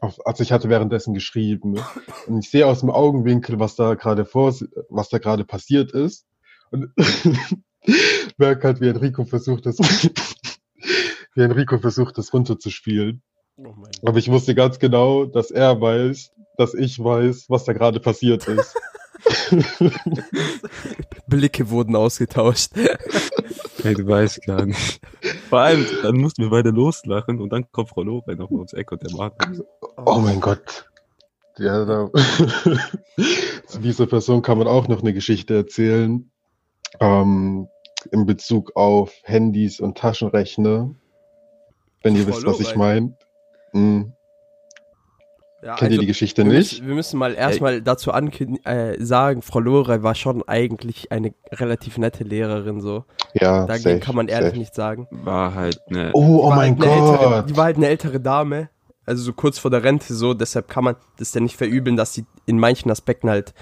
auf, 0.02 0.26
also 0.26 0.42
ich 0.42 0.52
hatte 0.52 0.68
währenddessen 0.68 1.14
geschrieben. 1.14 1.80
Und 2.26 2.38
ich 2.40 2.50
sehe 2.50 2.66
aus 2.66 2.80
dem 2.80 2.90
Augenwinkel, 2.90 3.58
was 3.60 3.76
da 3.76 3.94
gerade 3.94 4.24
vor, 4.24 4.54
was 4.90 5.08
da 5.08 5.18
gerade 5.18 5.44
passiert 5.44 5.92
ist. 5.92 6.26
Und 6.70 6.90
merke 8.36 8.66
halt, 8.66 8.80
wie 8.80 8.88
Enrico 8.88 9.24
versucht, 9.24 9.66
das, 9.66 9.78
wie 11.34 11.40
Enrico 11.40 11.78
versucht, 11.78 12.18
das 12.18 12.32
runterzuspielen. 12.32 13.22
Oh 13.56 13.74
Aber 14.04 14.18
ich 14.18 14.30
wusste 14.30 14.54
ganz 14.54 14.78
genau, 14.78 15.24
dass 15.24 15.50
er 15.50 15.80
weiß, 15.80 16.32
dass 16.56 16.74
ich 16.74 16.98
weiß, 16.98 17.46
was 17.48 17.64
da 17.64 17.72
gerade 17.72 18.00
passiert 18.00 18.48
ist. 18.48 18.74
Blicke 21.28 21.70
wurden 21.70 21.94
ausgetauscht. 21.94 22.72
Hey, 23.82 23.94
du 23.94 24.06
weißt 24.06 24.44
gar 24.46 24.66
nicht. 24.66 25.00
Vor 25.52 25.60
allem, 25.60 25.84
dann 26.02 26.16
mussten 26.16 26.40
wir 26.40 26.48
beide 26.48 26.70
loslachen 26.70 27.38
und 27.38 27.52
dann 27.52 27.70
kommt 27.72 27.90
Frau 27.90 28.02
Lore 28.02 28.34
noch 28.36 28.48
mal 28.48 28.56
ums 28.56 28.72
Eck 28.72 28.90
und 28.90 29.02
der 29.02 29.14
Markus. 29.14 29.62
Oh 30.06 30.18
mein 30.18 30.40
Gott. 30.40 30.88
Ja, 31.58 31.84
da, 31.84 32.10
zu 33.66 33.78
dieser 33.80 34.06
Person 34.06 34.40
kann 34.40 34.56
man 34.56 34.66
auch 34.66 34.88
noch 34.88 35.02
eine 35.02 35.12
Geschichte 35.12 35.54
erzählen. 35.54 36.30
Ähm, 37.00 37.68
in 38.12 38.24
Bezug 38.24 38.74
auf 38.76 39.12
Handys 39.24 39.78
und 39.78 39.98
Taschenrechner. 39.98 40.94
Wenn 42.02 42.16
ihr 42.16 42.22
Frau 42.22 42.28
wisst, 42.28 42.46
was 42.46 42.60
ich 42.60 42.74
meine. 42.74 43.14
Hm. 43.72 44.14
Ja, 45.64 45.76
Kennt 45.76 45.92
ihr 45.92 45.98
die 45.98 46.06
Geschichte 46.06 46.44
wir 46.44 46.52
nicht? 46.52 46.72
Müssen, 46.72 46.88
wir 46.88 46.94
müssen 46.96 47.18
mal 47.18 47.34
erstmal 47.34 47.82
dazu 47.82 48.10
äh, 48.10 48.96
sagen, 49.04 49.42
Frau 49.42 49.60
Lorey 49.60 50.02
war 50.02 50.16
schon 50.16 50.42
eigentlich 50.48 51.12
eine 51.12 51.34
relativ 51.52 51.98
nette 51.98 52.24
Lehrerin, 52.24 52.80
so. 52.80 53.04
Ja, 53.34 53.66
Dagegen 53.66 53.82
safe, 53.84 54.00
kann 54.00 54.16
man 54.16 54.26
ehrlich 54.26 54.48
safe. 54.48 54.58
nicht 54.58 54.74
sagen. 54.74 55.06
War 55.12 55.54
halt 55.54 55.80
eine, 55.88 56.10
Oh, 56.14 56.40
oh 56.42 56.50
mein 56.50 56.78
halt 56.80 56.82
eine 56.82 56.92
Ältere, 56.92 57.30
Gott. 57.30 57.50
die 57.50 57.56
war 57.56 57.64
halt 57.66 57.76
eine 57.76 57.86
ältere 57.88 58.18
Dame, 58.18 58.70
also 59.06 59.22
so 59.22 59.32
kurz 59.32 59.58
vor 59.60 59.70
der 59.70 59.84
Rente 59.84 60.14
so, 60.14 60.34
deshalb 60.34 60.68
kann 60.68 60.82
man 60.82 60.96
das 61.18 61.30
dann 61.30 61.44
nicht 61.44 61.56
verübeln, 61.56 61.96
dass 61.96 62.12
sie 62.12 62.24
in 62.46 62.58
manchen 62.58 62.90
Aspekten 62.90 63.30
halt 63.30 63.54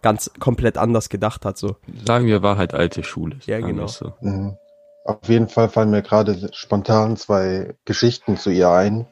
ganz 0.00 0.30
komplett 0.40 0.78
anders 0.78 1.10
gedacht 1.10 1.44
hat, 1.44 1.58
so. 1.58 1.76
sagen 2.06 2.26
wir, 2.26 2.42
war 2.42 2.56
halt 2.56 2.72
alte 2.72 3.02
Schule. 3.04 3.36
Ja, 3.44 3.60
genau. 3.60 3.86
So. 3.86 4.14
Mhm. 4.22 4.56
Auf 5.04 5.28
jeden 5.28 5.48
Fall 5.48 5.68
fallen 5.68 5.90
mir 5.90 6.00
gerade 6.00 6.48
spontan 6.54 7.18
zwei 7.18 7.74
Geschichten 7.84 8.38
zu 8.38 8.48
ihr 8.50 8.70
ein. 8.70 9.06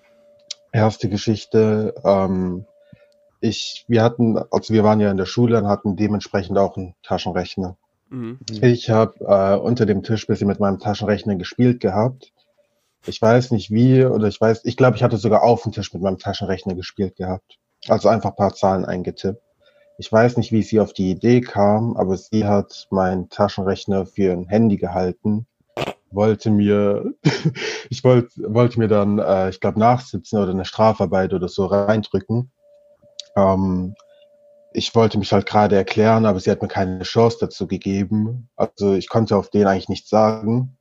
Erste 0.72 1.08
Geschichte, 1.08 1.94
ähm, 2.04 2.64
ich, 3.40 3.84
wir 3.88 4.02
hatten, 4.02 4.38
also 4.50 4.72
wir 4.72 4.84
waren 4.84 5.00
ja 5.00 5.10
in 5.10 5.16
der 5.16 5.26
Schule 5.26 5.58
und 5.58 5.68
hatten 5.68 5.96
dementsprechend 5.96 6.56
auch 6.58 6.76
einen 6.76 6.94
Taschenrechner. 7.02 7.76
Mhm. 8.08 8.38
Ich 8.48 8.88
habe 8.88 9.14
äh, 9.20 9.56
unter 9.56 9.84
dem 9.84 10.02
Tisch 10.02 10.26
bisschen 10.26 10.48
mit 10.48 10.60
meinem 10.60 10.78
Taschenrechner 10.78 11.34
gespielt 11.36 11.80
gehabt. 11.80 12.32
Ich 13.04 13.20
weiß 13.20 13.50
nicht 13.50 13.70
wie 13.70 14.04
oder 14.04 14.28
ich 14.28 14.40
weiß, 14.40 14.60
ich 14.64 14.76
glaube, 14.76 14.96
ich 14.96 15.02
hatte 15.02 15.16
sogar 15.16 15.42
auf 15.42 15.62
dem 15.62 15.72
Tisch 15.72 15.92
mit 15.92 16.02
meinem 16.02 16.18
Taschenrechner 16.18 16.74
gespielt 16.74 17.16
gehabt. 17.16 17.58
Also 17.88 18.08
einfach 18.08 18.30
ein 18.30 18.36
paar 18.36 18.54
Zahlen 18.54 18.84
eingetippt. 18.84 19.42
Ich 19.98 20.10
weiß 20.10 20.36
nicht, 20.36 20.52
wie 20.52 20.62
sie 20.62 20.80
auf 20.80 20.92
die 20.92 21.10
Idee 21.10 21.40
kam, 21.40 21.96
aber 21.96 22.16
sie 22.16 22.46
hat 22.46 22.86
meinen 22.90 23.28
Taschenrechner 23.28 24.06
für 24.06 24.32
ein 24.32 24.46
Handy 24.46 24.76
gehalten, 24.76 25.46
wollte 26.10 26.50
mir, 26.50 27.14
ich 27.90 28.04
wollte 28.04 28.30
wollte 28.46 28.78
mir 28.78 28.88
dann, 28.88 29.18
äh, 29.18 29.50
ich 29.50 29.60
glaube, 29.60 29.78
nachsitzen 29.78 30.38
oder 30.38 30.50
eine 30.50 30.64
Strafarbeit 30.64 31.32
oder 31.32 31.48
so 31.48 31.66
reindrücken. 31.66 32.50
Ähm, 33.36 33.94
ich 34.74 34.94
wollte 34.94 35.18
mich 35.18 35.32
halt 35.32 35.46
gerade 35.46 35.76
erklären, 35.76 36.24
aber 36.26 36.40
sie 36.40 36.50
hat 36.50 36.62
mir 36.62 36.68
keine 36.68 37.02
Chance 37.02 37.38
dazu 37.40 37.66
gegeben. 37.66 38.48
Also 38.56 38.94
ich 38.94 39.08
konnte 39.08 39.36
auf 39.36 39.50
den 39.50 39.66
eigentlich 39.66 39.88
nichts 39.88 40.08
sagen. 40.08 40.76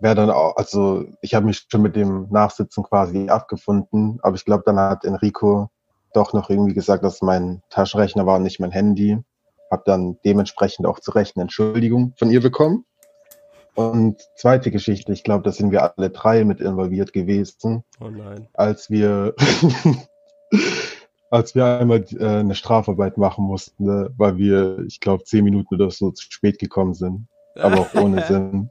Wäre 0.00 0.14
dann 0.14 0.30
auch, 0.30 0.56
also 0.56 1.04
ich 1.22 1.34
habe 1.34 1.46
mich 1.46 1.66
schon 1.70 1.82
mit 1.82 1.96
dem 1.96 2.28
Nachsitzen 2.30 2.84
quasi 2.84 3.28
abgefunden, 3.28 4.18
aber 4.22 4.36
ich 4.36 4.44
glaube, 4.44 4.64
dann 4.66 4.78
hat 4.78 5.04
Enrico 5.04 5.70
doch 6.12 6.32
noch 6.32 6.50
irgendwie 6.50 6.74
gesagt, 6.74 7.04
dass 7.04 7.22
mein 7.22 7.62
Taschenrechner 7.70 8.26
war 8.26 8.36
und 8.36 8.42
nicht 8.42 8.60
mein 8.60 8.72
Handy. 8.72 9.18
Hab 9.70 9.84
dann 9.84 10.18
dementsprechend 10.24 10.86
auch 10.86 11.00
zu 11.00 11.10
Recht 11.12 11.36
eine 11.36 11.42
Entschuldigung 11.42 12.14
von 12.18 12.30
ihr 12.30 12.40
bekommen. 12.40 12.84
Und 13.76 14.20
zweite 14.36 14.70
Geschichte, 14.70 15.12
ich 15.12 15.22
glaube, 15.22 15.44
da 15.44 15.52
sind 15.52 15.70
wir 15.70 15.96
alle 15.96 16.10
drei 16.10 16.44
mit 16.44 16.60
involviert 16.60 17.12
gewesen 17.12 17.84
Oh 18.00 18.08
nein. 18.08 18.48
als 18.54 18.90
wir 18.90 19.34
als 21.30 21.54
wir 21.54 21.66
einmal 21.66 22.04
äh, 22.18 22.26
eine 22.26 22.54
Strafarbeit 22.54 23.18
machen 23.18 23.44
mussten, 23.44 23.84
ne, 23.84 24.10
weil 24.16 24.38
wir, 24.38 24.78
ich 24.86 25.00
glaube, 25.00 25.24
zehn 25.24 25.44
Minuten 25.44 25.74
oder 25.74 25.90
so 25.90 26.10
zu 26.10 26.24
spät 26.30 26.58
gekommen 26.58 26.94
sind. 26.94 27.28
Aber 27.56 27.80
auch 27.80 27.94
ohne 27.94 28.24
Sinn. 28.26 28.70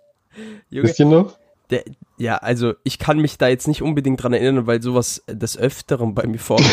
Junge, 0.69 0.93
ihr 0.97 1.05
noch? 1.05 1.37
der, 1.69 1.83
ja, 2.17 2.37
also 2.37 2.73
ich 2.83 2.99
kann 2.99 3.19
mich 3.19 3.37
da 3.37 3.47
jetzt 3.47 3.67
nicht 3.67 3.81
unbedingt 3.81 4.21
dran 4.21 4.33
erinnern, 4.33 4.67
weil 4.67 4.81
sowas 4.81 5.23
des 5.27 5.57
Öfteren 5.57 6.13
bei 6.13 6.27
mir 6.27 6.39
vorkommt. 6.39 6.69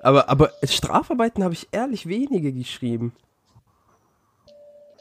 aber, 0.00 0.28
aber 0.28 0.50
Strafarbeiten 0.62 1.44
habe 1.44 1.54
ich 1.54 1.68
ehrlich 1.72 2.06
wenige 2.08 2.52
geschrieben. 2.52 3.12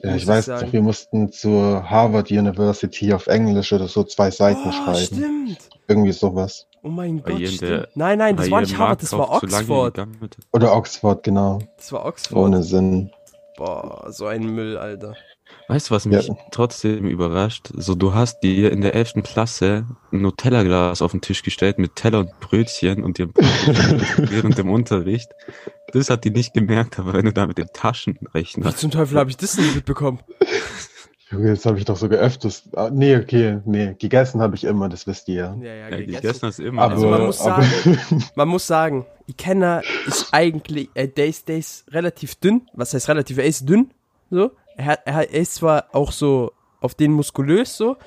Ja, 0.09 0.15
ich 0.15 0.23
ich 0.23 0.27
weiß 0.27 0.47
noch, 0.47 0.73
wir 0.73 0.81
mussten 0.81 1.31
zur 1.31 1.89
Harvard 1.89 2.31
University 2.31 3.13
auf 3.13 3.27
Englisch 3.27 3.71
oder 3.73 3.87
so 3.87 4.03
zwei 4.03 4.31
Seiten 4.31 4.67
Oh, 4.67 4.71
schreiben. 4.71 4.97
stimmt. 5.05 5.57
Irgendwie 5.87 6.11
sowas. 6.11 6.67
Oh 6.83 6.89
mein 6.89 7.23
Gott, 7.23 7.39
der- 7.39 7.47
stimmt. 7.47 7.87
Nein, 7.95 8.17
nein, 8.19 8.35
das 8.37 8.51
war 8.51 8.61
nicht 8.61 8.77
Harvard, 8.77 9.01
das 9.01 9.11
war 9.13 9.31
Oxford. 9.31 10.07
Oder 10.53 10.75
Oxford, 10.75 11.23
genau. 11.23 11.59
Das 11.77 11.91
war 11.91 12.05
Oxford. 12.05 12.37
Ohne 12.37 12.63
Sinn. 12.63 13.11
Boah, 13.57 14.07
so 14.11 14.25
ein 14.27 14.43
Müll, 14.45 14.77
Alter. 14.77 15.15
Weißt 15.67 15.89
du, 15.89 15.95
was 15.95 16.05
mich 16.05 16.27
Ja. 16.27 16.35
trotzdem 16.51 17.05
überrascht? 17.07 17.69
So, 17.75 17.95
du 17.95 18.13
hast 18.13 18.39
dir 18.41 18.71
in 18.71 18.81
der 18.81 18.93
11. 18.95 19.23
Klasse 19.23 19.85
ein 20.11 20.21
Nutella-Glas 20.21 21.01
auf 21.01 21.11
den 21.11 21.21
Tisch 21.21 21.41
gestellt 21.43 21.79
mit 21.79 21.95
Teller 21.95 22.19
und 22.19 22.39
Brötchen 22.39 23.03
und 23.03 23.17
dir 23.17 23.29
während 24.17 24.57
dem 24.57 24.69
Unterricht. 24.69 25.29
Das 25.93 26.09
hat 26.09 26.23
die 26.23 26.29
nicht 26.31 26.53
gemerkt, 26.53 26.99
aber 26.99 27.13
wenn 27.13 27.25
du 27.25 27.33
da 27.33 27.47
mit 27.47 27.57
dem 27.57 27.65
Wie 27.67 27.71
Taschenrechner 27.73 28.75
zum 28.75 28.91
Teufel 28.91 29.17
habe 29.17 29.29
ich 29.29 29.37
das 29.37 29.57
nicht 29.57 29.75
mitbekommen? 29.75 30.19
Junge, 31.31 31.49
das 31.49 31.65
habe 31.65 31.79
ich 31.79 31.85
doch 31.85 31.97
sogar 31.97 32.19
öfters. 32.19 32.69
Ah, 32.75 32.89
nee, 32.93 33.15
okay, 33.17 33.59
nee. 33.65 33.95
Gegessen 33.97 34.41
habe 34.41 34.55
ich 34.55 34.63
immer, 34.63 34.89
das 34.89 35.07
wisst 35.07 35.27
ihr 35.27 35.35
ja. 35.35 35.55
Ja, 35.59 35.65
ja, 35.73 35.89
ja, 35.89 35.97
gegessen. 35.97 36.21
gegessen 36.21 36.47
hast, 36.47 36.59
immer. 36.59 36.81
Aber, 36.83 36.93
Also 36.93 37.07
man 37.09 37.21
muss 37.25 37.41
aber 37.41 37.65
Man 38.35 38.47
muss 38.47 38.67
sagen, 38.67 39.05
Ikenna 39.27 39.81
ist 40.05 40.27
eigentlich, 40.31 40.89
äh, 40.93 41.07
der, 41.07 41.25
ist, 41.25 41.47
der 41.47 41.57
ist 41.57 41.91
relativ 41.91 42.35
dünn. 42.35 42.69
Was 42.73 42.93
heißt 42.93 43.09
relativ? 43.09 43.39
Er 43.39 43.45
ist 43.45 43.67
dünn, 43.67 43.89
so. 44.29 44.51
Er, 44.77 45.07
er, 45.07 45.29
ist 45.29 45.55
zwar 45.55 45.85
auch 45.93 46.11
so 46.11 46.51
auf 46.81 46.95
den 46.95 47.11
muskulös, 47.11 47.77
so, 47.77 47.97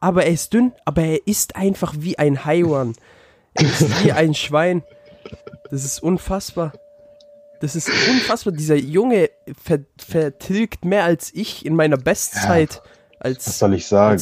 aber 0.00 0.24
er 0.24 0.32
ist 0.32 0.52
dünn, 0.52 0.72
aber 0.84 1.02
er 1.02 1.26
ist 1.26 1.56
einfach 1.56 1.94
wie 1.98 2.18
ein 2.18 2.44
Haiwan. 2.44 2.94
Er 3.54 3.64
ist 3.64 4.04
wie 4.04 4.12
ein 4.12 4.34
Schwein. 4.34 4.82
Das 5.70 5.84
ist 5.84 6.02
unfassbar. 6.02 6.72
Das 7.60 7.74
ist 7.74 7.88
unfassbar. 8.08 8.52
Dieser 8.52 8.76
Junge 8.76 9.30
ver 9.60 9.80
vertilgt 9.98 10.84
mehr 10.84 11.04
als 11.04 11.34
ich 11.34 11.66
in 11.66 11.74
meiner 11.74 11.96
Bestzeit. 11.96 12.82
was 13.18 13.26
Als, 13.26 13.58
soll 13.58 13.74
ich 13.74 13.86
sagen? 13.86 14.18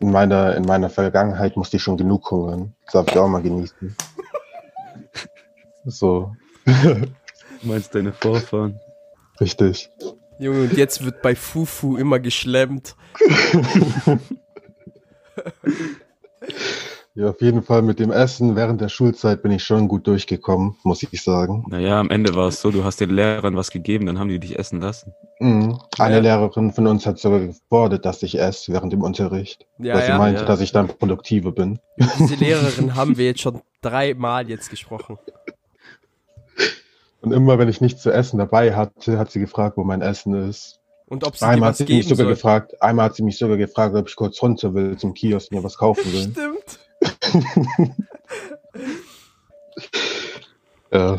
In 0.00 0.10
meiner, 0.10 0.56
in 0.56 0.64
meiner 0.64 0.88
Vergangenheit 0.88 1.56
musste 1.56 1.76
ich 1.76 1.82
schon 1.82 1.98
genug 1.98 2.30
hungern. 2.30 2.74
Das 2.84 2.92
darf 2.94 3.08
ich 3.08 3.18
auch 3.18 3.28
mal 3.28 3.42
genießen. 3.42 3.96
So, 5.86 6.36
du 6.66 7.06
meinst 7.62 7.94
deine 7.94 8.12
Vorfahren. 8.12 8.78
richtig. 9.40 9.90
Junge, 10.40 10.62
und 10.62 10.76
jetzt 10.76 11.04
wird 11.04 11.22
bei 11.22 11.34
Fufu 11.36 11.96
immer 11.96 12.18
geschlemmt. 12.18 12.96
Ja, 17.16 17.28
auf 17.30 17.40
jeden 17.42 17.62
Fall 17.62 17.82
mit 17.82 17.98
dem 17.98 18.12
Essen 18.12 18.54
während 18.54 18.80
der 18.80 18.88
Schulzeit 18.88 19.42
bin 19.42 19.50
ich 19.50 19.64
schon 19.64 19.88
gut 19.88 20.06
durchgekommen, 20.06 20.76
muss 20.84 21.02
ich 21.02 21.20
sagen. 21.22 21.64
Naja, 21.68 21.98
am 21.98 22.08
Ende 22.08 22.34
war 22.36 22.46
es 22.46 22.60
so, 22.60 22.70
du 22.70 22.84
hast 22.84 23.00
den 23.00 23.10
Lehrern 23.10 23.56
was 23.56 23.70
gegeben, 23.72 24.06
dann 24.06 24.18
haben 24.20 24.28
die 24.28 24.38
dich 24.38 24.56
essen 24.58 24.80
lassen. 24.80 25.12
Mhm. 25.40 25.76
Eine 25.98 26.14
Ja. 26.16 26.20
Lehrerin 26.20 26.72
von 26.72 26.86
uns 26.86 27.06
hat 27.06 27.18
sogar 27.18 27.40
gefordert, 27.40 28.04
dass 28.06 28.22
ich 28.22 28.38
esse 28.38 28.72
während 28.72 28.92
dem 28.92 29.02
Unterricht. 29.02 29.66
Ja, 29.78 29.94
weil 29.96 30.02
sie 30.02 30.08
ja. 30.10 30.18
meinte, 30.18 30.42
Ja. 30.42 30.46
dass 30.46 30.60
ich 30.60 30.70
dann 30.70 30.86
produktiver 30.86 31.50
bin. 31.50 31.80
Über 31.96 32.10
diese 32.20 32.34
Lehrerin 32.44 32.94
haben 32.94 33.16
wir 33.18 33.24
jetzt 33.26 33.40
schon 33.40 33.60
dreimal 33.82 34.48
jetzt 34.48 34.70
gesprochen. 34.70 35.18
Und 37.22 37.32
immer 37.32 37.58
wenn 37.58 37.68
ich 37.68 37.80
nichts 37.80 38.02
zu 38.02 38.10
essen 38.10 38.38
dabei 38.38 38.74
hatte, 38.74 39.18
hat 39.18 39.30
sie 39.30 39.40
gefragt, 39.40 39.76
wo 39.76 39.84
mein 39.84 40.02
Essen 40.02 40.34
ist. 40.48 40.80
Und 41.06 41.24
ob 41.24 41.36
sie 41.36 41.44
dir 41.44 41.50
Einmal 41.50 41.70
hat 41.70 41.76
sie 41.76 41.84
mich 41.84 42.04
sogar 42.08 42.24
soll. 42.24 42.34
gefragt, 42.34 42.80
einmal 42.82 43.06
hat 43.06 43.16
sie 43.16 43.22
mich 43.22 43.38
sogar 43.38 43.56
gefragt, 43.56 43.94
ob 43.94 44.08
ich 44.08 44.16
kurz 44.16 44.40
runter 44.42 44.74
will 44.74 44.96
zum 44.96 45.12
Kiosk 45.14 45.52
mir 45.52 45.62
was 45.64 45.76
kaufen 45.76 46.12
will. 46.12 46.30
Stimmt. 46.30 46.78
Ja, 50.92 51.18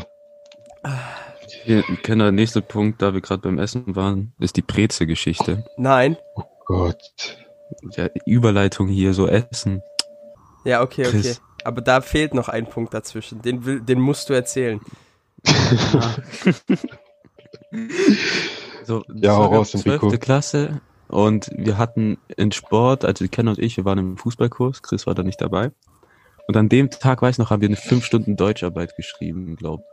Hier, 1.64 1.82
Kenner, 2.02 2.32
nächster 2.32 2.60
Punkt, 2.60 3.00
da 3.00 3.14
wir 3.14 3.20
gerade 3.20 3.42
beim 3.42 3.58
Essen 3.58 3.96
waren, 3.96 4.34
ist 4.38 4.56
die 4.56 4.62
Breze-Geschichte. 4.62 5.64
Nein. 5.76 6.16
Gott. 6.66 6.98
Ja, 7.96 8.08
Überleitung 8.26 8.88
hier, 8.88 9.14
so 9.14 9.26
Essen. 9.26 9.82
Ja, 10.64 10.82
okay, 10.82 11.06
okay. 11.06 11.20
Chris. 11.20 11.40
Aber 11.64 11.80
da 11.80 12.00
fehlt 12.00 12.34
noch 12.34 12.48
ein 12.48 12.66
Punkt 12.66 12.92
dazwischen. 12.92 13.40
Den, 13.42 13.64
will, 13.64 13.80
den 13.80 14.00
musst 14.00 14.28
du 14.28 14.34
erzählen. 14.34 14.80
So, 18.84 19.04
Ja, 19.14 19.36
raus, 19.36 19.70
12. 19.70 19.86
Enrico. 19.86 20.10
Klasse 20.18 20.80
und 21.08 21.50
wir 21.54 21.78
hatten 21.78 22.18
in 22.36 22.52
Sport, 22.52 23.04
also 23.04 23.26
Ken 23.28 23.48
und 23.48 23.58
ich, 23.58 23.76
wir 23.76 23.84
waren 23.84 23.98
im 23.98 24.16
Fußballkurs, 24.16 24.82
Chris 24.82 25.06
war 25.06 25.14
da 25.14 25.22
nicht 25.22 25.40
dabei. 25.40 25.70
Und 26.48 26.56
an 26.56 26.68
dem 26.68 26.90
Tag, 26.90 27.22
weiß 27.22 27.38
noch, 27.38 27.50
haben 27.50 27.60
wir 27.60 27.68
eine 27.68 27.76
5 27.76 28.04
Stunden 28.04 28.36
Deutscharbeit 28.36 28.96
geschrieben, 28.96 29.56
glaub. 29.56 29.84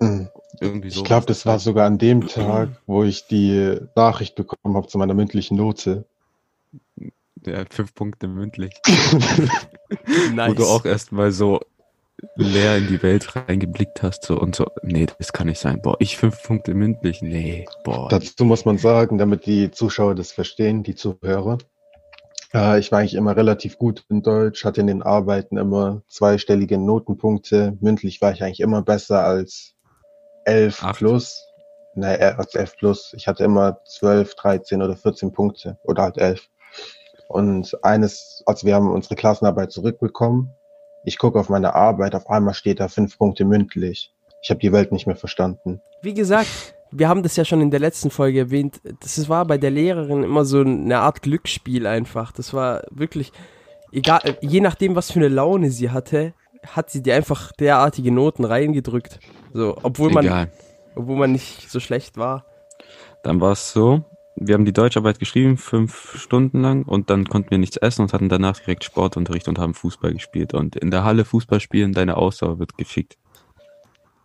Mhm. 0.00 0.30
Irgendwie 0.60 0.90
so. 0.90 1.00
Ich 1.00 1.04
glaube, 1.04 1.26
das 1.26 1.44
war 1.46 1.58
sogar 1.58 1.86
an 1.86 1.98
dem 1.98 2.26
Tag, 2.26 2.70
wo 2.86 3.04
ich 3.04 3.26
die 3.26 3.76
Nachricht 3.94 4.34
bekommen 4.36 4.76
habe 4.76 4.86
zu 4.86 4.98
meiner 4.98 5.14
mündlichen 5.14 5.56
Note. 5.56 6.06
Ja, 7.44 7.64
fünf 7.70 7.94
Punkte 7.94 8.26
mündlich. 8.26 8.74
Nice. 10.32 10.50
Wo 10.50 10.54
du 10.54 10.64
auch 10.64 10.84
erstmal 10.84 11.30
so 11.30 11.60
leer 12.36 12.76
in 12.76 12.86
die 12.88 13.02
Welt 13.02 13.36
reingeblickt 13.36 14.02
hast 14.02 14.24
so 14.24 14.38
und 14.38 14.54
so, 14.54 14.66
nee, 14.82 15.06
das 15.18 15.32
kann 15.32 15.46
nicht 15.46 15.60
sein. 15.60 15.80
Boah, 15.82 15.96
ich 16.00 16.16
fünf 16.16 16.42
Punkte 16.42 16.74
mündlich, 16.74 17.22
nee, 17.22 17.66
boah. 17.84 18.08
Dazu 18.08 18.44
muss 18.44 18.64
man 18.64 18.78
sagen, 18.78 19.18
damit 19.18 19.46
die 19.46 19.70
Zuschauer 19.70 20.14
das 20.14 20.32
verstehen, 20.32 20.82
die 20.82 20.94
Zuhörer. 20.94 21.58
Äh, 22.52 22.78
ich 22.78 22.90
war 22.90 23.00
eigentlich 23.00 23.14
immer 23.14 23.36
relativ 23.36 23.78
gut 23.78 24.04
in 24.08 24.22
Deutsch, 24.22 24.64
hatte 24.64 24.80
in 24.80 24.86
den 24.86 25.02
Arbeiten 25.02 25.56
immer 25.56 26.02
zweistellige 26.08 26.78
Notenpunkte. 26.78 27.76
Mündlich 27.80 28.20
war 28.20 28.32
ich 28.32 28.42
eigentlich 28.42 28.60
immer 28.60 28.82
besser 28.82 29.24
als 29.24 29.74
11 30.44 30.82
Acht. 30.82 30.98
plus. 30.98 31.44
Nee, 31.94 32.14
äh, 32.14 32.34
als 32.36 32.54
11 32.54 32.76
plus. 32.76 33.12
Ich 33.16 33.28
hatte 33.28 33.44
immer 33.44 33.78
12, 33.84 34.34
13 34.34 34.82
oder 34.82 34.96
14 34.96 35.32
Punkte 35.32 35.78
oder 35.84 36.04
halt 36.04 36.18
11. 36.18 36.48
Und 37.28 37.76
eines, 37.84 38.42
also 38.46 38.66
wir 38.66 38.74
haben 38.74 38.90
unsere 38.90 39.14
Klassenarbeit 39.14 39.70
zurückbekommen. 39.70 40.50
Ich 41.04 41.18
gucke 41.18 41.38
auf 41.38 41.48
meine 41.48 41.74
Arbeit, 41.74 42.14
auf 42.14 42.28
einmal 42.28 42.54
steht 42.54 42.80
da 42.80 42.88
fünf 42.88 43.18
Punkte 43.18 43.44
mündlich. 43.44 44.12
Ich 44.42 44.50
habe 44.50 44.60
die 44.60 44.72
Welt 44.72 44.92
nicht 44.92 45.06
mehr 45.06 45.16
verstanden. 45.16 45.80
Wie 46.02 46.14
gesagt, 46.14 46.74
wir 46.90 47.08
haben 47.08 47.22
das 47.22 47.36
ja 47.36 47.44
schon 47.44 47.60
in 47.60 47.70
der 47.70 47.80
letzten 47.80 48.10
Folge 48.10 48.40
erwähnt. 48.40 48.80
Das 49.00 49.28
war 49.28 49.44
bei 49.46 49.58
der 49.58 49.70
Lehrerin 49.70 50.22
immer 50.22 50.44
so 50.44 50.60
eine 50.60 50.98
Art 50.98 51.22
Glücksspiel 51.22 51.86
einfach. 51.86 52.32
Das 52.32 52.54
war 52.54 52.82
wirklich, 52.90 53.32
egal, 53.92 54.20
je 54.40 54.60
nachdem, 54.60 54.94
was 54.94 55.10
für 55.10 55.18
eine 55.18 55.28
Laune 55.28 55.70
sie 55.70 55.90
hatte, 55.90 56.34
hat 56.66 56.90
sie 56.90 57.02
dir 57.02 57.14
einfach 57.14 57.52
derartige 57.52 58.12
Noten 58.12 58.44
reingedrückt. 58.44 59.20
So, 59.52 59.76
obwohl 59.82 60.10
man, 60.10 60.24
Egal. 60.24 60.50
obwohl 60.94 61.16
man 61.16 61.32
nicht 61.32 61.70
so 61.70 61.80
schlecht 61.80 62.16
war. 62.16 62.44
Dann 63.22 63.40
war 63.40 63.52
es 63.52 63.72
so, 63.72 64.04
wir 64.40 64.54
haben 64.54 64.64
die 64.64 64.72
Deutscharbeit 64.72 65.18
geschrieben, 65.18 65.56
fünf 65.56 66.18
Stunden 66.18 66.60
lang 66.60 66.84
und 66.84 67.10
dann 67.10 67.28
konnten 67.28 67.50
wir 67.50 67.58
nichts 67.58 67.76
essen 67.76 68.02
und 68.02 68.12
hatten 68.12 68.28
danach 68.28 68.58
direkt 68.58 68.84
Sportunterricht 68.84 69.48
und 69.48 69.58
haben 69.58 69.74
Fußball 69.74 70.12
gespielt. 70.12 70.54
Und 70.54 70.76
in 70.76 70.90
der 70.90 71.04
Halle 71.04 71.24
Fußball 71.24 71.60
spielen, 71.60 71.92
deine 71.92 72.16
Ausdauer 72.16 72.58
wird 72.58 72.78
gefickt. 72.78 73.18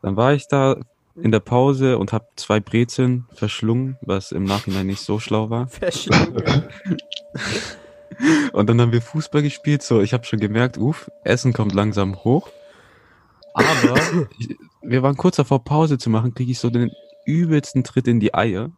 Dann 0.01 0.15
war 0.15 0.33
ich 0.33 0.47
da 0.47 0.77
in 1.15 1.31
der 1.31 1.39
Pause 1.39 1.97
und 1.97 2.11
habe 2.11 2.27
zwei 2.35 2.59
Brezeln 2.59 3.25
verschlungen, 3.33 3.97
was 4.01 4.31
im 4.31 4.43
Nachhinein 4.43 4.87
nicht 4.87 5.01
so 5.01 5.19
schlau 5.19 5.49
war. 5.49 5.67
Verschlungen. 5.69 6.43
Und 8.53 8.69
dann 8.69 8.79
haben 8.79 8.91
wir 8.91 9.01
Fußball 9.01 9.41
gespielt, 9.41 9.81
so 9.81 10.01
ich 10.01 10.13
habe 10.13 10.23
schon 10.23 10.39
gemerkt, 10.39 10.77
uff, 10.77 11.09
Essen 11.23 11.51
kommt 11.51 11.73
langsam 11.73 12.23
hoch. 12.23 12.47
Aber 13.53 13.95
ich, 14.39 14.55
wir 14.81 15.03
waren 15.03 15.17
kurz 15.17 15.37
davor 15.37 15.63
Pause 15.63 15.97
zu 15.97 16.09
machen, 16.09 16.33
kriege 16.33 16.51
ich 16.51 16.59
so 16.59 16.69
den 16.69 16.91
übelsten 17.25 17.83
Tritt 17.83 18.07
in 18.07 18.19
die 18.19 18.33
Eier. 18.33 18.71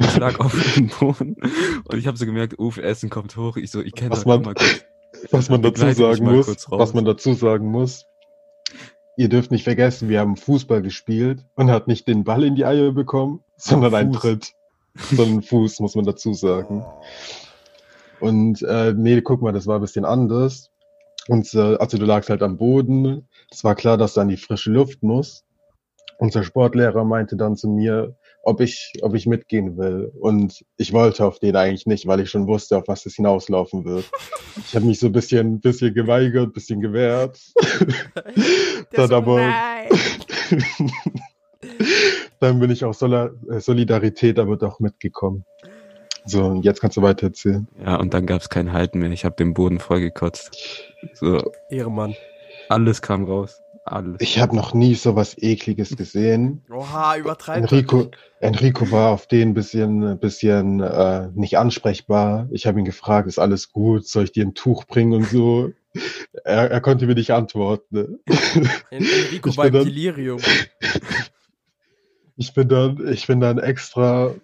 Ich 0.00 0.16
lag 0.16 0.38
auf 0.40 0.52
dem 0.74 0.88
Boden 1.00 1.36
und 1.84 1.98
ich 1.98 2.06
habe 2.06 2.16
so 2.16 2.26
gemerkt, 2.26 2.58
uff, 2.58 2.78
Essen 2.78 3.10
kommt 3.10 3.36
hoch. 3.36 3.56
Ich 3.56 3.70
so, 3.70 3.80
ich 3.80 3.94
kenne 3.94 4.10
das 4.10 4.24
man- 4.24 4.42
mal 4.42 4.54
kurz. 4.54 4.84
Was 5.30 5.48
man 5.48 5.62
dazu 5.62 5.92
sagen 5.92 6.24
muss, 6.24 6.66
was 6.70 6.94
man 6.94 7.04
dazu 7.04 7.34
sagen 7.34 7.70
muss, 7.70 8.06
ihr 9.16 9.28
dürft 9.28 9.50
nicht 9.52 9.62
vergessen, 9.62 10.08
wir 10.08 10.18
haben 10.20 10.36
Fußball 10.36 10.82
gespielt 10.82 11.44
und 11.54 11.70
hat 11.70 11.86
nicht 11.86 12.08
den 12.08 12.24
Ball 12.24 12.42
in 12.42 12.56
die 12.56 12.64
Eier 12.64 12.90
bekommen, 12.92 13.40
sondern 13.56 13.94
einen. 13.94 14.12
Tritt. 14.12 14.52
Sondern 14.96 15.28
einen 15.28 15.42
Fuß, 15.42 15.80
muss 15.80 15.94
man 15.94 16.04
dazu 16.04 16.34
sagen. 16.34 16.84
Und 18.20 18.62
äh, 18.62 18.92
nee, 18.96 19.20
guck 19.20 19.42
mal, 19.42 19.52
das 19.52 19.66
war 19.66 19.76
ein 19.76 19.80
bisschen 19.80 20.04
anders. 20.04 20.70
Und 21.28 21.52
äh, 21.54 21.76
also 21.76 21.98
du 21.98 22.04
lagst 22.04 22.30
halt 22.30 22.42
am 22.42 22.56
Boden. 22.56 23.28
Es 23.50 23.64
war 23.64 23.74
klar, 23.74 23.96
dass 23.96 24.14
du 24.14 24.20
an 24.20 24.28
die 24.28 24.36
frische 24.36 24.70
Luft 24.70 25.02
musst. 25.02 25.44
Unser 26.18 26.42
Sportlehrer 26.44 27.04
meinte 27.04 27.36
dann 27.36 27.56
zu 27.56 27.68
mir, 27.68 28.16
ob 28.42 28.60
ich, 28.60 28.92
ob 29.02 29.14
ich 29.14 29.26
mitgehen 29.26 29.76
will. 29.78 30.12
Und 30.20 30.64
ich 30.76 30.92
wollte 30.92 31.24
auf 31.24 31.38
den 31.38 31.54
eigentlich 31.56 31.86
nicht, 31.86 32.06
weil 32.06 32.20
ich 32.20 32.30
schon 32.30 32.46
wusste, 32.46 32.76
auf 32.76 32.84
was 32.88 33.06
es 33.06 33.14
hinauslaufen 33.14 33.84
wird. 33.84 34.10
Ich 34.68 34.74
habe 34.76 34.84
mich 34.84 34.98
so 35.00 35.06
ein 35.06 35.12
bisschen, 35.12 35.60
bisschen 35.60 35.94
geweigert, 35.94 36.48
ein 36.48 36.52
bisschen 36.52 36.80
gewehrt. 36.82 37.40
Dann 38.92 39.08
so, 39.08 39.14
aber, 39.14 39.40
dann 42.40 42.60
bin 42.60 42.70
ich 42.70 42.84
aus 42.84 42.98
Sola- 42.98 43.30
äh, 43.50 43.60
Solidarität 43.60 44.38
aber 44.38 44.56
doch 44.58 44.78
mitgekommen. 44.78 45.44
So, 46.26 46.44
und 46.44 46.64
jetzt 46.64 46.80
kannst 46.82 46.98
du 46.98 47.02
weiter 47.02 47.28
erzählen. 47.28 47.66
Ja, 47.82 47.96
und 47.96 48.12
dann 48.12 48.26
gab's 48.26 48.50
kein 48.50 48.72
Halten 48.74 48.98
mehr. 48.98 49.10
Ich 49.10 49.24
habe 49.24 49.34
den 49.36 49.54
Boden 49.54 49.80
vollgekotzt. 49.80 50.54
So, 51.14 51.50
Ehrenmann. 51.70 52.14
alles 52.68 53.00
kam 53.00 53.24
raus. 53.24 53.61
Alles. 53.84 54.16
Ich 54.20 54.38
habe 54.38 54.54
noch 54.54 54.74
nie 54.74 54.94
so 54.94 55.16
was 55.16 55.36
Ekliges 55.36 55.96
gesehen. 55.96 56.62
Oha, 56.70 57.16
übertreibt 57.16 57.58
Enrico, 57.72 58.10
Enrico 58.38 58.90
war 58.92 59.10
auf 59.10 59.26
den 59.26 59.48
ein 59.50 59.54
bisschen, 59.54 60.04
ein 60.04 60.18
bisschen 60.20 60.78
äh, 60.80 61.28
nicht 61.34 61.58
ansprechbar. 61.58 62.48
Ich 62.52 62.66
habe 62.66 62.78
ihn 62.78 62.84
gefragt, 62.84 63.26
ist 63.26 63.40
alles 63.40 63.72
gut? 63.72 64.06
Soll 64.06 64.24
ich 64.24 64.32
dir 64.32 64.44
ein 64.46 64.54
Tuch 64.54 64.84
bringen 64.86 65.12
und 65.14 65.24
so? 65.28 65.72
Er, 66.44 66.70
er 66.70 66.80
konnte 66.80 67.06
mir 67.06 67.14
nicht 67.16 67.32
antworten. 67.32 68.20
En 68.90 69.04
Enrico 69.04 69.48
Ich 69.50 69.56
war 69.56 69.66
im 69.66 69.72
bin 69.72 69.80
dann- 69.80 69.88
Delirium. 69.88 70.40
Ich 72.36 72.54
bin 72.54 72.68
dann, 72.68 73.08
ich 73.12 73.26
bin 73.26 73.40
dann 73.40 73.58
extra, 73.58 74.34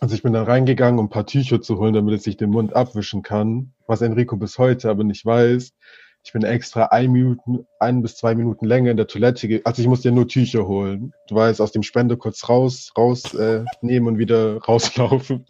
also 0.00 0.14
ich 0.14 0.22
bin 0.22 0.32
dann 0.32 0.44
reingegangen, 0.44 0.98
um 0.98 1.06
ein 1.06 1.10
paar 1.10 1.26
Tücher 1.26 1.60
zu 1.62 1.78
holen, 1.78 1.94
damit 1.94 2.14
er 2.14 2.18
sich 2.20 2.36
den 2.36 2.50
Mund 2.50 2.74
abwischen 2.74 3.22
kann. 3.22 3.72
Was 3.86 4.02
Enrico 4.02 4.36
bis 4.36 4.58
heute 4.58 4.90
aber 4.90 5.04
nicht 5.04 5.24
weiß. 5.24 5.72
Ich 6.22 6.32
bin 6.32 6.42
extra 6.42 6.86
ein 6.86 7.12
Minuten, 7.12 7.66
ein 7.78 8.02
bis 8.02 8.16
zwei 8.16 8.34
Minuten 8.34 8.66
länger 8.66 8.90
in 8.90 8.96
der 8.98 9.06
Toilette, 9.06 9.48
ge- 9.48 9.62
also 9.64 9.80
ich 9.80 9.88
musste 9.88 10.08
ja 10.10 10.14
nur 10.14 10.28
Tücher 10.28 10.66
holen. 10.66 11.14
Du 11.28 11.34
weißt, 11.34 11.60
aus 11.62 11.72
dem 11.72 11.82
Spender 11.82 12.16
kurz 12.16 12.46
raus, 12.48 12.92
raus 12.96 13.32
äh, 13.34 13.64
und 13.80 14.18
wieder 14.18 14.58
rauslaufen. 14.68 15.46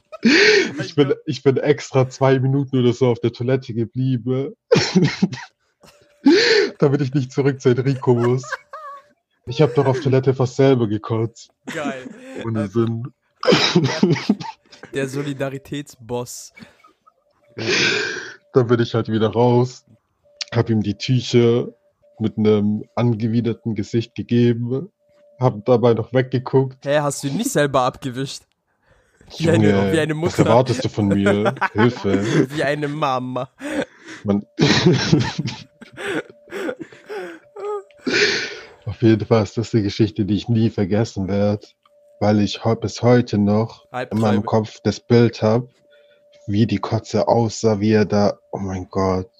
Ich 0.80 0.94
bin, 0.94 1.12
ich 1.26 1.42
bin 1.42 1.56
extra 1.56 2.09
zwei 2.09 2.38
Minuten 2.38 2.78
oder 2.78 2.92
so 2.92 3.09
auf 3.09 3.18
der 3.20 3.33
Toilette 3.33 3.74
geblieben, 3.74 4.54
damit 6.78 7.00
ich 7.00 7.12
nicht 7.14 7.33
zurück 7.33 7.61
zu 7.61 7.70
Enrico 7.70 8.14
muss. 8.14 8.42
Ich 9.46 9.61
habe 9.61 9.72
doch 9.74 9.87
auf 9.87 10.00
Toilette 10.00 10.35
fast 10.35 10.56
selber 10.56 10.87
gekotzt. 10.87 11.50
Geil. 11.66 12.09
Ohne 12.44 12.68
Sinn. 12.68 13.12
Der 14.94 15.09
Solidaritätsboss. 15.09 16.52
Dann 18.52 18.66
bin 18.66 18.80
ich 18.80 18.94
halt 18.94 19.09
wieder 19.09 19.28
raus, 19.28 19.85
hab 20.54 20.70
ihm 20.70 20.82
die 20.82 20.96
Tücher 20.96 21.68
mit 22.18 22.36
einem 22.36 22.84
angewiderten 22.94 23.74
Gesicht 23.74 24.14
gegeben, 24.14 24.90
hab 25.38 25.64
dabei 25.64 25.94
noch 25.94 26.12
weggeguckt. 26.12 26.84
Hä, 26.84 26.98
hast 27.00 27.22
du 27.22 27.28
ihn 27.28 27.36
nicht 27.36 27.50
selber 27.50 27.82
abgewischt? 27.82 28.42
Wie 29.38 29.48
eine, 29.48 29.70
Junge, 29.70 29.92
wie 29.92 30.00
eine 30.00 30.14
was 30.14 30.20
Mutter. 30.20 30.44
erwartest 30.50 30.84
du 30.84 30.88
von 30.88 31.08
mir? 31.08 31.54
Hilfe. 31.72 32.50
Wie 32.50 32.64
eine 32.64 32.88
Mama. 32.88 33.48
Man 34.24 34.44
Auf 38.86 39.02
jeden 39.02 39.24
Fall 39.24 39.44
ist 39.44 39.56
das 39.56 39.72
eine 39.72 39.84
Geschichte, 39.84 40.24
die 40.24 40.34
ich 40.34 40.48
nie 40.48 40.68
vergessen 40.68 41.28
werde, 41.28 41.66
weil 42.18 42.40
ich 42.40 42.60
bis 42.80 43.02
heute 43.02 43.38
noch 43.38 43.84
in 43.84 43.90
Albträume. 43.92 44.20
meinem 44.20 44.44
Kopf 44.44 44.80
das 44.82 44.98
Bild 45.00 45.42
habe, 45.42 45.68
wie 46.46 46.66
die 46.66 46.78
Kotze 46.78 47.28
aussah, 47.28 47.78
wie 47.80 47.92
er 47.92 48.04
da, 48.04 48.38
oh 48.50 48.58
mein 48.58 48.88
Gott. 48.90 49.30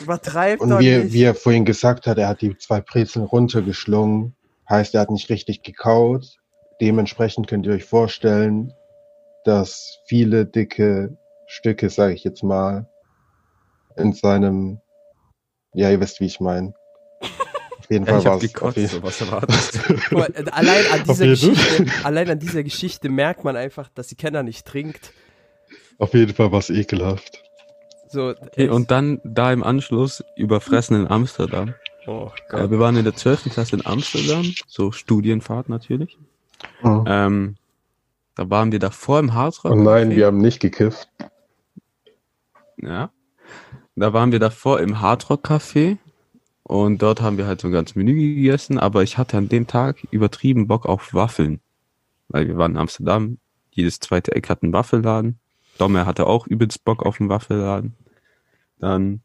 Übertreibt 0.00 0.60
Und 0.60 0.78
wie, 0.78 0.88
er- 0.88 1.04
nicht. 1.04 1.12
wie 1.12 1.22
er 1.22 1.34
vorhin 1.34 1.64
gesagt 1.64 2.06
hat, 2.06 2.18
er 2.18 2.28
hat 2.28 2.40
die 2.42 2.56
zwei 2.58 2.80
Brezeln 2.80 3.24
runtergeschlungen, 3.24 4.34
heißt, 4.68 4.94
er 4.94 5.02
hat 5.02 5.10
nicht 5.10 5.28
richtig 5.30 5.62
gekaut. 5.62 6.26
Dementsprechend 6.80 7.46
könnt 7.46 7.66
ihr 7.66 7.72
euch 7.72 7.84
vorstellen, 7.84 8.72
dass 9.44 9.98
viele 10.06 10.46
dicke 10.46 11.16
Stücke, 11.46 11.90
sage 11.90 12.14
ich 12.14 12.24
jetzt 12.24 12.42
mal, 12.42 12.88
in 13.96 14.12
seinem, 14.12 14.80
ja, 15.74 15.90
ihr 15.90 16.00
wisst, 16.00 16.20
wie 16.20 16.26
ich 16.26 16.40
meine. 16.40 16.74
Auf 17.20 17.90
jeden 17.90 18.06
Ja, 18.06 18.20
Fall 18.20 18.38
ich 18.38 18.54
es. 18.54 18.62
Auf 18.62 18.74
gekotzt, 18.74 18.76
jeden, 18.76 20.12
mal, 20.12 20.26
äh, 20.34 20.50
allein 20.52 20.84
an 20.92 21.02
dieser 21.04 21.10
Auf 21.12 21.18
jeden- 21.20 21.54
Geschichte, 21.54 21.86
allein 22.04 22.30
an 22.30 22.38
dieser 22.38 22.62
Geschichte 22.62 23.08
merkt 23.08 23.44
man 23.44 23.56
einfach, 23.56 23.88
dass 23.88 24.06
die 24.08 24.14
Kenner 24.16 24.42
nicht 24.42 24.66
trinkt. 24.66 25.12
auf 25.98 26.14
jeden 26.14 26.34
Fall 26.34 26.52
war 26.52 26.60
es 26.60 26.70
ekelhaft. 26.70 27.42
So, 28.10 28.30
Okay, 28.30 28.68
und 28.68 28.90
dann 28.90 29.20
da 29.24 29.52
im 29.52 29.62
Anschluss 29.62 30.24
überfressen 30.36 30.96
in 30.96 31.06
Amsterdam. 31.08 31.74
oh 32.06 32.30
Äh, 32.48 32.50
Gott. 32.50 32.70
wir 32.70 32.78
waren 32.80 32.96
in 32.96 33.04
der 33.04 33.14
12. 33.14 33.44
Klasse 33.52 33.76
in 33.76 33.86
Amsterdam, 33.86 34.44
so 34.66 34.90
Studienfahrt 34.92 35.68
natürlich. 35.68 36.18
Mhm. 36.82 37.04
Ähm, 37.06 37.56
da 38.34 38.50
waren 38.50 38.72
wir 38.72 38.78
davor 38.80 39.18
im 39.20 39.34
Hardrock. 39.34 39.72
Oh 39.72 39.76
nein, 39.76 40.10
wir 40.10 40.26
haben 40.26 40.38
nicht 40.38 40.60
gekifft. 40.60 41.08
Ja. 42.78 43.10
Da 43.96 44.12
waren 44.12 44.32
wir 44.32 44.38
davor 44.38 44.80
im 44.80 45.00
Hardrock 45.00 45.44
Café 45.46 45.98
und 46.62 47.02
dort 47.02 47.20
haben 47.20 47.36
wir 47.36 47.46
halt 47.46 47.60
so 47.60 47.68
ein 47.68 47.72
ganzes 47.72 47.96
Menü 47.96 48.14
gegessen, 48.14 48.78
aber 48.78 49.02
ich 49.02 49.18
hatte 49.18 49.36
an 49.36 49.48
dem 49.48 49.66
Tag 49.66 49.98
übertrieben 50.10 50.66
Bock 50.66 50.86
auf 50.86 51.12
Waffeln. 51.12 51.60
Weil 52.28 52.48
wir 52.48 52.56
waren 52.56 52.72
in 52.72 52.78
Amsterdam, 52.78 53.38
jedes 53.70 54.00
zweite 54.00 54.32
Eck 54.34 54.48
hat 54.48 54.62
einen 54.62 54.72
Waffelladen. 54.72 55.38
Domme 55.80 56.06
hatte 56.06 56.26
auch 56.26 56.46
übelst 56.46 56.84
Bock 56.84 57.04
auf 57.04 57.20
einen 57.20 57.30
Waffelladen. 57.30 57.94
Dann, 58.78 59.22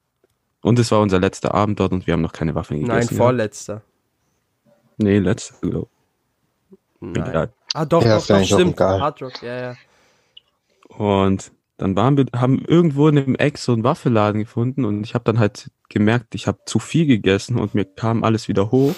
und 0.62 0.80
es 0.80 0.92
war 0.92 1.02
unser 1.02 1.20
letzter 1.20 1.54
Abend 1.54 1.80
dort 1.80 1.92
und 1.92 2.08
wir 2.08 2.14
haben 2.14 2.22
noch 2.22 2.34
keine 2.34 2.56
Waffeln 2.56 2.82
Nein, 2.82 3.02
gegessen. 3.02 3.18
vorletzter. 3.18 3.82
Nee, 4.98 5.20
letzter, 5.20 5.56
glaube 5.62 5.90
Nein. 7.00 7.30
Egal. 7.30 7.54
Ah, 7.74 7.86
doch, 7.86 8.04
Ja, 8.04 8.18
doch, 8.20 8.30
ja 8.30 8.40
doch, 8.40 8.46
stimmt. 8.46 8.80
Hard 8.80 9.22
Rock, 9.22 9.42
ja, 9.44 9.60
ja. 9.60 9.76
Und 10.98 11.52
dann 11.78 11.96
waren 11.96 12.16
wir, 12.18 12.26
haben 12.34 12.64
irgendwo 12.66 13.08
in 13.10 13.16
dem 13.16 13.36
Eck 13.36 13.58
so 13.58 13.74
einen 13.74 13.84
Waffelladen 13.84 14.42
gefunden 14.42 14.86
und 14.86 15.04
ich 15.04 15.14
habe 15.14 15.26
dann 15.26 15.40
halt 15.40 15.72
gemerkt, 15.90 16.34
ich 16.36 16.48
habe 16.48 16.60
zu 16.66 16.80
viel 16.80 17.06
gegessen 17.06 17.60
und 17.60 17.76
mir 17.76 17.86
kam 17.86 18.24
alles 18.24 18.48
wieder 18.48 18.72
hoch. 18.72 18.96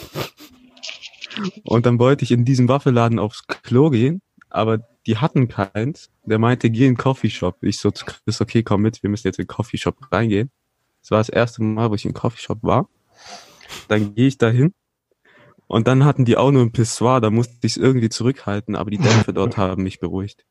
Und 1.63 1.85
dann 1.85 1.99
wollte 1.99 2.23
ich 2.23 2.31
in 2.31 2.45
diesem 2.45 2.67
Waffelladen 2.67 3.19
aufs 3.19 3.47
Klo 3.47 3.89
gehen, 3.89 4.21
aber 4.49 4.79
die 5.07 5.17
hatten 5.17 5.47
keins. 5.47 6.11
Der 6.25 6.37
meinte, 6.37 6.69
geh 6.69 6.85
in 6.85 6.93
den 6.93 6.97
Coffeeshop. 6.97 7.63
Ich 7.63 7.79
so, 7.79 7.91
ist 8.25 8.41
okay, 8.41 8.61
komm 8.61 8.81
mit, 8.81 9.01
wir 9.01 9.09
müssen 9.09 9.27
jetzt 9.27 9.39
in 9.39 9.43
den 9.43 9.47
Coffeeshop 9.47 10.11
reingehen. 10.11 10.51
Das 11.01 11.11
war 11.11 11.17
das 11.19 11.29
erste 11.29 11.63
Mal, 11.63 11.89
wo 11.89 11.95
ich 11.95 12.05
in 12.05 12.11
den 12.11 12.17
Coffeeshop 12.17 12.59
war. 12.61 12.89
Dann 13.87 14.13
gehe 14.13 14.27
ich 14.27 14.37
da 14.37 14.49
hin 14.49 14.73
und 15.67 15.87
dann 15.87 16.05
hatten 16.05 16.25
die 16.25 16.37
auch 16.37 16.51
nur 16.51 16.61
ein 16.61 16.71
Pissoir, 16.71 17.21
da 17.21 17.29
musste 17.29 17.55
ich 17.61 17.73
es 17.73 17.77
irgendwie 17.77 18.09
zurückhalten, 18.09 18.75
aber 18.75 18.89
die 18.89 18.97
Dämpfe 18.97 19.33
dort 19.33 19.57
haben 19.57 19.83
mich 19.83 19.99
beruhigt. 19.99 20.45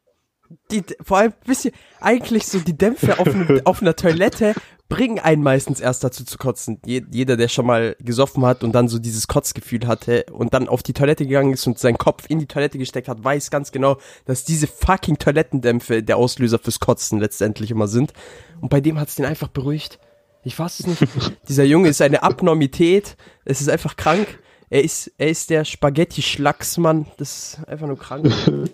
Die, 0.70 0.84
vor 1.00 1.18
allem, 1.18 1.32
wisst 1.44 1.64
ihr, 1.64 1.72
eigentlich 2.00 2.46
so 2.46 2.60
die 2.60 2.76
Dämpfe 2.76 3.18
auf, 3.18 3.26
ne, 3.26 3.62
auf 3.64 3.82
einer 3.82 3.96
Toilette 3.96 4.54
bringen 4.88 5.18
einen 5.18 5.42
meistens 5.42 5.81
erst 5.81 6.05
dazu 6.05 6.25
zu 6.25 6.38
kotzen. 6.38 6.81
Je, 6.87 7.03
jeder, 7.11 7.37
der 7.37 7.49
schon 7.49 7.66
mal 7.66 7.96
gesoffen 8.01 8.44
hat 8.46 8.62
und 8.62 8.72
dann 8.72 8.88
so 8.88 8.99
dieses 8.99 9.27
Kotzgefühl 9.27 9.87
hatte 9.87 10.27
und 10.31 10.55
dann 10.55 10.68
auf 10.68 10.83
die 10.83 10.92
Toilette 10.92 11.27
gegangen 11.27 11.53
ist 11.53 11.66
und 11.66 11.79
seinen 11.79 11.99
Kopf 11.99 12.25
in 12.29 12.38
die 12.38 12.46
Toilette 12.46 12.79
gesteckt 12.79 13.09
hat, 13.09 13.22
weiß 13.22 13.51
ganz 13.51 13.72
genau, 13.72 13.99
dass 14.25 14.44
diese 14.44 14.66
fucking 14.66 15.18
Toilettendämpfe 15.18 16.03
der 16.03 16.16
Auslöser 16.16 16.59
fürs 16.59 16.81
Kotzen 16.81 17.18
letztendlich 17.18 17.70
immer 17.70 17.88
sind. 17.88 18.12
Und 18.61 18.68
bei 18.68 18.81
dem 18.81 18.99
hat's 19.01 19.16
den 19.16 19.25
einfach 19.25 19.49
beruhigt. 19.49 19.99
Ich 20.44 20.59
weiß 20.59 20.81
es 20.81 20.87
nicht. 20.87 21.03
Dieser 21.49 21.64
Junge 21.64 21.88
ist 21.88 22.01
eine 22.01 22.22
Abnormität. 22.22 23.16
Es 23.44 23.61
ist 23.61 23.68
einfach 23.68 23.96
krank. 23.96 24.38
Er 24.70 24.83
ist, 24.83 25.12
er 25.18 25.29
ist 25.29 25.51
der 25.51 25.64
Spaghetti-Schlacksmann. 25.64 27.07
Das 27.16 27.57
ist 27.59 27.68
einfach 27.68 27.87
nur 27.87 27.99
krank. 27.99 28.33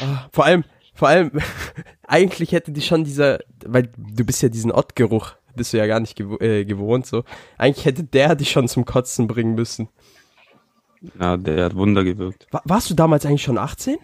Ah, 0.00 0.28
vor 0.32 0.44
allem, 0.44 0.64
vor 1.02 1.08
allem, 1.08 1.32
eigentlich 2.06 2.52
hätte 2.52 2.70
die 2.70 2.80
schon 2.80 3.02
dieser, 3.02 3.40
weil 3.66 3.90
du 3.96 4.24
bist 4.24 4.40
ja 4.40 4.48
diesen 4.48 4.70
Ottgeruch, 4.70 5.32
bist 5.56 5.72
du 5.72 5.78
ja 5.78 5.88
gar 5.88 5.98
nicht 5.98 6.14
gewo 6.14 6.36
äh, 6.38 6.64
gewohnt 6.64 7.06
so. 7.06 7.24
Eigentlich 7.58 7.86
hätte 7.86 8.04
der 8.04 8.36
dich 8.36 8.52
schon 8.52 8.68
zum 8.68 8.84
Kotzen 8.84 9.26
bringen 9.26 9.56
müssen. 9.56 9.88
Ja, 11.18 11.36
der 11.36 11.64
hat 11.64 11.74
Wunder 11.74 12.04
gewirkt. 12.04 12.46
Wa 12.52 12.62
warst 12.66 12.88
du 12.88 12.94
damals 12.94 13.26
eigentlich 13.26 13.42
schon 13.42 13.58
18? 13.58 13.98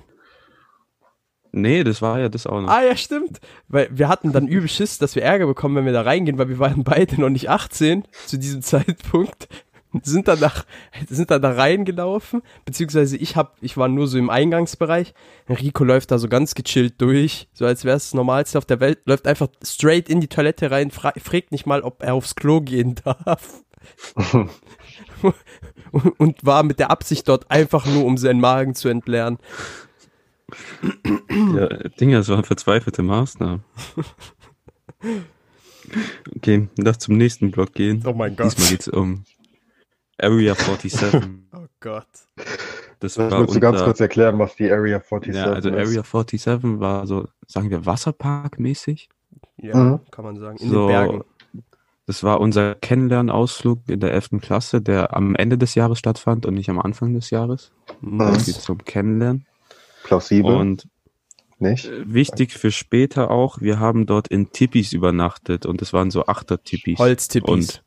Nee, 1.52 1.84
das 1.84 2.02
war 2.02 2.18
ja 2.18 2.28
das 2.28 2.48
auch 2.48 2.60
noch. 2.60 2.68
Ah 2.68 2.82
ja, 2.82 2.96
stimmt. 2.96 3.38
Weil 3.68 3.88
wir 3.92 4.08
hatten 4.08 4.32
dann 4.32 4.48
übel 4.48 4.68
Schiss, 4.68 4.98
dass 4.98 5.14
wir 5.14 5.22
Ärger 5.22 5.46
bekommen, 5.46 5.76
wenn 5.76 5.86
wir 5.86 5.92
da 5.92 6.02
reingehen, 6.02 6.36
weil 6.36 6.48
wir 6.48 6.58
waren 6.58 6.82
beide 6.82 7.20
noch 7.20 7.30
nicht 7.30 7.48
18 7.48 8.02
zu 8.26 8.38
diesem 8.38 8.60
Zeitpunkt. 8.64 9.46
Sind 10.02 10.28
dann 10.28 10.40
nach, 10.40 10.66
sind 11.08 11.30
dann 11.30 11.40
da 11.40 11.52
reingelaufen, 11.52 12.42
beziehungsweise 12.66 13.16
ich 13.16 13.36
hab, 13.36 13.56
ich 13.62 13.78
war 13.78 13.88
nur 13.88 14.06
so 14.06 14.18
im 14.18 14.28
Eingangsbereich. 14.28 15.14
Enrico 15.46 15.82
läuft 15.82 16.10
da 16.10 16.18
so 16.18 16.28
ganz 16.28 16.54
gechillt 16.54 17.00
durch, 17.00 17.48
so 17.54 17.64
als 17.64 17.84
wäre 17.84 17.96
es 17.96 18.04
das 18.04 18.14
Normalste 18.14 18.58
auf 18.58 18.66
der 18.66 18.80
Welt, 18.80 19.00
läuft 19.06 19.26
einfach 19.26 19.48
straight 19.64 20.10
in 20.10 20.20
die 20.20 20.28
Toilette 20.28 20.70
rein, 20.70 20.90
fra 20.90 21.12
fragt 21.16 21.52
nicht 21.52 21.66
mal, 21.66 21.80
ob 21.80 22.02
er 22.02 22.14
aufs 22.14 22.34
Klo 22.34 22.60
gehen 22.60 22.96
darf. 23.02 23.64
und 26.18 26.44
war 26.44 26.62
mit 26.64 26.78
der 26.78 26.90
Absicht 26.90 27.26
dort 27.26 27.50
einfach 27.50 27.86
nur, 27.86 28.04
um 28.04 28.18
seinen 28.18 28.40
Magen 28.40 28.74
zu 28.74 28.88
entleeren. 28.88 29.38
Ja, 31.54 31.66
Dinger, 32.00 32.18
das 32.18 32.28
waren 32.28 32.44
verzweifelte 32.44 33.02
Maßnahmen. 33.02 33.64
Okay, 36.36 36.68
lass 36.76 36.98
zum 36.98 37.16
nächsten 37.16 37.50
Block 37.50 37.72
gehen. 37.72 38.02
Oh 38.04 38.12
mein 38.12 38.36
Diesmal 38.36 38.68
geht's 38.68 38.88
um 38.88 39.24
Area 40.20 40.54
47. 40.54 41.12
Oh 41.54 41.66
Gott. 41.80 42.06
Das 43.00 43.14
Das 43.14 43.18
war 43.30 43.40
willst 43.40 43.54
du 43.54 43.60
ganz 43.60 43.82
kurz 43.82 44.00
erklären, 44.00 44.38
was 44.38 44.56
die 44.56 44.70
Area 44.70 44.98
47 45.00 45.34
Ja, 45.34 45.52
also 45.52 45.68
ist. 45.70 45.74
Area 45.74 46.02
47 46.02 46.80
war 46.80 47.06
so, 47.06 47.28
sagen 47.46 47.70
wir, 47.70 47.86
Wasserpark-mäßig. 47.86 49.08
Ja, 49.56 49.76
Mhm. 49.76 50.00
kann 50.10 50.24
man 50.24 50.38
sagen. 50.38 50.58
In 50.58 50.68
So, 50.70 50.86
den 50.86 50.88
Bergen. 50.88 51.24
Das 52.06 52.22
war 52.24 52.40
unser 52.40 52.74
Kennenlernausflug 52.74 53.80
in 53.88 54.00
der 54.00 54.12
11. 54.14 54.40
Klasse, 54.40 54.80
der 54.80 55.14
am 55.16 55.34
Ende 55.36 55.58
des 55.58 55.74
Jahres 55.74 55.98
stattfand 55.98 56.46
und 56.46 56.54
nicht 56.54 56.70
am 56.70 56.80
Anfang 56.80 57.12
des 57.14 57.30
Jahres. 57.30 57.70
Das 58.02 58.46
geht 58.46 58.54
zum 58.56 58.84
Kennenlernen. 58.84 59.46
Plausibel, 60.04 60.54
Und 60.56 60.88
nicht? 61.58 61.84
äh, 61.86 62.12
wichtig 62.12 62.52
für 62.54 62.70
später 62.70 63.30
auch, 63.30 63.60
wir 63.60 63.78
haben 63.78 64.06
dort 64.06 64.28
in 64.28 64.50
Tippis 64.52 64.92
übernachtet 64.92 65.66
und 65.66 65.82
es 65.82 65.92
waren 65.92 66.10
so 66.10 66.26
Achter-Tippis. 66.26 66.98
Holztippis. 66.98 67.48
Und 67.50 67.82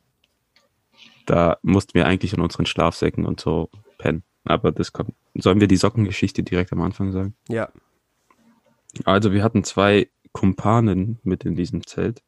da 1.26 1.58
mussten 1.62 1.94
wir 1.94 2.06
eigentlich 2.06 2.32
in 2.32 2.40
unseren 2.40 2.66
Schlafsäcken 2.66 3.24
und 3.26 3.40
so 3.40 3.70
pennen. 3.98 4.22
Aber 4.44 4.72
das 4.72 4.92
kommt. 4.92 5.14
Sollen 5.34 5.60
wir 5.60 5.68
die 5.68 5.76
Sockengeschichte 5.76 6.42
direkt 6.42 6.72
am 6.72 6.82
Anfang 6.82 7.12
sagen? 7.12 7.34
Ja. 7.48 7.70
Also 9.04 9.32
wir 9.32 9.42
hatten 9.42 9.64
zwei 9.64 10.08
Kumpanen 10.32 11.18
mit 11.22 11.44
in 11.44 11.56
diesem 11.56 11.86
Zelt. 11.86 12.22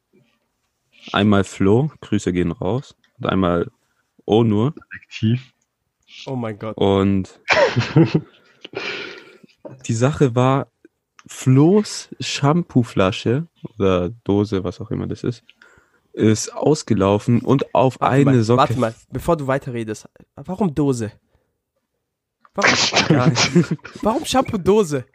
Einmal 1.11 1.43
Flo, 1.43 1.91
Grüße 2.01 2.33
gehen 2.33 2.51
raus, 2.51 2.95
und 3.19 3.27
einmal 3.27 3.69
Onur. 4.25 4.73
Aktiv. 4.95 5.53
Oh 6.25 6.35
mein 6.35 6.57
Gott. 6.57 6.77
Und 6.77 7.39
die 9.85 9.93
Sache 9.93 10.35
war, 10.35 10.71
Flo's 11.27 12.09
Shampooflasche 12.19 13.47
oder 13.75 14.09
Dose, 14.23 14.63
was 14.63 14.79
auch 14.79 14.91
immer 14.91 15.07
das 15.07 15.23
ist, 15.23 15.43
ist 16.15 16.53
ausgelaufen 16.53 17.41
und 17.41 17.75
auf 17.75 17.99
Warte 17.99 18.15
eine 18.15 18.25
mal, 18.25 18.43
Socke. 18.43 18.59
Warte 18.59 18.79
mal, 18.79 18.95
bevor 19.11 19.35
du 19.37 19.47
weiterredest. 19.47 20.09
Warum 20.35 20.73
Dose? 20.73 21.11
Warum, 22.53 22.71
warum 24.01 24.25
Shampoo-Dose? 24.25 25.05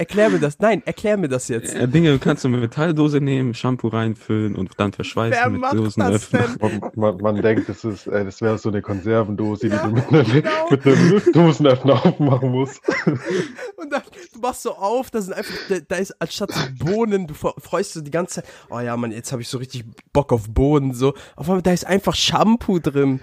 Erklär 0.00 0.30
mir 0.30 0.38
das. 0.38 0.58
Nein, 0.60 0.80
erklär 0.86 1.16
mir 1.16 1.28
das 1.28 1.48
jetzt. 1.48 1.74
äh, 1.74 1.88
Dinge, 1.88 2.12
du 2.12 2.18
kannst 2.20 2.46
eine 2.46 2.56
Metalldose 2.56 3.20
nehmen, 3.20 3.52
Shampoo 3.52 3.88
reinfüllen 3.88 4.54
und 4.54 4.70
dann 4.78 4.92
verschweißen 4.92 5.36
Wer 5.42 5.50
mit 5.50 5.60
macht 5.60 5.74
Dosenöffner. 5.76 6.38
das 6.40 6.56
denn? 6.58 6.80
Man, 6.80 6.90
man, 6.94 7.16
man 7.34 7.42
denkt, 7.42 7.68
das, 7.68 7.84
ist, 7.84 8.06
äh, 8.06 8.24
das 8.24 8.40
wäre 8.40 8.58
so 8.58 8.68
eine 8.68 8.80
Konservendose, 8.80 9.66
Ja, 9.66 9.86
die 9.88 9.88
du 9.88 9.94
mit 9.96 10.08
einem, 10.12 10.32
genau. 10.42 10.70
mit 10.70 10.86
einem 10.86 11.22
Dosenöffner 11.32 12.06
aufmachen 12.06 12.50
musst. 12.52 12.80
Und 13.76 13.92
dann, 13.92 14.02
du 14.32 14.38
machst 14.40 14.62
so 14.62 14.72
auf, 14.76 15.10
da 15.10 15.20
sind 15.20 15.32
einfach, 15.34 15.54
da, 15.68 15.76
da 15.80 15.96
ist 15.96 16.14
anstatt 16.22 16.52
so 16.52 16.84
Bohnen, 16.84 17.26
du 17.26 17.34
fre- 17.34 17.60
freust 17.60 17.96
du 17.96 18.00
die 18.00 18.10
ganze 18.12 18.36
Zeit, 18.36 18.44
oh 18.70 18.78
ja, 18.78 18.96
Mann, 18.96 19.10
jetzt 19.10 19.32
habe 19.32 19.42
ich 19.42 19.48
so 19.48 19.58
richtig 19.58 19.84
Bock 20.12 20.32
auf 20.32 20.48
Bohnen, 20.48 20.94
so. 20.94 21.14
Auf 21.34 21.48
einmal, 21.48 21.62
da 21.62 21.72
ist 21.72 21.86
einfach 21.86 22.14
Shampoo 22.14 22.78
drin. 22.78 23.20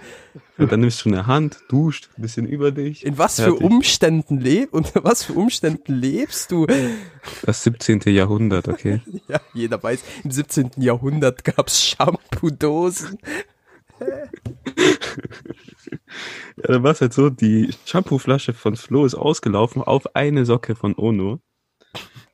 Und 0.58 0.72
dann 0.72 0.80
nimmst 0.80 1.04
du 1.04 1.10
eine 1.10 1.26
Hand, 1.26 1.58
duscht 1.68 2.08
ein 2.16 2.22
bisschen 2.22 2.46
über 2.46 2.70
dich. 2.70 3.04
In 3.04 3.18
was 3.18 3.36
für 3.36 3.50
Fertig. 3.50 3.62
Umständen 3.62 4.40
leb 4.40 4.72
unter 4.72 5.04
was 5.04 5.22
für 5.24 5.34
Umständen 5.34 5.94
lebst 5.94 6.50
du? 6.50 6.66
Das 7.42 7.62
17. 7.62 8.00
Jahrhundert, 8.06 8.68
okay. 8.68 9.00
Ja, 9.28 9.40
jeder 9.52 9.82
weiß, 9.82 10.02
im 10.24 10.30
17. 10.30 10.70
Jahrhundert 10.76 11.44
gab's 11.44 11.82
Shampoo-Dosen. 11.82 13.18
Ja, 16.56 16.72
dann 16.72 16.82
war 16.82 16.92
es 16.92 17.00
halt 17.00 17.12
so, 17.12 17.30
die 17.30 17.70
Shampooflasche 17.84 18.52
von 18.54 18.76
Flo 18.76 19.04
ist 19.04 19.14
ausgelaufen 19.14 19.82
auf 19.82 20.14
eine 20.14 20.44
Socke 20.44 20.74
von 20.74 20.94
Ono. 20.96 21.40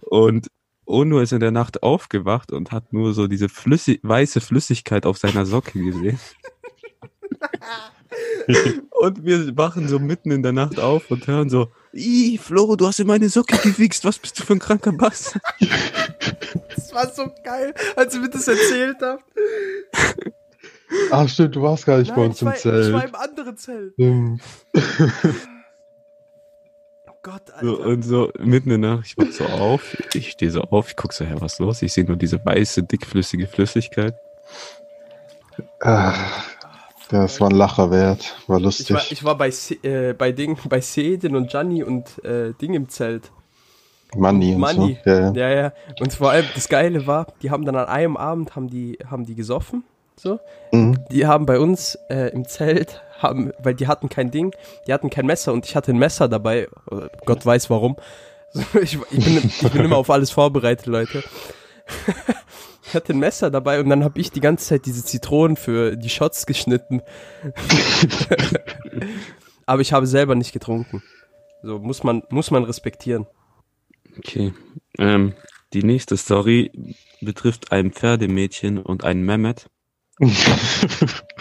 Und 0.00 0.48
Ono 0.86 1.20
ist 1.20 1.32
in 1.32 1.40
der 1.40 1.50
Nacht 1.50 1.82
aufgewacht 1.82 2.52
und 2.52 2.72
hat 2.72 2.92
nur 2.92 3.14
so 3.14 3.26
diese 3.26 3.48
flüssig, 3.48 4.00
weiße 4.02 4.40
Flüssigkeit 4.40 5.06
auf 5.06 5.18
seiner 5.18 5.46
Socke 5.46 5.82
gesehen. 5.82 6.18
und 8.90 9.24
wir 9.24 9.56
wachen 9.56 9.88
so 9.88 9.98
mitten 9.98 10.30
in 10.30 10.42
der 10.42 10.52
Nacht 10.52 10.78
auf 10.80 11.10
und 11.10 11.26
hören 11.26 11.48
so, 11.48 11.68
Ih, 11.92 12.38
Flo, 12.38 12.74
du 12.76 12.86
hast 12.86 13.00
in 13.00 13.06
meine 13.06 13.28
Socke 13.28 13.56
gewichst, 13.58 14.04
was 14.04 14.18
bist 14.18 14.38
du 14.38 14.44
für 14.44 14.54
ein 14.54 14.58
kranker 14.58 14.92
Bass? 14.92 15.38
Das 16.74 16.92
war 16.94 17.10
so 17.10 17.30
geil, 17.44 17.72
als 17.96 18.14
ihr 18.14 18.20
mir 18.20 18.28
das 18.28 18.46
erzählt 18.48 18.96
habt. 19.00 19.24
Ach 21.10 21.26
stimmt, 21.28 21.56
du 21.56 21.62
warst 21.62 21.86
gar 21.86 21.98
nicht 21.98 22.14
bei 22.14 22.20
Nein, 22.20 22.30
uns 22.30 22.36
ich 22.36 22.42
im 22.42 22.48
war, 22.48 22.54
ich 22.56 22.92
war 22.92 23.00
Zelt. 23.00 23.08
im 23.08 23.14
anderen 23.14 23.56
Zelt. 23.56 23.94
Oh 27.08 27.12
Gott, 27.22 27.42
So, 27.60 27.76
Alter. 27.78 27.86
und 27.86 28.02
so 28.02 28.30
mitten 28.38 28.70
in 28.70 28.82
der 28.82 28.96
Nacht, 28.96 29.06
ich 29.06 29.16
wach 29.16 29.32
so 29.32 29.44
auf, 29.46 29.96
ich 30.14 30.30
stehe 30.32 30.50
so 30.50 30.60
auf, 30.62 30.88
ich 30.88 30.96
guck 30.96 31.12
so, 31.14 31.24
hä, 31.24 31.34
was 31.38 31.54
ist 31.54 31.58
los? 31.60 31.80
Ich 31.82 31.92
sehe 31.92 32.04
nur 32.04 32.16
diese 32.16 32.44
weiße, 32.44 32.82
dickflüssige 32.82 33.46
Flüssigkeit. 33.46 34.14
Ah, 37.12 37.22
Das 37.22 37.40
war 37.40 37.48
ein 37.50 37.56
Lacher 37.56 37.90
wert. 37.90 38.36
War 38.46 38.58
Ich 38.58 38.64
lustig. 38.64 38.90
war, 38.94 39.02
ich 39.10 39.24
war 39.24 39.36
bei, 39.36 39.50
Se 39.50 39.74
äh, 39.82 40.12
bei 40.14 40.32
Ding, 40.32 40.56
bei 40.68 40.80
Sedin 40.80 41.36
und 41.36 41.50
Gianni 41.50 41.82
und 41.84 42.24
äh, 42.24 42.52
Ding 42.60 42.74
im 42.74 42.88
Zelt. 42.88 43.30
Money 44.14 44.54
und 44.54 44.60
Money. 44.60 44.98
so. 45.04 45.10
Ja, 45.10 45.20
ja. 45.20 45.32
Ja, 45.32 45.50
ja. 45.50 45.72
Und 46.00 46.12
vor 46.12 46.30
allem, 46.30 46.44
das 46.54 46.68
Geile 46.68 47.06
war, 47.06 47.26
die 47.42 47.50
haben 47.50 47.64
dann 47.64 47.76
an 47.76 47.86
einem 47.86 48.16
Abend, 48.16 48.54
haben 48.56 48.68
die, 48.68 48.98
haben 49.10 49.24
die 49.24 49.34
gesoffen. 49.34 49.84
So. 50.16 50.38
Mhm. 50.72 50.98
Die 51.10 51.26
haben 51.26 51.46
bei 51.46 51.58
uns 51.58 51.98
äh, 52.10 52.28
im 52.32 52.46
Zelt, 52.46 53.02
haben, 53.18 53.52
weil 53.62 53.74
die 53.74 53.86
hatten 53.88 54.08
kein 54.10 54.30
Ding, 54.30 54.54
die 54.86 54.92
hatten 54.92 55.08
kein 55.10 55.24
Messer 55.26 55.52
und 55.52 55.64
ich 55.64 55.74
hatte 55.76 55.92
ein 55.92 55.98
Messer 55.98 56.28
dabei. 56.28 56.68
Gott 57.24 57.44
weiß 57.46 57.70
warum. 57.70 57.96
So, 58.52 58.62
Ich, 58.82 58.98
ich, 59.10 59.24
bin, 59.24 59.38
ich 59.62 59.70
bin 59.72 59.84
immer 59.84 59.96
auf 59.96 60.10
alles 60.10 60.30
vorbereitet, 60.30 60.86
Leute. 60.86 61.22
Ich 62.92 62.94
hatte 62.94 63.14
ein 63.14 63.20
Messer 63.20 63.50
dabei 63.50 63.80
und 63.80 63.88
dann 63.88 64.04
habe 64.04 64.20
ich 64.20 64.32
die 64.32 64.42
ganze 64.42 64.66
Zeit 64.66 64.84
diese 64.84 65.02
Zitronen 65.02 65.56
für 65.56 65.96
die 65.96 66.10
Shots 66.10 66.44
geschnitten. 66.44 67.00
Aber 69.64 69.80
ich 69.80 69.94
habe 69.94 70.06
selber 70.06 70.34
nicht 70.34 70.52
getrunken. 70.52 71.02
So 71.62 71.78
muss 71.78 72.04
man, 72.04 72.22
muss 72.28 72.50
man 72.50 72.64
respektieren. 72.64 73.26
Okay. 74.18 74.52
Ähm, 74.98 75.32
die 75.72 75.84
nächste 75.84 76.18
Story 76.18 76.94
betrifft 77.22 77.72
ein 77.72 77.92
Pferdemädchen 77.92 78.76
und 78.76 79.04
einen 79.04 79.24
Mehmet. 79.24 79.70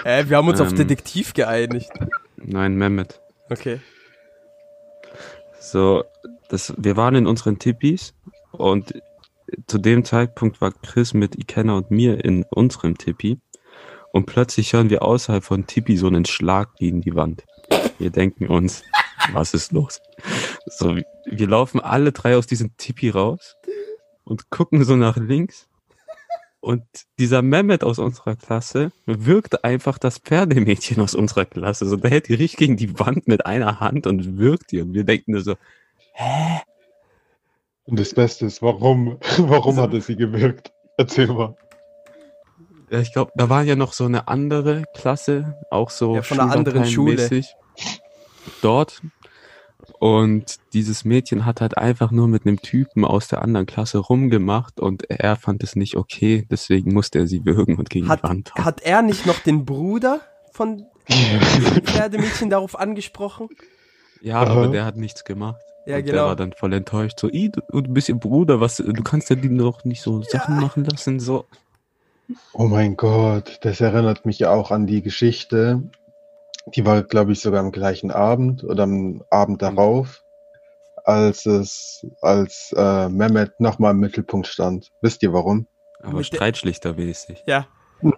Äh, 0.04 0.30
wir 0.30 0.38
haben 0.38 0.48
uns 0.48 0.62
auf 0.62 0.72
Ähm. 0.72 0.78
Detektiv 0.78 1.34
geeinigt. 1.34 1.92
Nein, 2.38 2.76
Mehmet. 2.76 3.22
Okay. 3.50 3.82
So, 5.60 6.06
das, 6.50 6.74
wir 6.78 6.98
waren 6.98 7.14
in 7.14 7.28
unseren 7.28 7.60
Tippis 7.60 8.16
und 8.52 8.96
zu 9.68 9.78
dem 9.78 10.06
Zeitpunkt 10.06 10.62
war 10.62 10.72
Chris 10.72 11.14
mit 11.14 11.36
Ikenna 11.36 11.74
und 11.76 11.92
mir 11.92 12.24
in 12.24 12.46
unserem 12.50 12.98
Tippi 12.98 13.40
und 14.12 14.26
plötzlich 14.26 14.74
hören 14.74 14.90
wir 14.90 15.04
außerhalb 15.04 15.44
von 15.44 15.68
Tippi 15.68 15.98
so 15.98 16.08
einen 16.08 16.26
Schlag 16.26 16.76
gegen 16.76 17.02
die 17.02 17.16
Wand. 17.16 17.44
Wir 17.98 18.10
denken 18.10 18.48
uns, 18.48 18.84
was 19.32 19.54
ist 19.54 19.72
los? 19.72 20.02
So, 20.66 20.96
wir 21.26 21.48
laufen 21.48 21.80
alle 21.80 22.12
drei 22.12 22.36
aus 22.36 22.48
diesem 22.48 22.76
Tippi 22.78 23.10
raus 23.10 23.56
und 24.24 24.50
gucken 24.50 24.84
so 24.84 24.96
nach 24.96 25.18
links 25.18 25.68
und 26.62 26.84
dieser 27.18 27.42
Mehmet 27.42 27.84
aus 27.84 27.98
unserer 27.98 28.36
Klasse 28.36 28.92
wirkt 29.08 29.64
einfach 29.64 29.98
das 29.98 30.20
Pferdemädchen 30.20 31.02
aus 31.02 31.16
unserer 31.16 31.46
Klasse. 31.46 31.88
So, 31.88 31.96
der 31.96 32.12
hält 32.12 32.28
die 32.28 32.36
richtig 32.36 32.60
gegen 32.60 32.78
die 32.78 33.00
Wand 33.00 33.28
mit 33.28 33.48
einer 33.48 33.80
Hand 33.80 34.06
und 34.06 34.38
wirkt 34.38 34.72
die. 34.72 34.82
Und 34.82 34.94
wir 34.94 35.04
denken 35.04 35.32
nur 35.32 35.42
so, 35.42 35.56
Und 37.86 38.00
das 38.00 38.14
Beste 38.14 38.46
ist, 38.46 38.62
warum, 38.62 39.18
warum 39.38 39.70
Also- 39.72 39.82
hat 39.82 39.94
es 39.94 40.06
sie 40.08 40.16
gewirkt? 40.16 40.72
Erzähl 40.98 41.28
mal. 41.28 41.56
ja, 42.92 43.00
ich 43.00 43.12
glaube, 43.14 43.32
da 43.36 43.50
war 43.50 43.64
ja 43.64 43.76
noch 43.76 43.94
so 43.94 44.06
eine 44.06 44.28
andere 44.28 44.84
Klasse, 44.96 45.56
auch 45.72 45.90
so 45.90 46.16
Ja, 46.16 46.22
von 46.22 46.40
einer 46.40 46.52
anderen 46.54 46.86
Schule. 46.86 47.28
Dort. 48.62 49.02
Und 50.00 50.58
dieses 50.74 51.06
Mädchen 51.06 51.46
hat 51.46 51.62
halt 51.62 51.78
einfach 51.78 52.12
nur 52.12 52.28
mit 52.28 52.46
einem 52.46 52.62
Typen 52.62 53.04
aus 53.06 53.28
der 53.28 53.42
anderen 53.42 53.66
Klasse 53.66 53.98
rumgemacht 54.00 54.80
und 54.80 55.10
er 55.10 55.36
fand 55.36 55.64
es 55.64 55.76
nicht 55.76 55.96
okay, 55.96 56.46
deswegen 56.50 56.94
musste 56.94 57.20
er 57.20 57.28
sie 57.28 57.46
würgen 57.46 57.78
und 57.78 57.90
gegen 57.90 58.08
Hat, 58.10 58.20
die 58.20 58.24
Wand 58.30 58.54
hauen. 58.56 58.66
hat 58.66 58.82
er 58.82 59.02
nicht 59.02 59.26
noch 59.26 59.40
den 59.40 59.66
Bruder 59.66 60.22
von 60.52 60.86
dem 61.10 61.42
Pferdemädchen 61.86 62.50
darauf 62.50 62.80
angesprochen? 62.80 63.48
Ja, 64.22 64.42
Aha. 64.42 64.52
aber 64.52 64.68
der 64.68 64.86
hat 64.86 64.98
nichts 64.98 65.24
gemacht. 65.24 65.62
Ja, 65.86 65.98
und 65.98 66.04
genau. 66.06 66.14
Der 66.18 66.26
war 66.26 66.36
dann 66.36 66.54
voll 66.54 66.74
enttäuscht. 66.74 67.20
So, 67.20 67.30
"Ih, 67.30 67.50
du, 67.50 67.62
du 67.82 67.92
bist 67.94 68.08
ihr 68.10 68.16
Bruder, 68.16 68.60
was, 68.62 68.78
du 68.78 69.04
kannst 69.04 69.30
ja 69.30 69.36
die 69.36 69.50
noch 69.50 69.84
nicht 69.84 70.02
so 70.02 70.22
Sachen 70.22 70.60
machen 70.60 70.86
lassen. 70.86 71.20
So, 71.20 71.46
Oh 72.54 72.64
mein 72.66 72.96
Gott, 72.96 73.58
das 73.62 73.82
erinnert 73.82 74.26
mich 74.26 74.46
auch 74.46 74.72
an 74.72 74.88
die 74.88 75.02
Geschichte. 75.02 75.84
Die 76.76 76.86
war, 76.86 77.04
glaube 77.04 77.32
ich, 77.34 77.40
sogar 77.42 77.60
am 77.60 77.72
gleichen 77.72 78.10
Abend 78.12 78.64
oder 78.64 78.84
am 78.84 79.24
Abend 79.32 79.62
darauf, 79.62 80.22
als 81.04 81.46
es, 81.46 82.06
als 82.22 82.74
äh, 82.78 83.10
Mehmet 83.10 83.60
nochmal 83.60 83.92
im 83.92 84.00
Mittelpunkt 84.00 84.48
stand. 84.48 84.92
Wisst 85.02 85.24
ihr 85.24 85.34
warum? 85.34 85.68
aber 86.04 86.18
Mit 86.20 86.32
der- 86.32 86.38
streitschlichtermäßig. 86.38 87.44
Ja. 87.48 87.68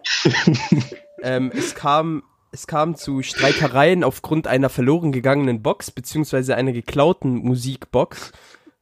ähm, 1.24 1.52
es 1.56 1.74
kam, 1.76 2.24
es 2.54 2.68
kam 2.68 2.96
zu 2.96 3.22
Streitereien 3.24 4.04
aufgrund 4.04 4.48
einer 4.48 4.70
verloren 4.70 5.12
gegangenen 5.12 5.62
Box, 5.62 5.92
beziehungsweise 5.92 6.56
einer 6.56 6.72
geklauten 6.72 7.36
Musikbox. 7.36 8.32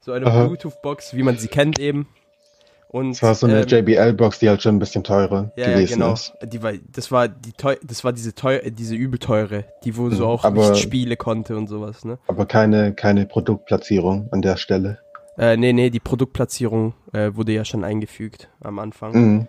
So 0.02 0.12
eine. 0.12 0.26
Bluetooth-Box, 0.30 1.16
wie 1.16 1.24
man 1.24 1.38
sie 1.38 1.48
kennt 1.48 1.80
eben. 1.80 2.08
Und, 2.90 3.12
Das 3.12 3.24
war 3.24 3.36
so 3.36 3.48
eine 3.48 3.62
ähm, 3.62 3.68
JBL-Box, 3.68 4.40
die 4.40 4.50
halt 4.50 4.62
schon 4.62 4.76
ein 4.76 4.80
bisschen 4.80 5.06
teurer 5.06 5.54
ja, 5.56 5.70
ja, 5.70 5.74
gewesen 5.76 5.94
genau. 6.00 6.14
ist. 6.14 6.34
Die 6.44 6.62
war, 6.62 6.74
das 6.92 7.10
war 7.10 7.30
die 7.30 7.54
teu 7.54 7.78
das 7.82 8.04
war 8.04 8.12
diese 8.12 8.36
teuer, 8.36 8.60
diese 8.70 8.96
übel 8.96 9.18
teure, 9.18 9.64
die 9.86 9.96
wo 9.96 10.10
so 10.10 10.26
Mhm, 10.26 10.30
auch 10.30 10.44
aber- 10.44 10.72
nicht 10.72 10.82
spiele 10.82 11.16
konnte 11.16 11.56
und 11.56 11.68
sowas, 11.68 12.04
ne? 12.04 12.20
Aber 12.28 12.46
keine, 12.46 12.94
keine 12.94 13.26
Produktplatzierung 13.26 14.28
an 14.32 14.42
der 14.42 14.58
Stelle. 14.58 15.00
Äh, 15.38 15.56
nee, 15.56 15.72
nee, 15.72 15.90
die 15.90 16.02
Produktplatzierung 16.02 16.94
äh, 17.14 17.34
wurde 17.34 17.54
ja 17.54 17.64
schon 17.64 17.86
eingefügt 17.86 18.50
am 18.60 18.78
Anfang. 18.80 19.14
Mhm. 19.14 19.48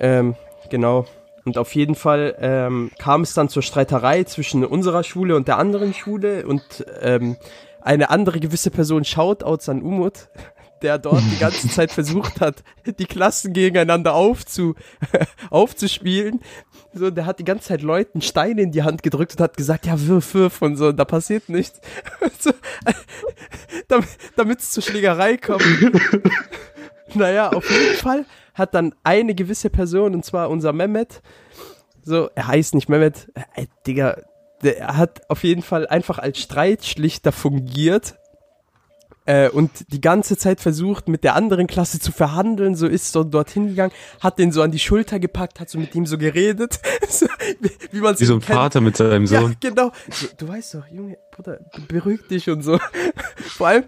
Ähm, 0.00 0.34
genau. 0.70 1.06
Und 1.44 1.56
auf 1.56 1.74
jeden 1.74 1.94
Fall 1.94 2.36
ähm, 2.38 2.90
kam 2.98 3.22
es 3.22 3.34
dann 3.34 3.48
zur 3.48 3.62
Streiterei 3.62 4.24
zwischen 4.24 4.64
unserer 4.64 5.02
Schule 5.02 5.36
und 5.36 5.48
der 5.48 5.58
anderen 5.58 5.94
Schule 5.94 6.46
und 6.46 6.84
ähm, 7.00 7.36
eine 7.80 8.10
andere 8.10 8.40
gewisse 8.40 8.70
Person, 8.70 9.04
Shoutouts 9.04 9.68
an 9.68 9.82
Umut, 9.82 10.28
der 10.82 10.98
dort 10.98 11.22
die 11.30 11.38
ganze 11.38 11.68
Zeit 11.70 11.92
versucht 11.92 12.40
hat, 12.40 12.62
die 12.86 13.06
Klassen 13.06 13.52
gegeneinander 13.52 14.14
aufzu, 14.14 14.74
aufzuspielen. 15.50 16.40
So, 16.92 17.10
der 17.10 17.24
hat 17.24 17.38
die 17.38 17.44
ganze 17.44 17.68
Zeit 17.68 17.82
Leuten 17.82 18.20
Steine 18.20 18.62
in 18.62 18.72
die 18.72 18.82
Hand 18.82 19.02
gedrückt 19.02 19.32
und 19.32 19.40
hat 19.40 19.56
gesagt, 19.56 19.86
ja, 19.86 19.94
wirf, 20.06 20.34
wirf 20.34 20.60
und 20.60 20.76
so, 20.76 20.88
und 20.88 20.96
da 20.96 21.04
passiert 21.04 21.48
nichts. 21.48 21.80
so, 22.38 22.50
damit 24.36 24.58
es 24.58 24.70
zur 24.70 24.82
Schlägerei 24.82 25.36
kommt. 25.36 25.62
naja, 27.14 27.50
auf 27.50 27.70
jeden 27.70 27.96
Fall 27.96 28.24
hat 28.54 28.74
dann 28.74 28.94
eine 29.04 29.34
gewisse 29.34 29.70
Person, 29.70 30.14
und 30.14 30.24
zwar 30.24 30.50
unser 30.50 30.72
Mehmet, 30.72 31.22
so, 32.02 32.30
er 32.34 32.46
heißt 32.46 32.74
nicht 32.74 32.88
Mehmet, 32.88 33.28
äh, 33.54 33.66
Digga, 33.86 34.16
der 34.62 34.96
hat 34.96 35.22
auf 35.28 35.44
jeden 35.44 35.62
Fall 35.62 35.86
einfach 35.86 36.18
als 36.18 36.38
Streitschlichter 36.38 37.32
fungiert 37.32 38.14
äh, 39.26 39.48
und 39.48 39.70
die 39.92 40.00
ganze 40.00 40.36
Zeit 40.36 40.60
versucht, 40.60 41.08
mit 41.08 41.24
der 41.24 41.36
anderen 41.36 41.66
Klasse 41.66 42.00
zu 42.00 42.10
verhandeln, 42.10 42.74
so 42.74 42.86
ist 42.86 43.12
so 43.12 43.22
dorthin 43.22 43.68
gegangen, 43.68 43.92
hat 44.18 44.38
den 44.38 44.50
so 44.50 44.62
an 44.62 44.70
die 44.70 44.78
Schulter 44.78 45.20
gepackt, 45.20 45.60
hat 45.60 45.70
so 45.70 45.78
mit 45.78 45.94
ihm 45.94 46.06
so 46.06 46.18
geredet, 46.18 46.80
so, 47.08 47.26
wie, 47.60 47.70
wie 47.92 48.00
man 48.00 48.18
Wie 48.18 48.24
so 48.24 48.34
ein 48.34 48.40
Vater 48.40 48.80
mit 48.80 48.96
seinem 48.96 49.26
ja, 49.26 49.42
Sohn. 49.42 49.56
genau. 49.60 49.92
Du, 50.20 50.46
du 50.46 50.48
weißt 50.48 50.74
doch, 50.74 50.86
Junge, 50.88 51.16
Bruder, 51.30 51.60
beruhig 51.86 52.26
dich 52.28 52.48
und 52.50 52.62
so. 52.62 52.80
Vor 53.36 53.68
allem, 53.68 53.84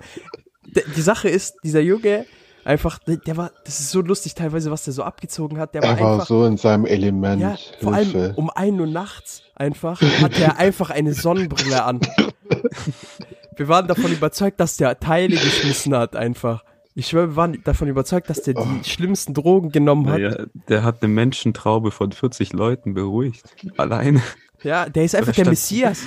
die 0.97 1.03
Sache 1.03 1.29
ist, 1.29 1.57
dieser 1.65 1.81
Junge, 1.81 2.25
einfach, 2.65 2.99
der, 3.01 3.17
der 3.17 3.37
war, 3.37 3.51
das 3.65 3.81
ist 3.81 3.91
so 3.91 4.01
lustig 4.01 4.35
teilweise, 4.35 4.71
was 4.71 4.85
der 4.85 4.93
so 4.93 5.03
abgezogen 5.03 5.59
hat. 5.59 5.75
Der 5.75 5.83
war 5.83 5.91
Er 5.91 6.01
war 6.01 6.13
einfach, 6.15 6.27
so 6.27 6.45
in 6.45 6.57
seinem 6.57 6.87
Element. 6.87 7.41
ja, 7.41 7.57
vor 7.81 7.95
allem 7.95 8.11
Hilfe. 8.11 8.33
um 8.37 8.51
1 8.51 8.81
Uhr 8.81 8.87
nachts 8.87 9.43
einfach, 9.55 10.01
hatte 10.21 10.43
er 10.43 10.59
einfach 10.59 10.91
eine 10.91 11.15
Sonnenbrille 11.15 11.83
an. 11.85 12.01
Wir 13.57 13.69
waren 13.69 13.87
davon 13.87 14.11
überzeugt, 14.11 14.61
dass 14.61 14.77
der 14.79 14.99
Teile 14.99 15.37
geschmissen 15.37 15.95
hat, 15.95 16.17
einfach. 16.17 16.65
Ich 16.95 17.09
schwöre, 17.09 17.29
wir 17.29 17.37
waren 17.37 17.63
davon 17.65 17.89
überzeugt, 17.89 18.29
dass 18.29 18.43
der 18.43 18.55
die 18.55 18.85
schlimmsten 18.89 19.33
Drogen 19.35 19.73
genommen 19.73 20.09
hat. 20.11 20.21
Naja, 20.21 20.45
der 20.69 20.83
hat 20.83 21.03
eine 21.03 21.13
Menschentraube 21.13 21.91
von 21.91 22.13
40 22.13 22.53
Leuten 22.53 22.93
beruhigt. 22.95 23.45
Alleine. 23.79 24.23
Ja, 24.63 24.89
der 24.89 25.05
ist 25.05 25.15
einfach 25.15 25.29
Oder 25.29 25.45
der 25.45 25.51
Messias, 25.51 26.01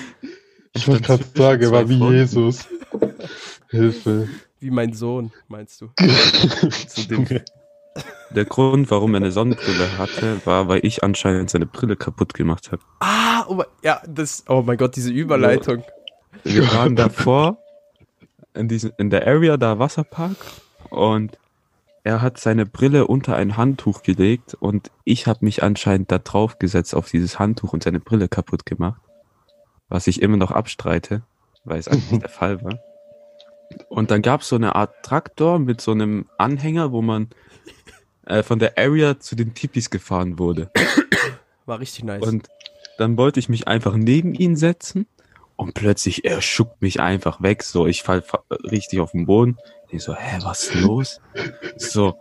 ich 0.74 0.88
wollte 0.88 1.04
gerade 1.04 1.24
sagen, 1.36 1.62
er 1.64 1.72
war 1.72 1.90
wie. 1.90 1.98
Jesus. 1.98 2.68
Hilfe. 3.70 4.28
Wie 4.66 4.72
mein 4.72 4.94
Sohn, 4.94 5.32
meinst 5.48 5.80
du? 5.80 5.90
Zu 6.88 7.08
dem, 7.08 7.28
der 8.32 8.46
Grund, 8.46 8.90
warum 8.90 9.14
er 9.14 9.18
eine 9.18 9.32
Sonnenbrille 9.32 10.00
hatte, 10.00 10.42
war, 10.46 10.68
weil 10.68 10.80
ich 10.84 11.04
anscheinend 11.04 11.52
seine 11.52 11.68
Brille 11.68 11.96
kaputt 11.96 12.34
gemacht 12.34 12.72
habe. 12.72 12.82
Ah, 13.00 13.46
oh, 13.48 13.54
mein- 13.54 13.68
ja, 13.84 14.02
das, 14.08 14.44
oh 14.50 14.64
mein 14.66 14.78
Gott, 14.78 14.96
diese 14.96 15.12
Überleitung. 15.12 15.84
Wir 16.44 16.64
waren 16.74 16.96
davor 16.96 17.60
in, 18.56 18.68
diesem, 18.68 18.92
in 18.98 19.12
der 19.12 19.28
Area, 19.28 19.56
da 19.58 19.78
Wasserpark, 19.78 20.36
und 20.90 21.38
er 22.04 22.24
hat 22.24 22.40
seine 22.40 22.66
Brille 22.66 23.06
unter 23.06 23.36
ein 23.36 23.58
Handtuch 23.58 24.02
gelegt 24.02 24.56
und 24.56 24.90
ich 25.04 25.28
habe 25.28 25.46
mich 25.46 25.62
anscheinend 25.62 26.12
da 26.12 26.18
drauf 26.18 26.58
gesetzt 26.58 26.96
auf 26.96 27.10
dieses 27.10 27.38
Handtuch 27.38 27.72
und 27.74 27.84
seine 27.84 28.00
Brille 28.00 28.28
kaputt 28.28 28.66
gemacht. 28.66 29.00
Was 29.90 30.08
ich 30.08 30.22
immer 30.24 30.38
noch 30.38 30.52
abstreite, 30.52 31.22
weil 31.64 31.78
es 31.78 31.88
eigentlich 31.88 32.20
der 32.20 32.30
Fall 32.30 32.64
war. 32.64 32.80
Und 33.90 34.12
dann 34.12 34.22
gab 34.22 34.42
es 34.42 34.50
so 34.50 34.56
eine 34.56 34.76
Art 34.76 34.94
Traktor 35.04 35.60
mit 35.60 35.82
so 35.82 35.92
einem 35.92 36.28
Anhänger, 36.38 36.92
wo 36.92 37.02
man 37.02 37.30
äh, 38.26 38.44
von 38.44 38.60
der 38.60 38.78
Area 38.78 39.20
zu 39.20 39.36
den 39.36 39.54
Tipis 39.54 39.90
gefahren 39.90 40.38
wurde. 40.40 40.70
War 41.66 41.80
richtig 41.80 42.04
nice. 42.04 42.22
Und 42.24 42.48
dann 42.98 43.18
wollte 43.18 43.40
ich 43.40 43.50
mich 43.50 43.68
einfach 43.68 43.96
neben 43.96 44.34
ihn 44.34 44.56
setzen 44.56 45.08
und 45.56 45.74
plötzlich 45.74 46.26
er 46.26 46.42
schuckt 46.42 46.82
mich 46.82 47.00
einfach 47.00 47.42
weg. 47.42 47.64
So, 47.64 47.88
ich 47.88 48.04
fall 48.04 48.22
fa- 48.22 48.44
richtig 48.64 49.00
auf 49.00 49.12
den 49.12 49.26
Boden. 49.26 49.58
Ich 49.90 50.04
so, 50.04 50.16
hä, 50.16 50.40
was 50.44 50.64
ist 50.66 50.76
los? 50.76 51.22
So. 51.78 52.16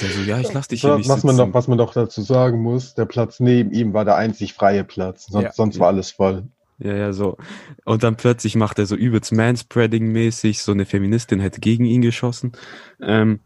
Der 0.00 0.08
so, 0.08 0.20
ja, 0.22 0.40
ich 0.40 0.52
lass 0.52 0.66
dich 0.68 0.80
hier 0.80 0.90
Was, 0.90 0.98
nicht 0.98 1.08
was, 1.08 1.24
man 1.24 1.36
noch, 1.36 1.54
was 1.54 1.68
man 1.68 1.78
doch 1.78 1.92
dazu 1.92 2.20
sagen 2.20 2.60
muss, 2.60 2.94
der 2.94 3.04
Platz 3.04 3.38
neben 3.38 3.70
ihm 3.70 3.92
war 3.94 4.04
der 4.04 4.16
einzig 4.16 4.52
freie 4.54 4.82
Platz. 4.82 5.26
Sonst, 5.26 5.44
Ja. 5.44 5.52
sonst 5.52 5.78
war 5.78 5.88
alles 5.88 6.10
voll. 6.10 6.44
Ja, 6.78 6.94
ja, 6.94 7.12
so. 7.12 7.38
Und 7.84 8.02
dann 8.02 8.16
plötzlich 8.16 8.54
macht 8.54 8.78
er 8.78 8.86
so 8.86 8.96
übelst 8.96 9.32
Manspreading-mäßig, 9.32 10.60
so 10.60 10.72
eine 10.72 10.84
Feministin 10.84 11.40
hätte 11.40 11.60
gegen 11.60 11.86
ihn 11.86 12.02
geschossen. 12.02 12.52
Ähm, 13.00 13.40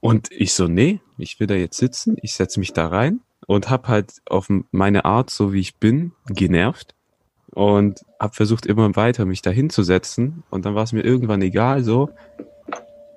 und 0.00 0.30
ich 0.30 0.54
so, 0.54 0.68
nee, 0.68 1.00
ich 1.18 1.38
will 1.40 1.46
da 1.46 1.54
jetzt 1.54 1.78
sitzen, 1.78 2.16
ich 2.22 2.34
setze 2.34 2.60
mich 2.60 2.72
da 2.72 2.86
rein 2.86 3.20
und 3.46 3.70
hab 3.70 3.88
halt 3.88 4.14
auf 4.26 4.48
meine 4.70 5.04
Art, 5.04 5.30
so 5.30 5.52
wie 5.52 5.60
ich 5.60 5.76
bin, 5.76 6.12
genervt 6.28 6.94
und 7.52 8.00
hab 8.20 8.34
versucht 8.36 8.66
immer 8.66 8.96
weiter 8.96 9.24
mich 9.24 9.42
da 9.42 9.50
hinzusetzen 9.50 10.42
und 10.50 10.64
dann 10.64 10.74
war 10.74 10.84
es 10.84 10.92
mir 10.92 11.02
irgendwann 11.02 11.42
egal, 11.42 11.82
so. 11.82 12.10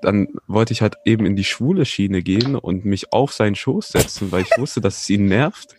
Dann 0.01 0.29
wollte 0.47 0.71
ich 0.71 0.81
halt 0.81 0.95
eben 1.03 1.25
in 1.25 1.35
die 1.35 1.43
schwule 1.43 1.85
Schiene 1.85 2.23
gehen 2.23 2.55
und 2.55 2.85
mich 2.85 3.11
auf 3.11 3.33
seinen 3.33 3.55
Schoß 3.55 3.89
setzen, 3.89 4.31
weil 4.31 4.43
ich 4.43 4.57
wusste, 4.57 4.79
dass 4.79 5.01
es 5.01 5.09
ihn 5.09 5.25
nervt. 5.25 5.75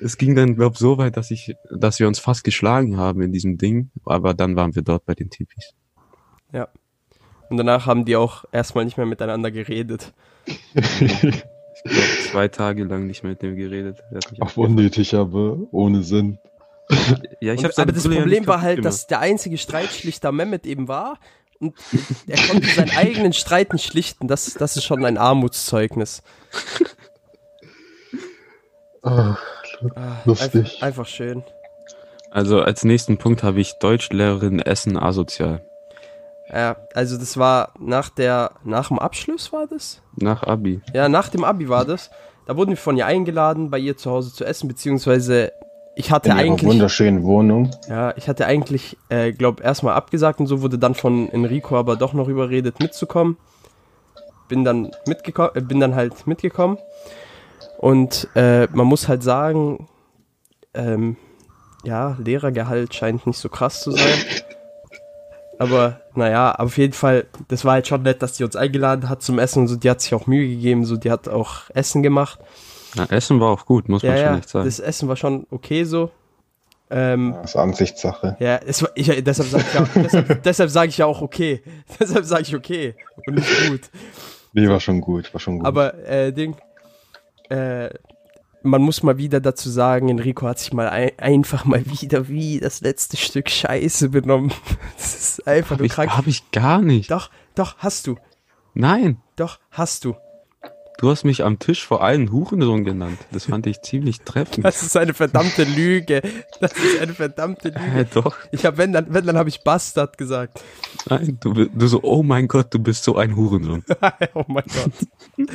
Es 0.00 0.18
ging 0.18 0.34
dann, 0.34 0.56
glaub, 0.56 0.76
so 0.76 0.98
weit, 0.98 1.16
dass 1.16 1.30
ich, 1.30 1.54
dass 1.70 1.98
wir 1.98 2.08
uns 2.08 2.18
fast 2.18 2.44
geschlagen 2.44 2.96
haben 2.96 3.22
in 3.22 3.32
diesem 3.32 3.58
Ding, 3.58 3.90
aber 4.04 4.34
dann 4.34 4.56
waren 4.56 4.74
wir 4.74 4.82
dort 4.82 5.04
bei 5.06 5.14
den 5.14 5.30
Tipis. 5.30 5.74
ja. 6.52 6.68
Und 7.48 7.58
danach 7.58 7.84
haben 7.84 8.06
die 8.06 8.16
auch 8.16 8.44
erstmal 8.50 8.86
nicht 8.86 8.96
mehr 8.96 9.04
miteinander 9.04 9.50
geredet. 9.50 10.14
Ich 10.74 11.82
glaube, 11.84 12.06
zwei 12.30 12.48
Tage 12.48 12.84
lang 12.84 13.06
nicht 13.06 13.22
mehr 13.24 13.32
mit 13.32 13.42
dem 13.42 13.56
geredet. 13.56 13.98
Auch 14.40 14.56
unnötig, 14.56 15.14
aber 15.14 15.58
ohne 15.70 16.02
Sinn. 16.02 16.38
Ja, 17.40 17.52
ich 17.52 17.64
Und, 17.64 17.78
aber 17.78 17.92
das 17.92 18.08
Problem 18.08 18.46
war 18.46 18.62
halt, 18.62 18.76
gemacht. 18.76 18.86
dass 18.86 19.06
der 19.06 19.20
einzige 19.20 19.58
Streitschlichter 19.58 20.32
Mehmet 20.32 20.66
eben 20.66 20.88
war 20.88 21.18
und 21.58 21.74
er 22.26 22.38
konnte 22.48 22.66
seinen 22.68 22.90
eigenen 22.96 23.32
Streit 23.32 23.72
nicht 23.72 23.86
schlichten. 23.86 24.28
Das, 24.28 24.54
das 24.54 24.76
ist 24.76 24.84
schon 24.84 25.04
ein 25.04 25.18
Armutszeugnis. 25.18 26.22
Ah, 29.02 29.36
Lustig. 30.24 30.54
Einfach, 30.54 30.82
einfach 30.82 31.06
schön. 31.06 31.44
Also 32.30 32.60
als 32.60 32.84
nächsten 32.84 33.18
Punkt 33.18 33.42
habe 33.42 33.60
ich 33.60 33.74
Deutschlehrerin 33.74 34.58
Essen 34.58 34.96
asozial. 34.96 35.62
Ja, 36.50 36.76
also 36.94 37.16
das 37.16 37.36
war 37.36 37.72
nach 37.78 38.08
der, 38.10 38.52
nach 38.64 38.88
dem 38.88 38.98
Abschluss 38.98 39.52
war 39.52 39.66
das? 39.66 40.02
Nach 40.16 40.42
Abi. 40.42 40.80
Ja, 40.94 41.08
nach 41.08 41.28
dem 41.28 41.44
Abi 41.44 41.68
war 41.68 41.84
das. 41.84 42.10
Da 42.46 42.56
wurden 42.56 42.70
wir 42.70 42.76
von 42.76 42.96
ihr 42.96 43.06
eingeladen, 43.06 43.70
bei 43.70 43.78
ihr 43.78 43.96
zu 43.96 44.10
Hause 44.10 44.32
zu 44.32 44.44
essen, 44.44 44.68
beziehungsweise 44.68 45.52
ich 45.94 46.10
hatte 46.10 46.30
In 46.30 46.36
eigentlich, 46.36 46.68
wunderschönen 46.68 47.22
Wohnung. 47.22 47.70
ja, 47.88 48.14
ich 48.16 48.28
hatte 48.28 48.46
eigentlich, 48.46 48.96
äh, 49.10 49.32
glaub, 49.32 49.60
erstmal 49.62 49.94
abgesagt 49.94 50.40
und 50.40 50.46
so 50.46 50.62
wurde 50.62 50.78
dann 50.78 50.94
von 50.94 51.28
Enrico 51.28 51.76
aber 51.76 51.96
doch 51.96 52.14
noch 52.14 52.28
überredet 52.28 52.80
mitzukommen. 52.80 53.36
Bin 54.48 54.64
dann 54.64 54.90
mitgekommen, 55.06 55.50
äh, 55.54 55.60
bin 55.60 55.80
dann 55.80 55.94
halt 55.94 56.26
mitgekommen. 56.26 56.78
Und 57.82 58.28
äh, 58.36 58.68
man 58.72 58.86
muss 58.86 59.08
halt 59.08 59.22
sagen, 59.24 59.88
ähm, 60.72 61.16
ja, 61.84 62.16
Lehrergehalt 62.24 62.94
scheint 62.94 63.26
nicht 63.26 63.38
so 63.38 63.48
krass 63.48 63.82
zu 63.82 63.90
sein. 63.90 64.18
Aber 65.58 66.00
naja, 66.14 66.54
auf 66.54 66.78
jeden 66.78 66.92
Fall, 66.92 67.26
das 67.48 67.64
war 67.64 67.72
halt 67.74 67.88
schon 67.88 68.02
nett, 68.02 68.22
dass 68.22 68.34
die 68.34 68.44
uns 68.44 68.54
eingeladen 68.56 69.08
hat 69.08 69.22
zum 69.22 69.38
Essen 69.40 69.62
und 69.62 69.68
so. 69.68 69.76
Die 69.76 69.90
hat 69.90 70.00
sich 70.00 70.14
auch 70.14 70.26
Mühe 70.28 70.48
gegeben, 70.48 70.84
so 70.84 70.96
die 70.96 71.10
hat 71.10 71.28
auch 71.28 71.70
Essen 71.74 72.02
gemacht. 72.04 72.38
Na, 72.94 73.04
Essen 73.10 73.40
war 73.40 73.50
auch 73.50 73.66
gut, 73.66 73.88
muss 73.88 74.02
Ja, 74.02 74.10
man 74.10 74.18
schon 74.18 74.26
ja, 74.32 74.38
echt 74.38 74.48
sagen. 74.48 74.64
das 74.64 74.78
Essen 74.80 75.08
war 75.08 75.16
schon 75.16 75.46
okay 75.50 75.82
so. 75.84 76.10
Ähm, 76.90 77.34
Das 77.42 77.50
ist 77.50 77.56
Ansichtssache. 77.56 78.36
ja, 78.38 78.56
es 78.64 78.82
war, 78.82 78.90
ich, 78.94 79.06
deshalb 79.24 79.48
sage 79.48 79.64
ich, 79.66 79.74
ja, 79.74 79.86
deshalb, 80.02 80.42
deshalb 80.44 80.70
sag 80.70 80.88
ich 80.88 80.98
ja 80.98 81.06
auch 81.06 81.20
okay. 81.20 81.62
Deshalb 81.98 82.24
sage 82.26 82.42
ich 82.42 82.54
okay 82.54 82.94
und 83.26 83.34
nicht 83.36 83.68
gut. 83.68 83.80
Nee, 84.52 84.68
war 84.68 84.78
schon 84.78 85.00
gut, 85.00 85.32
war 85.34 85.40
schon 85.40 85.58
gut. 85.58 85.66
Aber 85.66 85.94
äh, 86.06 86.32
Ding, 86.32 86.54
äh, 87.52 87.90
man 88.62 88.80
muss 88.80 89.02
mal 89.02 89.18
wieder 89.18 89.40
dazu 89.40 89.68
sagen, 89.68 90.08
Enrico 90.08 90.46
hat 90.46 90.58
sich 90.58 90.72
mal 90.72 90.88
ein, 90.88 91.10
einfach 91.18 91.64
mal 91.64 91.84
wieder 91.84 92.28
wie 92.28 92.60
das 92.60 92.80
letzte 92.80 93.16
Stück 93.16 93.50
Scheiße 93.50 94.10
benommen. 94.10 94.52
Das 94.96 95.14
ist 95.14 95.46
einfach 95.48 95.72
Hab 95.72 95.78
nur 95.78 95.86
ich, 95.86 95.92
krank. 95.92 96.16
hab 96.16 96.26
ich 96.26 96.50
gar 96.52 96.80
nicht. 96.80 97.10
Doch, 97.10 97.30
doch, 97.54 97.76
hast 97.78 98.06
du. 98.06 98.16
Nein. 98.74 99.20
Doch, 99.36 99.58
hast 99.70 100.04
du. 100.04 100.14
Du 100.98 101.10
hast 101.10 101.24
mich 101.24 101.42
am 101.42 101.58
Tisch 101.58 101.84
vor 101.84 102.04
allen 102.04 102.30
Hurensohn 102.30 102.84
genannt. 102.84 103.18
Das 103.32 103.46
fand 103.46 103.66
ich 103.66 103.82
ziemlich 103.82 104.20
treffend. 104.20 104.64
Das 104.64 104.82
ist 104.82 104.96
eine 104.96 105.14
verdammte 105.14 105.64
Lüge. 105.64 106.22
Das 106.60 106.72
ist 106.74 107.00
eine 107.00 107.14
verdammte 107.14 107.68
Lüge. 107.70 107.80
Hä, 107.80 108.06
doch. 108.14 108.36
Ich 108.52 108.64
habe, 108.64 108.78
wenn 108.78 108.92
dann, 108.92 109.06
wenn 109.12 109.26
dann 109.26 109.36
habe 109.36 109.48
ich 109.48 109.64
Bastard 109.64 110.16
gesagt. 110.16 110.62
Nein, 111.08 111.38
du, 111.40 111.52
du 111.52 111.86
so, 111.88 112.00
oh 112.02 112.22
mein 112.22 112.46
Gott, 112.46 112.72
du 112.72 112.78
bist 112.78 113.02
so 113.02 113.16
ein 113.16 113.34
Hurensohn. 113.34 113.82
oh 114.34 114.44
mein 114.46 114.64
Gott. 114.64 115.48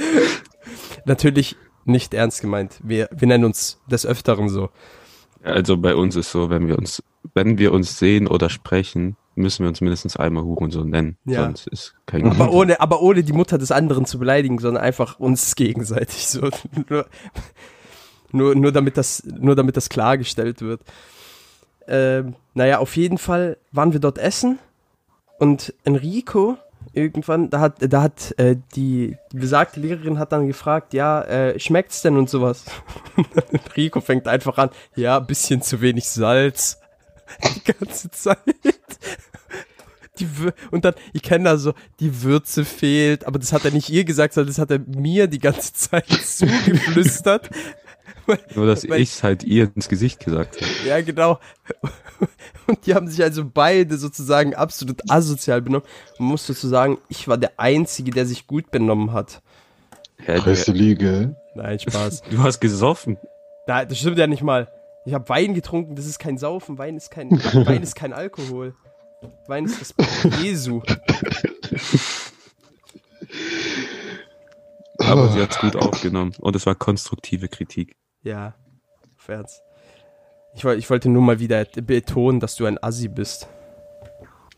Natürlich 1.05 1.55
nicht 1.87 2.13
ernst 2.13 2.41
gemeint. 2.41 2.79
Wir, 2.83 3.09
wir 3.11 3.27
nennen 3.27 3.45
uns 3.45 3.79
des 3.89 4.05
Öfteren 4.05 4.49
so. 4.49 4.69
Also 5.43 5.77
bei 5.77 5.95
uns 5.95 6.15
ist 6.15 6.31
so, 6.31 6.49
wenn 6.49 6.67
wir 6.67 6.77
uns, 6.77 7.03
wenn 7.33 7.57
wir 7.57 7.71
uns 7.71 7.99
sehen 7.99 8.27
oder 8.27 8.49
sprechen, 8.49 9.15
müssen 9.35 9.63
wir 9.63 9.69
uns 9.69 9.81
mindestens 9.81 10.17
einmal 10.17 10.43
Hurensohn 10.43 10.89
nennen. 10.89 11.17
Ja. 11.25 11.43
Sonst 11.43 11.67
ist 11.67 11.95
kein 12.05 12.23
Grund. 12.23 12.39
Aber 12.39 12.51
ohne, 12.51 12.79
aber 12.81 13.01
ohne 13.01 13.23
die 13.23 13.33
Mutter 13.33 13.57
des 13.57 13.71
anderen 13.71 14.05
zu 14.05 14.19
beleidigen, 14.19 14.57
sondern 14.57 14.83
einfach 14.83 15.19
uns 15.19 15.55
gegenseitig 15.55 16.27
so. 16.27 16.49
Nur, 16.89 17.05
nur, 18.33 18.55
nur 18.55 18.73
damit 18.73 18.97
das, 18.97 19.23
nur 19.23 19.55
damit 19.55 19.77
das 19.77 19.87
klargestellt 19.87 20.61
wird. 20.61 20.81
Ähm, 21.87 22.35
naja, 22.53 22.79
auf 22.79 22.97
jeden 22.97 23.17
Fall 23.17 23.57
waren 23.71 23.93
wir 23.93 24.01
dort 24.01 24.17
essen 24.17 24.59
und 25.39 25.73
Enrico 25.85 26.57
irgendwann, 26.93 27.49
da 27.49 27.59
hat, 27.59 27.75
da 27.79 28.01
hat 28.01 28.33
äh, 28.37 28.55
die, 28.75 29.17
die 29.31 29.37
besagte 29.37 29.79
Lehrerin 29.79 30.19
hat 30.19 30.31
dann 30.31 30.47
gefragt, 30.47 30.93
ja, 30.93 31.21
äh, 31.21 31.59
schmeckt's 31.59 32.01
denn 32.01 32.17
und 32.17 32.29
sowas. 32.29 32.65
Enrico 33.51 34.01
fängt 34.01 34.27
einfach 34.27 34.57
an, 34.57 34.69
ja, 34.95 35.19
bisschen 35.19 35.61
zu 35.61 35.81
wenig 35.81 36.07
Salz. 36.09 36.79
Die 37.55 37.73
ganze 37.73 38.09
Zeit. 38.09 38.37
Die 40.19 40.27
und 40.71 40.85
dann, 40.85 40.95
ich 41.13 41.21
kenne 41.21 41.43
da 41.43 41.57
so, 41.57 41.73
die 41.99 42.23
Würze 42.23 42.65
fehlt, 42.65 43.27
aber 43.27 43.37
das 43.37 43.53
hat 43.53 43.65
er 43.65 43.71
nicht 43.71 43.89
ihr 43.89 44.05
gesagt, 44.05 44.33
sondern 44.33 44.47
das 44.47 44.59
hat 44.59 44.71
er 44.71 44.79
mir 44.79 45.27
die 45.27 45.39
ganze 45.39 45.73
Zeit 45.73 46.07
zugeflüstert. 46.23 47.49
Nur, 48.55 48.65
dass 48.65 48.89
Weil- 48.89 49.01
ich's 49.01 49.23
halt 49.23 49.43
ihr 49.43 49.71
ins 49.75 49.89
Gesicht 49.89 50.23
gesagt 50.23 50.57
habe. 50.61 50.71
Ja, 50.87 51.01
genau. 51.01 51.39
Und 52.67 52.85
die 52.85 52.93
haben 52.93 53.07
sich 53.07 53.23
also 53.23 53.45
beide 53.45 53.97
sozusagen 53.97 54.55
absolut 54.55 55.09
asozial 55.09 55.61
benommen. 55.61 55.87
Man 56.19 56.29
muss 56.29 56.47
dazu 56.47 56.67
sagen, 56.67 56.97
ich 57.07 57.27
war 57.27 57.37
der 57.37 57.59
Einzige, 57.59 58.11
der 58.11 58.25
sich 58.25 58.47
gut 58.47 58.71
benommen 58.71 59.13
hat. 59.13 59.41
Du, 60.25 60.71
Lüge. 60.71 61.35
Nein, 61.55 61.79
Spaß. 61.79 62.23
du 62.29 62.39
hast 62.39 62.59
gesoffen. 62.59 63.17
Nein, 63.67 63.87
das 63.87 63.99
stimmt 63.99 64.17
ja 64.17 64.27
nicht 64.27 64.43
mal. 64.43 64.67
Ich 65.05 65.13
habe 65.13 65.29
Wein 65.29 65.53
getrunken, 65.53 65.95
das 65.95 66.05
ist 66.05 66.19
kein 66.19 66.37
Saufen. 66.37 66.77
Wein 66.77 66.97
ist 66.97 67.11
kein, 67.11 67.31
Wein 67.31 67.83
ist 67.83 67.95
kein 67.95 68.11
Alkohol. 68.11 68.75
Wein 69.47 69.65
ist 69.65 69.79
das 69.79 69.93
Blut 69.93 70.41
Jesu. 70.41 70.81
Aber 74.99 75.29
sie 75.29 75.41
hat's 75.41 75.59
gut 75.59 75.75
aufgenommen. 75.75 76.33
Und 76.39 76.55
es 76.55 76.65
war 76.65 76.75
konstruktive 76.75 77.47
Kritik. 77.47 77.95
Ja, 78.27 78.55
auf 79.17 79.29
Ernst. 79.29 79.63
Ich, 80.53 80.65
ich 80.65 80.89
wollte 80.89 81.07
nur 81.07 81.21
mal 81.21 81.39
wieder 81.39 81.63
betonen, 81.63 82.41
dass 82.41 82.57
du 82.57 82.65
ein 82.65 82.77
Assi 82.83 83.07
bist. 83.07 83.47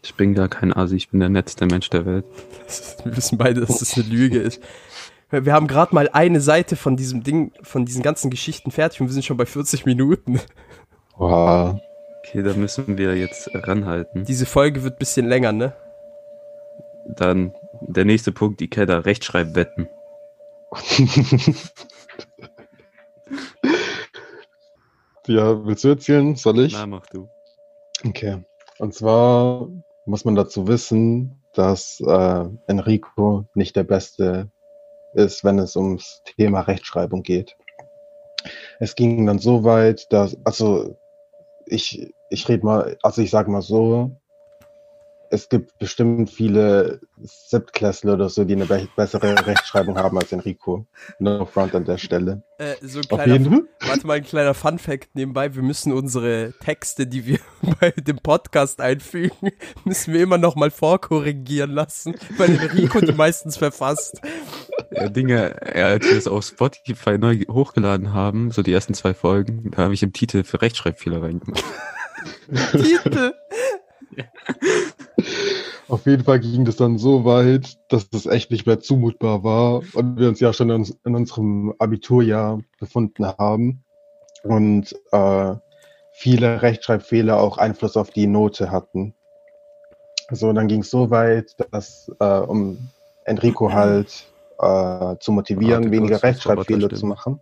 Ich 0.03 0.15
bin 0.15 0.33
gar 0.33 0.47
kein 0.47 0.73
Asi, 0.73 0.95
ich 0.95 1.09
bin 1.09 1.19
der 1.19 1.29
netteste 1.29 1.67
Mensch 1.67 1.87
der 1.91 2.03
Welt. 2.07 2.25
Wir 3.03 3.15
wissen 3.15 3.37
beide, 3.37 3.61
dass 3.61 3.77
das 3.77 3.95
eine 3.95 4.07
Lüge 4.07 4.39
ist. 4.39 4.59
Wir 5.29 5.45
wir 5.45 5.53
haben 5.53 5.67
gerade 5.67 5.93
mal 5.93 6.09
eine 6.11 6.41
Seite 6.41 6.75
von 6.75 6.97
diesem 6.97 7.21
Ding, 7.21 7.51
von 7.61 7.85
diesen 7.85 8.01
ganzen 8.01 8.31
Geschichten 8.31 8.71
fertig 8.71 9.01
und 9.01 9.07
wir 9.07 9.13
sind 9.13 9.25
schon 9.25 9.37
bei 9.37 9.45
40 9.45 9.85
Minuten. 9.85 10.41
Wow. 11.17 11.79
Okay, 12.19 12.41
da 12.41 12.53
müssen 12.55 12.97
wir 12.97 13.15
jetzt 13.15 13.51
ranhalten. 13.53 14.25
Diese 14.25 14.47
Folge 14.47 14.81
wird 14.81 14.95
ein 14.95 14.97
bisschen 14.97 15.27
länger, 15.27 15.51
ne? 15.51 15.73
Dann 17.05 17.53
der 17.81 18.05
nächste 18.05 18.31
Punkt, 18.31 18.59
Ikeda, 18.61 18.97
Rechtschreibwetten. 18.99 19.87
ja, 25.29 25.65
willst 25.65 25.83
du 25.83 25.89
erzählen? 25.89 26.35
Soll 26.35 26.59
ich? 26.59 26.73
Na, 26.73 26.85
mach 26.85 27.05
du. 27.07 27.29
Okay. 28.05 28.43
Und 28.79 28.93
zwar 28.93 29.67
muss 30.05 30.25
man 30.25 30.35
dazu 30.35 30.67
wissen, 30.67 31.43
dass 31.53 32.01
äh, 32.05 32.45
Enrico 32.67 33.45
nicht 33.53 33.75
der 33.75 33.83
Beste 33.83 34.49
ist, 35.13 35.43
wenn 35.43 35.59
es 35.59 35.75
ums 35.75 36.21
Thema 36.37 36.61
Rechtschreibung 36.61 37.23
geht. 37.23 37.55
Es 38.79 38.95
ging 38.95 39.25
dann 39.25 39.39
so 39.39 39.63
weit, 39.63 40.11
dass, 40.11 40.37
also 40.45 40.97
ich, 41.65 42.13
ich 42.29 42.47
rede 42.47 42.65
mal, 42.65 42.97
also 43.03 43.21
ich 43.21 43.29
sage 43.29 43.51
mal 43.51 43.61
so, 43.61 44.18
es 45.31 45.47
gibt 45.49 45.77
bestimmt 45.77 46.29
viele 46.29 47.01
Siebtklässler 47.21 48.13
oder 48.13 48.29
so, 48.29 48.43
die 48.43 48.55
eine 48.55 48.65
be 48.65 48.87
bessere 48.95 49.35
Rechtschreibung 49.45 49.97
haben 49.97 50.17
als 50.17 50.31
Enrico. 50.31 50.87
No 51.19 51.45
front 51.45 51.75
an 51.75 51.85
der 51.85 51.97
Stelle. 51.97 52.43
Äh, 52.57 52.75
so 52.81 52.99
ein 52.99 53.05
Auf 53.09 53.17
kleiner, 53.19 53.33
jeden 53.33 53.51
Fall. 53.51 53.63
warte 53.87 54.07
mal, 54.07 54.17
ein 54.17 54.23
kleiner 54.23 54.53
Fun-Fact 54.53 55.09
nebenbei. 55.13 55.53
Wir 55.53 55.61
müssen 55.61 55.93
unsere 55.93 56.53
Texte, 56.59 57.05
die 57.05 57.25
wir 57.25 57.39
bei 57.79 57.91
dem 57.91 58.17
Podcast 58.17 58.81
einfügen, 58.81 59.51
müssen 59.85 60.13
wir 60.13 60.21
immer 60.21 60.37
noch 60.37 60.55
mal 60.55 60.71
vorkorrigieren 60.71 61.71
lassen, 61.71 62.15
weil 62.37 62.49
Enrico 62.49 62.99
die 62.99 63.13
meistens 63.13 63.57
verfasst. 63.57 64.21
Ja, 64.91 65.09
Dinge, 65.09 65.55
ja, 65.75 65.87
als 65.87 66.05
wir 66.05 66.17
es 66.17 66.27
auf 66.27 66.45
Spotify 66.45 67.17
neu 67.19 67.43
hochgeladen 67.49 68.13
haben, 68.13 68.49
so 68.49 68.63
die 68.63 68.73
ersten 68.73 68.95
zwei 68.95 69.13
Folgen, 69.13 69.69
da 69.71 69.83
habe 69.83 69.93
ich 69.93 70.01
im 70.01 70.13
Titel 70.13 70.43
für 70.43 70.61
Rechtschreibfehler 70.61 71.21
reingemacht. 71.21 71.63
Titel. 72.71 73.33
Auf 75.89 76.05
jeden 76.05 76.23
Fall 76.23 76.39
ging 76.39 76.65
das 76.65 76.75
dann 76.75 76.97
so 76.99 77.25
weit, 77.25 77.77
dass 77.91 78.07
es 78.13 78.25
echt 78.27 78.51
nicht 78.51 78.67
mehr 78.67 78.79
zumutbar 78.79 79.43
war 79.43 79.81
und 79.93 80.17
wir 80.19 80.27
uns 80.29 80.39
ja 80.39 80.53
schon 80.53 80.69
in, 80.69 80.75
uns- 80.77 80.97
in 81.03 81.15
unserem 81.15 81.73
Abiturjahr 81.79 82.59
befunden 82.79 83.25
haben 83.25 83.83
und 84.43 84.95
äh, 85.11 85.55
viele 86.11 86.61
Rechtschreibfehler 86.61 87.39
auch 87.39 87.57
Einfluss 87.57 87.97
auf 87.97 88.11
die 88.11 88.27
Note 88.27 88.71
hatten. 88.71 89.15
So, 90.31 90.53
dann 90.53 90.67
ging 90.67 90.81
es 90.81 90.91
so 90.91 91.09
weit, 91.09 91.55
dass 91.71 92.11
äh, 92.19 92.39
um 92.39 92.77
Enrico 93.25 93.73
halt 93.73 94.27
äh, 94.59 95.15
zu 95.19 95.31
motivieren, 95.31 95.91
weniger 95.91 96.15
das 96.15 96.23
Rechtschreibfehler 96.23 96.89
zu 96.89 97.07
machen. 97.07 97.41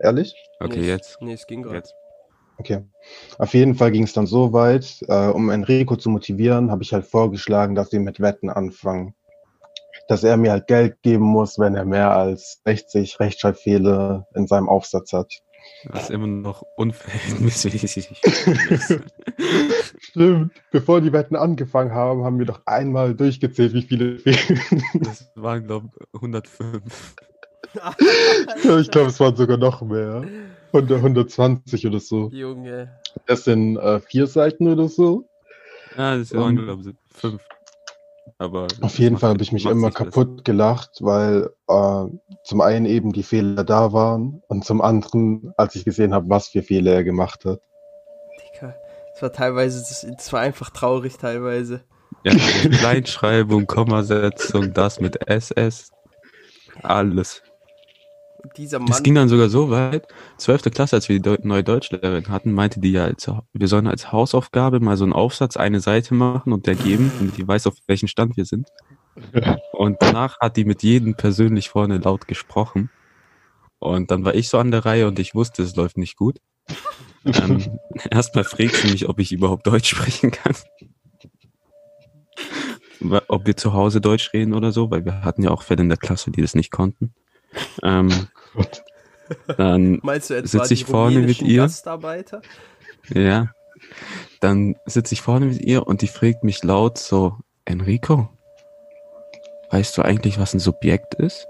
Ehrlich? 0.00 0.36
Okay, 0.60 0.78
nee, 0.80 0.86
jetzt. 0.86 1.20
Nee, 1.20 1.32
es 1.32 1.46
ging 1.46 1.62
gerade. 1.62 1.76
Jetzt. 1.78 1.94
Okay. 2.58 2.82
Auf 3.38 3.54
jeden 3.54 3.74
Fall 3.74 3.90
ging 3.90 4.04
es 4.04 4.12
dann 4.12 4.26
so 4.26 4.52
weit, 4.52 5.04
äh, 5.08 5.28
um 5.28 5.50
Enrico 5.50 5.96
zu 5.96 6.08
motivieren, 6.10 6.70
habe 6.70 6.82
ich 6.82 6.92
halt 6.92 7.06
vorgeschlagen, 7.06 7.74
dass 7.74 7.92
wir 7.92 8.00
mit 8.00 8.20
Wetten 8.20 8.50
anfangen. 8.50 9.14
Dass 10.08 10.22
er 10.22 10.36
mir 10.36 10.52
halt 10.52 10.66
Geld 10.66 11.02
geben 11.02 11.24
muss, 11.24 11.58
wenn 11.58 11.74
er 11.74 11.84
mehr 11.84 12.14
als 12.14 12.60
60 12.64 13.20
Rechtschreibfehler 13.20 14.26
in 14.34 14.46
seinem 14.46 14.68
Aufsatz 14.68 15.12
hat. 15.12 15.42
Das 15.90 16.04
ist 16.04 16.10
immer 16.10 16.26
noch 16.26 16.62
unverhältnismäßig. 16.76 18.20
Stimmt. 19.98 20.52
Bevor 20.70 21.00
die 21.00 21.12
Wetten 21.12 21.36
angefangen 21.36 21.92
haben, 21.92 22.24
haben 22.24 22.38
wir 22.38 22.46
doch 22.46 22.62
einmal 22.66 23.14
durchgezählt, 23.14 23.72
wie 23.74 23.82
viele 23.82 24.18
Fehler. 24.18 24.38
Das 24.94 25.30
waren, 25.34 25.66
glaube 25.66 25.88
ich, 25.98 26.14
105. 26.14 27.14
ich 28.80 28.90
glaube, 28.90 29.08
es 29.08 29.20
waren 29.20 29.36
sogar 29.36 29.56
noch 29.56 29.82
mehr. 29.82 30.24
100, 30.74 30.98
120 30.98 31.86
oder 31.86 32.00
so. 32.00 32.28
Junge. 32.30 33.00
Das 33.26 33.44
sind 33.44 33.76
äh, 33.76 34.00
vier 34.00 34.26
Seiten 34.26 34.68
oder 34.68 34.88
so. 34.88 35.28
Ja, 35.96 36.16
das 36.16 36.34
waren, 36.34 36.56
glaube 36.56 36.90
ich, 36.90 36.96
fünf. 37.16 37.40
Aber 38.38 38.66
Auf 38.80 38.98
jeden 38.98 39.18
Fall 39.18 39.30
habe 39.30 39.42
ich 39.42 39.52
mich 39.52 39.64
immer 39.64 39.90
kaputt 39.90 40.44
gelacht, 40.44 40.98
weil 41.00 41.50
äh, 41.68 42.04
zum 42.42 42.60
einen 42.60 42.86
eben 42.86 43.12
die 43.12 43.22
Fehler 43.22 43.62
da 43.62 43.92
waren 43.92 44.42
und 44.48 44.64
zum 44.64 44.80
anderen, 44.80 45.52
als 45.56 45.76
ich 45.76 45.84
gesehen 45.84 46.12
habe, 46.12 46.28
was 46.28 46.48
für 46.48 46.62
Fehler 46.62 46.94
er 46.94 47.04
gemacht 47.04 47.44
hat. 47.44 47.60
Digga. 48.40 48.74
Es 49.14 49.22
war 49.22 49.32
teilweise, 49.32 49.78
das, 49.78 50.04
das 50.16 50.32
war 50.32 50.40
einfach 50.40 50.70
traurig 50.70 51.16
teilweise. 51.18 51.84
Ja, 52.24 52.34
Kleinschreibung, 52.34 53.66
Kommasetzung, 53.66 54.72
das 54.72 54.98
mit 54.98 55.28
SS. 55.28 55.92
Alles. 56.82 57.42
Dieser 58.56 58.78
Mann. 58.78 59.02
ging 59.02 59.14
dann 59.14 59.28
sogar 59.28 59.48
so 59.48 59.70
weit. 59.70 60.06
Zwölfte 60.36 60.70
Klasse, 60.70 60.96
als 60.96 61.08
wir 61.08 61.20
die 61.20 61.38
neue 61.42 61.64
Deutschlehrerin 61.64 62.28
hatten, 62.28 62.52
meinte 62.52 62.80
die 62.80 62.92
ja, 62.92 63.04
als, 63.04 63.30
wir 63.52 63.68
sollen 63.68 63.86
als 63.86 64.12
Hausaufgabe 64.12 64.80
mal 64.80 64.96
so 64.96 65.04
einen 65.04 65.12
Aufsatz 65.12 65.56
eine 65.56 65.80
Seite 65.80 66.14
machen 66.14 66.52
und 66.52 66.66
der 66.66 66.74
geben, 66.74 67.10
damit 67.18 67.36
die 67.36 67.46
weiß, 67.46 67.66
auf 67.66 67.74
welchen 67.86 68.08
Stand 68.08 68.36
wir 68.36 68.44
sind. 68.44 68.68
Und 69.72 69.98
danach 70.00 70.40
hat 70.40 70.56
die 70.56 70.64
mit 70.64 70.82
jedem 70.82 71.14
persönlich 71.14 71.68
vorne 71.68 71.98
laut 71.98 72.26
gesprochen. 72.26 72.90
Und 73.78 74.10
dann 74.10 74.24
war 74.24 74.34
ich 74.34 74.48
so 74.48 74.58
an 74.58 74.70
der 74.70 74.84
Reihe 74.84 75.06
und 75.06 75.18
ich 75.18 75.34
wusste, 75.34 75.62
es 75.62 75.76
läuft 75.76 75.98
nicht 75.98 76.16
gut. 76.16 76.40
ähm, 77.24 77.78
erstmal 78.10 78.44
fragt 78.44 78.76
sie 78.76 78.90
mich, 78.90 79.08
ob 79.08 79.18
ich 79.18 79.30
überhaupt 79.30 79.66
Deutsch 79.66 79.90
sprechen 79.90 80.30
kann. 80.30 80.54
Ob 83.28 83.46
wir 83.46 83.56
zu 83.56 83.74
Hause 83.74 84.00
Deutsch 84.00 84.32
reden 84.32 84.54
oder 84.54 84.72
so, 84.72 84.90
weil 84.90 85.04
wir 85.04 85.22
hatten 85.22 85.42
ja 85.42 85.50
auch 85.50 85.62
Fälle 85.62 85.82
in 85.82 85.90
der 85.90 85.98
Klasse, 85.98 86.30
die 86.30 86.40
das 86.40 86.54
nicht 86.54 86.70
konnten. 86.70 87.14
Ähm, 87.82 88.28
dann 89.56 90.00
Meinst 90.02 90.30
du 90.30 90.34
etwa 90.34 90.64
ich 90.64 90.84
vorne 90.84 91.20
mit 91.20 91.42
ihr? 91.42 91.62
Gastarbeiter? 91.62 92.42
Ja. 93.08 93.52
Dann 94.40 94.76
sitze 94.86 95.14
ich 95.14 95.22
vorne 95.22 95.46
mit 95.46 95.60
ihr 95.60 95.86
und 95.86 96.02
die 96.02 96.08
fragt 96.08 96.44
mich 96.44 96.62
laut 96.62 96.98
so, 96.98 97.38
Enrico, 97.64 98.28
weißt 99.70 99.96
du 99.96 100.02
eigentlich, 100.02 100.38
was 100.38 100.54
ein 100.54 100.60
Subjekt 100.60 101.14
ist? 101.14 101.46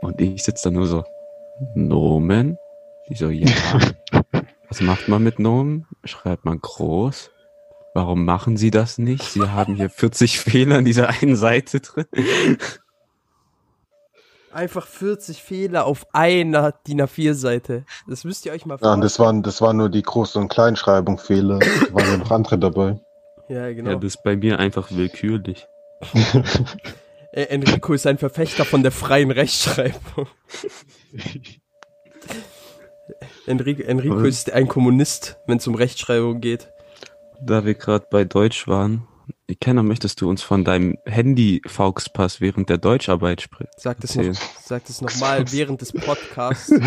Und 0.00 0.20
ich 0.20 0.42
sitze 0.44 0.64
da 0.64 0.70
nur 0.70 0.86
so, 0.86 1.04
Nomen? 1.74 2.56
Die 3.08 3.16
so, 3.16 3.30
ja. 3.30 3.48
Was 4.68 4.82
macht 4.82 5.08
man 5.08 5.22
mit 5.22 5.38
Nomen? 5.38 5.86
Schreibt 6.04 6.44
man 6.44 6.60
groß? 6.60 7.30
Warum 7.94 8.24
machen 8.24 8.56
Sie 8.56 8.70
das 8.70 8.98
nicht? 8.98 9.22
Sie 9.22 9.48
haben 9.48 9.74
hier 9.74 9.88
40 9.88 10.38
Fehler 10.38 10.76
an 10.76 10.84
dieser 10.84 11.08
einen 11.08 11.36
Seite 11.36 11.80
drin. 11.80 12.06
Einfach 14.52 14.86
40 14.86 15.42
Fehler 15.42 15.84
auf 15.84 16.06
einer 16.12 16.72
DIN 16.86 17.02
A4-Seite. 17.02 17.84
Das 18.08 18.24
müsst 18.24 18.46
ihr 18.46 18.52
euch 18.52 18.64
mal 18.66 18.74
Ja, 18.74 18.78
vorstellen. 18.78 19.00
das 19.02 19.18
waren, 19.18 19.42
das 19.42 19.60
waren 19.60 19.76
nur 19.76 19.88
die 19.90 20.02
Groß- 20.02 20.38
und 20.38 20.48
Kleinschreibung-Fehler. 20.48 21.58
Da 21.58 21.66
waren 21.94 22.06
ja 22.10 22.16
noch 22.16 22.30
andere 22.30 22.58
dabei. 22.58 22.98
Ja, 23.48 23.72
genau. 23.72 23.90
Ja, 23.90 23.96
das 23.96 24.14
ist 24.16 24.22
bei 24.22 24.36
mir 24.36 24.58
einfach 24.58 24.90
willkürlich. 24.90 25.66
Äh, 27.32 27.42
Enrico 27.44 27.92
ist 27.92 28.06
ein 28.06 28.16
Verfechter 28.18 28.64
von 28.64 28.82
der 28.82 28.92
freien 28.92 29.30
Rechtschreibung. 29.30 30.26
Enrico, 33.46 33.82
Enrico 33.82 34.20
ist 34.20 34.52
ein 34.52 34.68
Kommunist, 34.68 35.38
wenn 35.46 35.58
es 35.58 35.66
um 35.66 35.74
Rechtschreibung 35.74 36.40
geht. 36.40 36.68
Da 37.40 37.64
wir 37.64 37.74
gerade 37.74 38.06
bei 38.10 38.24
Deutsch 38.24 38.66
waren, 38.68 39.06
Kenner, 39.56 39.82
möchtest 39.82 40.20
du 40.20 40.28
uns 40.28 40.42
von 40.42 40.62
deinem 40.62 40.98
Handy-Fauxpass 41.06 42.42
während 42.42 42.68
der 42.68 42.76
Deutscharbeit 42.76 43.40
sprechen? 43.40 43.70
Sag 43.76 43.98
das 44.00 44.14
noch, 44.14 44.24
Erzähl. 44.24 44.46
sag 44.62 44.84
das 44.84 45.00
nochmal 45.00 45.50
während 45.52 45.80
des 45.80 45.92
Podcasts. 45.92 46.70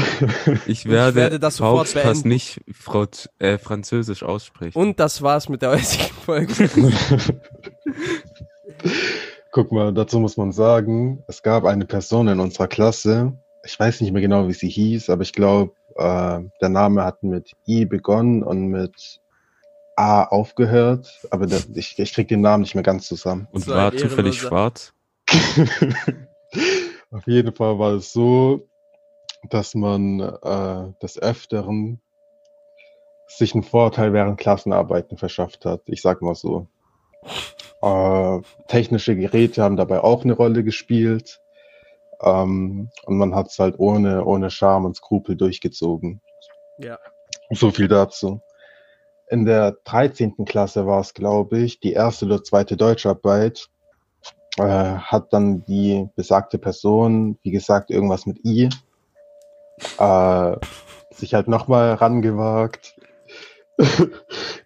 Ich 0.67 0.85
werde, 0.85 1.15
werde 1.15 1.39
das 1.39 1.57
sofort 1.57 1.87
Fauxpass 1.87 2.21
beenden. 2.21 2.29
nicht 2.29 2.61
Frau, 2.71 3.05
äh, 3.39 3.57
französisch 3.57 4.21
aussprechen. 4.23 4.77
Und 4.77 4.99
das 4.99 5.21
war's 5.21 5.49
mit 5.49 5.63
der 5.63 5.71
heutigen 5.71 6.13
Folge. 6.13 6.69
Guck 9.51 9.71
mal, 9.71 9.93
dazu 9.93 10.19
muss 10.19 10.37
man 10.37 10.51
sagen, 10.51 11.23
es 11.27 11.41
gab 11.41 11.65
eine 11.65 11.85
Person 11.85 12.27
in 12.27 12.39
unserer 12.39 12.67
Klasse, 12.67 13.33
ich 13.63 13.79
weiß 13.79 14.01
nicht 14.01 14.11
mehr 14.11 14.21
genau, 14.21 14.47
wie 14.47 14.53
sie 14.53 14.69
hieß, 14.69 15.09
aber 15.09 15.23
ich 15.23 15.33
glaube, 15.33 15.73
äh, 15.95 16.39
der 16.61 16.69
Name 16.69 17.03
hat 17.03 17.23
mit 17.23 17.51
I 17.67 17.85
begonnen 17.85 18.43
und 18.43 18.67
mit 18.67 19.20
A 20.01 20.23
aufgehört, 20.23 21.21
aber 21.29 21.45
der, 21.45 21.59
ich, 21.75 21.99
ich 21.99 22.13
krieg 22.13 22.27
den 22.27 22.41
Namen 22.41 22.61
nicht 22.61 22.73
mehr 22.73 22.83
ganz 22.83 23.05
zusammen. 23.05 23.47
Und 23.51 23.65
So 23.65 23.71
war 23.75 23.95
zufällig 23.95 24.39
schwarz. 24.39 24.93
Auf 27.11 27.27
jeden 27.27 27.53
Fall 27.53 27.77
war 27.77 27.93
es 27.93 28.11
so, 28.11 28.67
dass 29.51 29.75
man 29.75 30.19
äh, 30.19 30.91
des 31.03 31.19
Öfteren 31.19 32.01
sich 33.27 33.53
einen 33.53 33.61
Vorteil 33.61 34.11
während 34.11 34.39
Klassenarbeiten 34.39 35.17
verschafft 35.17 35.65
hat. 35.65 35.81
Ich 35.85 36.01
sag 36.01 36.23
mal 36.23 36.33
so. 36.33 36.65
Äh, 37.83 38.41
technische 38.67 39.15
Geräte 39.15 39.61
haben 39.61 39.77
dabei 39.77 40.01
auch 40.01 40.23
eine 40.23 40.33
Rolle 40.33 40.63
gespielt. 40.63 41.39
Ähm, 42.21 42.89
und 43.05 43.17
man 43.17 43.35
hat 43.35 43.49
es 43.49 43.59
halt 43.59 43.77
ohne, 43.77 44.25
ohne 44.25 44.49
Scham 44.49 44.85
und 44.85 44.95
Skrupel 44.95 45.35
durchgezogen. 45.35 46.21
ja. 46.79 46.97
So 47.51 47.69
viel 47.69 47.87
dazu. 47.87 48.41
In 49.31 49.45
der 49.45 49.77
13. 49.85 50.43
Klasse 50.45 50.85
war 50.85 50.99
es, 50.99 51.13
glaube 51.13 51.59
ich, 51.59 51.79
die 51.79 51.93
erste 51.93 52.25
oder 52.25 52.43
zweite 52.43 52.75
Deutscharbeit. 52.75 53.69
Äh, 54.57 54.63
hat 54.63 55.31
dann 55.31 55.63
die 55.63 56.09
besagte 56.17 56.57
Person, 56.57 57.37
wie 57.41 57.51
gesagt, 57.51 57.89
irgendwas 57.89 58.25
mit 58.25 58.45
I, 58.45 58.67
äh, 59.97 60.57
sich 61.11 61.33
halt 61.33 61.47
nochmal 61.47 61.93
rangewagt. 61.93 62.99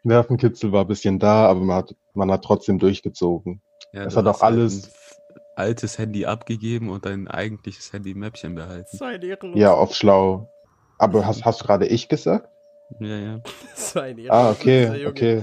Nervenkitzel 0.03 0.71
war 0.71 0.81
ein 0.81 0.87
bisschen 0.87 1.19
da, 1.19 1.45
aber 1.47 1.59
man 1.59 1.75
hat, 1.77 1.95
man 2.15 2.31
hat 2.31 2.43
trotzdem 2.43 2.79
durchgezogen. 2.79 3.61
Ja, 3.93 4.05
Das 4.05 4.13
du 4.15 4.19
hat 4.21 4.25
auch 4.25 4.33
hast 4.33 4.41
halt 4.41 4.53
alles- 4.53 4.91
altes 5.55 5.97
Handy 5.99 6.25
abgegeben 6.25 6.89
und 6.89 7.05
dein 7.05 7.27
eigentliches 7.27 7.93
Handy 7.93 8.11
im 8.11 8.19
Mäppchen 8.19 8.55
behalten. 8.55 8.97
Ja, 9.55 9.73
auf 9.73 9.93
schlau. 9.95 10.49
Aber 10.97 11.25
hast, 11.27 11.45
hast 11.45 11.61
du 11.61 11.65
gerade 11.65 11.85
ich 11.85 12.09
gesagt? 12.09 12.49
Ja, 12.99 13.17
ja. 13.17 13.39
So 13.75 13.99
ein 13.99 14.17
Ah, 14.29 14.51
okay, 14.51 14.85
Junge. 14.87 15.07
okay. 15.09 15.37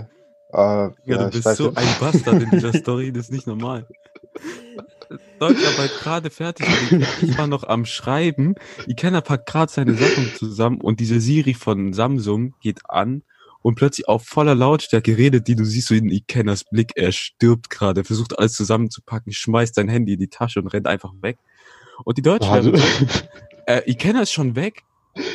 Äh, 0.53 0.57
Ja, 0.59 0.93
ja, 1.05 1.28
du 1.28 1.30
bist 1.43 1.57
so 1.57 1.68
nicht. 1.68 1.78
ein 1.78 1.88
Bastard 2.01 2.43
in 2.43 2.51
dieser 2.51 2.72
Story, 2.74 3.12
das 3.12 3.24
ist 3.26 3.32
nicht 3.32 3.47
normal. 3.47 3.86
Deutscharbeit 5.38 5.90
gerade 6.01 6.30
fertig. 6.30 6.66
und 6.93 7.07
Ich 7.22 7.36
war 7.38 7.47
noch 7.47 7.64
am 7.64 7.84
Schreiben. 7.84 8.55
Ikenna 8.86 9.20
packt 9.20 9.49
gerade 9.49 9.70
seine 9.70 9.95
Sachen 9.95 10.30
zusammen 10.36 10.80
und 10.80 11.01
diese 11.01 11.20
Siri 11.20 11.55
von 11.55 11.93
Samsung 11.93 12.55
geht 12.61 12.80
an 12.88 13.22
und 13.61 13.74
plötzlich 13.74 14.09
auf 14.09 14.24
voller 14.24 14.55
Lautstärke 14.55 15.16
redet 15.16 15.49
die. 15.49 15.55
Du 15.57 15.64
siehst 15.64 15.88
so 15.88 15.95
in 15.95 16.09
Ikennas 16.09 16.64
Blick, 16.64 16.93
er 16.97 17.12
stirbt 17.12 17.68
gerade, 17.70 18.05
versucht 18.05 18.38
alles 18.38 18.53
zusammenzupacken, 18.55 19.32
schmeißt 19.32 19.74
sein 19.74 19.88
Handy 19.88 20.14
in 20.14 20.20
die 20.20 20.28
Tasche 20.28 20.61
und 20.61 20.68
rennt 20.68 20.86
einfach 20.86 21.12
weg. 21.20 21.38
Und 22.05 22.16
die 22.18 22.22
Deutschlehrerin 22.22 22.80
äh, 23.66 23.82
Ikenna 23.90 24.22
ist 24.22 24.32
schon 24.32 24.57
weg. 24.57 24.82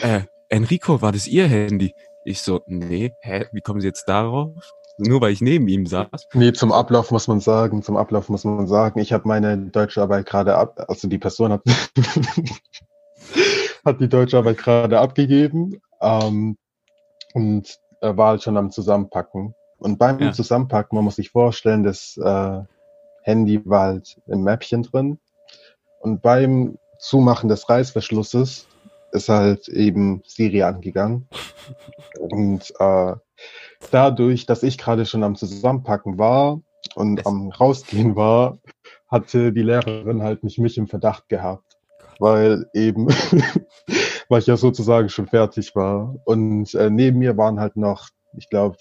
Äh, 0.01 0.21
Enrico, 0.49 1.01
war 1.01 1.11
das 1.11 1.27
ihr 1.27 1.47
Handy? 1.47 1.93
Ich 2.25 2.41
so, 2.41 2.61
nee, 2.67 3.13
hä, 3.21 3.45
wie 3.51 3.61
kommen 3.61 3.81
Sie 3.81 3.87
jetzt 3.87 4.05
darauf? 4.05 4.51
Nur 4.97 5.21
weil 5.21 5.31
ich 5.31 5.41
neben 5.41 5.67
ihm 5.67 5.85
saß. 5.85 6.27
Nee, 6.33 6.53
zum 6.53 6.71
Ablauf 6.71 7.11
muss 7.11 7.27
man 7.27 7.39
sagen, 7.39 7.83
zum 7.83 7.97
Ablauf 7.97 8.29
muss 8.29 8.43
man 8.43 8.67
sagen, 8.67 8.99
ich 8.99 9.13
habe 9.13 9.27
meine 9.27 9.57
Deutscharbeit 9.57 10.25
gerade 10.25 10.55
ab, 10.55 10.83
also 10.87 11.07
die 11.07 11.19
Person 11.19 11.51
hat, 11.51 11.61
hat 13.85 13.99
die 13.99 14.09
Deutscharbeit 14.09 14.57
gerade 14.57 14.99
abgegeben 14.99 15.79
ähm, 16.01 16.57
und 17.33 17.77
war 18.01 18.29
halt 18.29 18.43
schon 18.43 18.57
am 18.57 18.71
Zusammenpacken. 18.71 19.53
Und 19.77 19.99
beim 19.99 20.19
Ja. 20.19 20.33
Zusammenpacken, 20.33 20.95
man 20.95 21.05
muss 21.05 21.17
sich 21.17 21.29
vorstellen, 21.29 21.83
das 21.83 22.17
äh, 22.17 22.61
Handy 23.21 23.61
war 23.65 23.87
halt 23.87 24.19
im 24.25 24.43
Mäppchen 24.43 24.81
drin 24.81 25.19
und 25.99 26.23
beim 26.23 26.79
Zumachen 26.97 27.49
des 27.49 27.69
Reißverschlusses 27.69 28.65
ist 29.11 29.29
halt 29.29 29.67
eben 29.67 30.21
Siri 30.25 30.63
angegangen. 30.63 31.27
Und 32.19 32.73
äh, 32.79 33.13
dadurch, 33.91 34.45
dass 34.45 34.63
ich 34.63 34.77
gerade 34.77 35.05
schon 35.05 35.23
am 35.23 35.35
Zusammenpacken 35.35 36.17
war 36.17 36.61
und 36.95 37.25
am 37.25 37.49
Rausgehen 37.49 38.15
war, 38.15 38.59
hatte 39.07 39.53
die 39.53 39.61
Lehrerin 39.61 40.23
halt 40.23 40.43
nicht 40.43 40.59
mich 40.59 40.77
im 40.77 40.87
Verdacht 40.87 41.29
gehabt. 41.29 41.63
Weil 42.19 42.65
eben, 42.73 43.07
weil 44.29 44.39
ich 44.39 44.47
ja 44.47 44.57
sozusagen 44.57 45.09
schon 45.09 45.27
fertig 45.27 45.75
war. 45.75 46.15
Und 46.25 46.73
äh, 46.73 46.89
neben 46.89 47.19
mir 47.19 47.37
waren 47.37 47.59
halt 47.59 47.75
noch, 47.75 48.09
ich 48.37 48.49
glaube, 48.49 48.77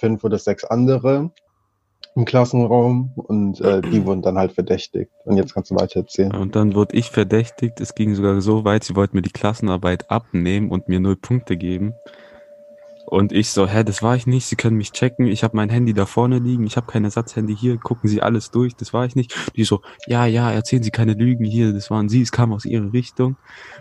fünf 0.00 0.24
oder 0.24 0.38
sechs 0.38 0.64
andere 0.64 1.30
im 2.16 2.24
Klassenraum 2.24 3.12
und 3.14 3.60
äh, 3.60 3.80
die 3.80 4.04
wurden 4.06 4.22
dann 4.22 4.36
halt 4.36 4.52
verdächtigt. 4.52 5.10
Und 5.24 5.36
jetzt 5.36 5.54
kannst 5.54 5.70
du 5.70 5.76
weiter 5.76 6.00
erzählen. 6.00 6.34
Und 6.34 6.56
dann 6.56 6.74
wurde 6.74 6.96
ich 6.96 7.10
verdächtigt. 7.10 7.80
Es 7.80 7.94
ging 7.94 8.14
sogar 8.14 8.40
so 8.40 8.64
weit, 8.64 8.84
sie 8.84 8.96
wollten 8.96 9.16
mir 9.16 9.22
die 9.22 9.30
Klassenarbeit 9.30 10.10
abnehmen 10.10 10.70
und 10.70 10.88
mir 10.88 11.00
null 11.00 11.16
Punkte 11.16 11.56
geben. 11.56 11.94
Und 13.06 13.32
ich 13.32 13.50
so, 13.50 13.66
hä, 13.66 13.82
das 13.82 14.04
war 14.04 14.14
ich 14.14 14.28
nicht. 14.28 14.46
Sie 14.46 14.54
können 14.54 14.76
mich 14.76 14.92
checken. 14.92 15.26
Ich 15.26 15.42
habe 15.42 15.56
mein 15.56 15.68
Handy 15.68 15.92
da 15.92 16.06
vorne 16.06 16.38
liegen. 16.38 16.64
Ich 16.64 16.76
habe 16.76 16.86
kein 16.86 17.02
Ersatzhandy 17.02 17.56
hier. 17.56 17.76
Gucken 17.76 18.08
Sie 18.08 18.22
alles 18.22 18.52
durch. 18.52 18.76
Das 18.76 18.92
war 18.92 19.04
ich 19.04 19.16
nicht. 19.16 19.34
Die 19.56 19.64
so, 19.64 19.80
ja, 20.06 20.26
ja, 20.26 20.52
erzählen 20.52 20.84
Sie 20.84 20.92
keine 20.92 21.14
Lügen 21.14 21.44
hier. 21.44 21.72
Das 21.72 21.90
waren 21.90 22.08
Sie. 22.08 22.22
Es 22.22 22.30
kam 22.30 22.52
aus 22.52 22.64
Ihrer 22.64 22.92
Richtung. 22.92 23.36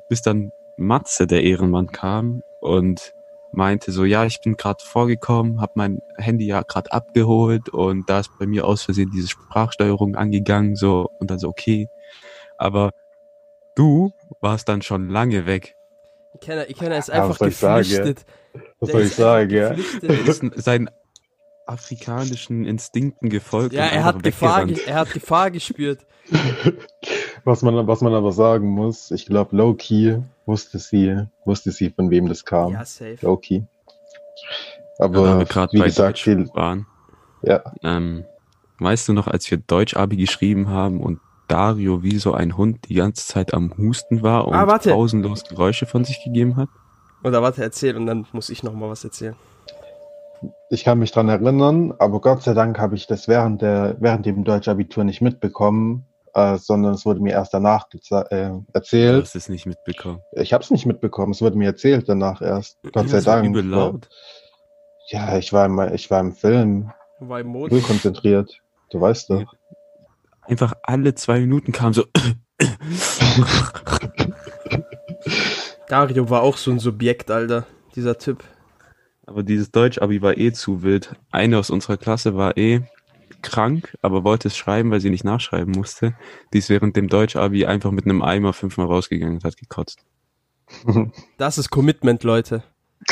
Bis 0.10 0.24
dann 0.24 0.50
Matze, 0.78 1.28
der 1.28 1.44
Ehrenmann, 1.44 1.88
kam 1.88 2.42
und 2.62 3.14
meinte 3.52 3.92
so, 3.92 4.06
ja, 4.06 4.26
ich 4.26 4.42
bin 4.42 4.56
gerade 4.56 4.84
vorgekommen, 4.84 5.62
habe 5.62 5.74
mein 5.76 6.00
Handy 6.18 6.46
ja 6.46 6.62
gerade 6.62 6.92
abgeholt 6.92 7.70
und 7.70 8.10
da 8.10 8.20
ist 8.20 8.32
bei 8.40 8.46
mir 8.46 8.66
aus 8.66 8.84
Versehen 8.84 9.12
diese 9.12 9.28
Sprachsteuerung 9.28 10.16
angegangen, 10.16 10.76
so 10.76 11.10
und 11.20 11.32
dann 11.32 11.40
so, 11.40 11.50
okay. 11.50 11.88
Aber 12.58 12.92
du 13.76 14.12
warst 14.42 14.70
dann 14.70 14.82
schon 14.82 15.10
lange 15.10 15.46
weg. 15.46 15.76
Ikenna, 16.36 16.70
Ikenna 16.70 16.98
ist 16.98 17.10
Ja, 17.10 17.16
einfach 17.16 17.30
was 17.30 17.38
soll 17.38 17.48
ich 17.50 17.58
sagen, 17.58 17.90
geflüchtet. 17.90 18.26
Was 18.80 18.88
Der 18.88 18.96
soll 18.96 19.02
ich 19.08 19.16
sagen, 19.16 19.50
ja? 19.52 19.70
geflüchtet. 19.70 20.10
Er 20.10 20.56
ist 20.56 20.64
seinen 20.64 20.90
afrikanischen 21.66 22.66
Instinkten 22.66 23.30
gefolgt. 23.30 23.74
Ja, 23.74 23.86
und 23.86 23.92
er 23.92 24.04
hat, 24.04 24.24
Gefahr, 24.24 24.68
er 24.68 24.96
hat 24.96 25.14
Gefahr 25.14 25.52
gespürt. 25.52 26.06
Was 27.46 27.62
man, 27.62 27.88
was 27.88 28.02
man 28.02 28.14
aber 28.14 28.34
sagen 28.34 28.70
muss, 28.70 29.12
ich 29.12 29.26
glaube, 29.26 29.56
Low-Key 29.56 30.18
wusste 30.50 30.80
sie, 30.80 31.28
wusste 31.46 31.72
sie, 31.72 31.92
von 31.92 32.10
wem 32.10 32.28
das 32.28 32.44
kam. 32.44 32.74
Ja, 32.74 32.84
safe. 32.84 33.18
Ja, 33.22 33.38
da 34.98 35.06
Aber 35.06 35.40
wir 35.40 35.46
gerade 35.46 35.74
wie 35.74 35.80
bei 35.80 35.86
gesagt, 35.86 36.26
Deutsch 36.26 36.56
waren. 36.56 36.86
ja, 37.44 37.62
Ähm, 37.84 38.26
weißt 38.80 39.08
du 39.08 39.14
noch, 39.14 39.28
als 39.28 39.50
wir 39.50 39.60
Deutsch-Abi 39.60 40.18
geschrieben 40.18 40.70
haben 40.70 41.02
und 41.02 41.20
Dario 41.48 42.04
wie 42.04 42.18
so 42.18 42.34
ein 42.34 42.58
Hund 42.58 42.90
die 42.90 42.96
ganze 42.96 43.26
Zeit 43.26 43.54
am 43.54 43.74
Husten 43.78 44.22
war 44.22 44.48
und 44.48 44.56
Ah, 44.56 44.68
warte. 44.68 44.92
pausenlos 44.92 45.44
Geräusche 45.46 45.86
von 45.86 46.04
sich 46.04 46.24
gegeben 46.24 46.58
hat? 46.58 46.70
Oder 47.24 47.42
warte, 47.42 47.62
erzähl 47.62 47.96
und 47.98 48.06
dann 48.06 48.26
muss 48.34 48.50
ich 48.50 48.64
noch 48.64 48.74
mal 48.74 48.90
was 48.90 49.04
erzählen. 49.04 49.36
ich 50.70 50.84
kann 50.84 51.00
mich 51.00 51.12
dran 51.12 51.28
erinnern, 51.28 51.94
aber 52.00 52.22
Gott 52.22 52.44
sei 52.44 52.54
Dank 52.54 52.80
habe 52.80 52.96
ich 52.96 53.08
das 53.08 53.28
während 53.28 53.62
der, 53.62 53.98
während 54.00 54.26
dem 54.26 54.44
Deutschabitur 54.44 55.04
nicht 55.04 55.22
mitbekommen, 55.22 56.06
äh, 56.34 56.58
sondern 56.58 56.94
es 56.94 57.06
wurde 57.06 57.20
mir 57.22 57.32
erst 57.34 57.54
danach 57.54 57.88
äh, 57.94 57.98
Du 58.50 58.66
erzählt. 58.74 59.24
hast 59.24 59.36
es 59.36 59.50
nicht 59.50 59.66
mitbekommen. 59.66 60.20
Ich 60.34 60.54
habe 60.54 60.64
es 60.64 60.72
nicht 60.72 60.86
mitbekommen, 60.86 61.32
es 61.32 61.42
wurde 61.42 61.58
mir 61.58 61.66
erzählt 61.68 62.08
danach 62.08 62.42
erst. 62.42 62.78
Gott 62.94 63.10
sei 63.10 63.18
Das 63.18 63.26
war 63.26 63.36
Dank. 63.38 63.48
übel 63.50 63.66
laut. 63.66 64.10
Ja, 65.10 65.38
ich 65.38 65.52
war 65.54 65.66
im, 65.66 65.80
ich 65.94 66.10
war 66.12 66.20
im 66.20 66.34
Film, 66.34 66.92
War 67.20 67.40
im 67.40 67.48
Mond. 67.48 67.72
null 67.72 67.82
konzentriert. 67.82 68.62
Du 68.92 69.02
weißt 69.02 69.30
doch. 69.32 69.54
Einfach 70.42 70.74
alle 70.84 71.14
zwei 71.16 71.40
Minuten 71.40 71.72
kam 71.72 71.94
so 71.94 72.06
Dario 75.88 76.30
war 76.30 76.42
auch 76.44 76.58
so 76.58 76.72
ein 76.72 76.80
Subjekt, 76.80 77.32
Alter, 77.32 77.66
dieser 77.96 78.18
Typ. 78.18 78.44
Aber 79.26 79.44
dieses 79.44 79.72
Deutsch-Abi 79.72 80.22
war 80.22 80.38
eh 80.38 80.52
zu 80.52 80.82
wild. 80.84 81.16
Eine 81.32 81.58
aus 81.60 81.70
unserer 81.70 81.98
Klasse 81.98 82.36
war 82.36 82.58
eh 82.58 82.82
krank, 83.42 83.98
aber 84.02 84.24
wollte 84.24 84.48
es 84.48 84.58
schreiben, 84.58 84.92
weil 84.92 85.00
sie 85.02 85.10
nicht 85.10 85.24
nachschreiben 85.24 85.74
musste. 85.74 86.14
Die 86.54 86.58
ist 86.60 86.70
während 86.70 86.96
dem 86.96 87.08
Deutsch-Abi 87.08 87.66
einfach 87.66 87.92
mit 87.92 88.06
einem 88.06 88.22
Eimer 88.22 88.54
fünfmal 88.54 88.88
rausgegangen 88.88 89.36
und 89.36 89.44
hat 89.44 89.58
gekotzt. 89.58 90.00
Das 91.38 91.58
ist 91.58 91.70
Commitment, 91.70 92.24
Leute. 92.24 92.64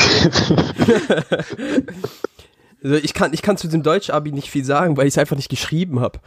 also 2.84 2.96
ich 2.96 3.14
kann, 3.14 3.34
ich 3.34 3.42
kann 3.42 3.58
zu 3.58 3.68
dem 3.68 3.84
Deutsch-Abi 3.84 4.32
nicht 4.32 4.50
viel 4.50 4.64
sagen, 4.66 4.98
weil 4.98 5.08
ich 5.08 5.14
es 5.14 5.18
einfach 5.18 5.36
nicht 5.36 5.50
geschrieben 5.50 6.00
habe. 6.00 6.20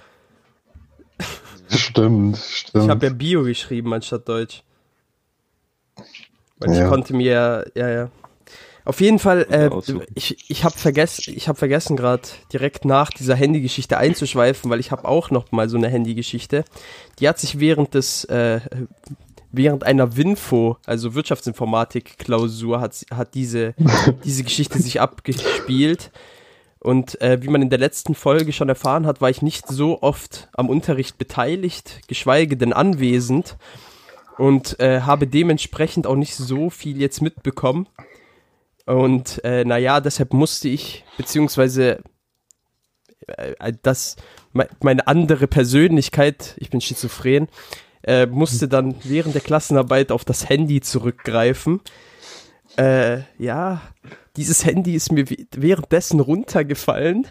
Stimmt, 1.68 2.36
stimmt. 2.38 2.84
Ich 2.84 2.90
habe 2.90 3.06
ja 3.06 3.12
Bio 3.12 3.44
geschrieben 3.44 3.92
anstatt 3.94 4.28
Deutsch. 4.28 4.64
Weil 6.58 6.74
Ja. 6.74 6.82
ich 6.82 6.88
konnte 6.88 7.14
mir, 7.14 7.70
ja, 7.74 7.88
ja. 7.88 8.10
Auf 8.84 9.00
jeden 9.00 9.18
Fall, 9.18 9.46
äh, 9.50 9.70
ich, 10.14 10.50
ich 10.50 10.64
habe 10.64 10.76
vergessen, 10.76 11.34
ich 11.36 11.48
habe 11.48 11.58
vergessen 11.58 11.96
gerade 11.96 12.22
direkt 12.52 12.84
nach 12.84 13.10
dieser 13.10 13.34
Handygeschichte 13.34 13.98
einzuschweifen, 13.98 14.70
weil 14.70 14.80
ich 14.80 14.90
habe 14.90 15.06
auch 15.06 15.30
noch 15.30 15.52
mal 15.52 15.68
so 15.68 15.76
eine 15.76 15.88
Handygeschichte. 15.88 16.64
Die 17.18 17.28
hat 17.28 17.38
sich 17.38 17.60
während 17.60 17.94
des, 17.94 18.24
äh, 18.24 18.60
während 19.52 19.84
einer 19.84 20.16
Winfo, 20.16 20.78
also 20.86 21.14
Wirtschaftsinformatik-Klausur, 21.14 22.80
hat, 22.80 23.04
hat 23.10 23.34
diese, 23.34 23.74
diese 24.24 24.44
Geschichte 24.44 24.80
sich 24.80 25.00
abgespielt. 25.00 26.10
Und 26.78 27.20
äh, 27.20 27.42
wie 27.42 27.48
man 27.48 27.60
in 27.60 27.68
der 27.68 27.78
letzten 27.78 28.14
Folge 28.14 28.54
schon 28.54 28.70
erfahren 28.70 29.06
hat, 29.06 29.20
war 29.20 29.28
ich 29.28 29.42
nicht 29.42 29.68
so 29.68 30.00
oft 30.02 30.48
am 30.54 30.70
Unterricht 30.70 31.18
beteiligt, 31.18 32.00
geschweige 32.08 32.56
denn 32.56 32.72
anwesend 32.72 33.58
und 34.38 34.80
äh, 34.80 35.02
habe 35.02 35.26
dementsprechend 35.26 36.06
auch 36.06 36.16
nicht 36.16 36.34
so 36.34 36.70
viel 36.70 36.98
jetzt 36.98 37.20
mitbekommen. 37.20 37.86
Und 38.90 39.40
äh, 39.44 39.64
naja, 39.64 40.00
deshalb 40.00 40.32
musste 40.32 40.68
ich, 40.68 41.04
beziehungsweise 41.16 42.02
äh, 43.28 43.72
das, 43.82 44.16
me 44.52 44.68
meine 44.82 45.06
andere 45.06 45.46
Persönlichkeit, 45.46 46.56
ich 46.58 46.70
bin 46.70 46.80
schizophren, 46.80 47.46
äh, 48.02 48.26
musste 48.26 48.66
dann 48.66 48.96
während 49.04 49.36
der 49.36 49.42
Klassenarbeit 49.42 50.10
auf 50.10 50.24
das 50.24 50.48
Handy 50.48 50.80
zurückgreifen. 50.80 51.80
Äh, 52.76 53.20
ja, 53.38 53.80
dieses 54.34 54.64
Handy 54.64 54.96
ist 54.96 55.12
mir 55.12 55.24
währenddessen 55.54 56.18
runtergefallen 56.18 57.28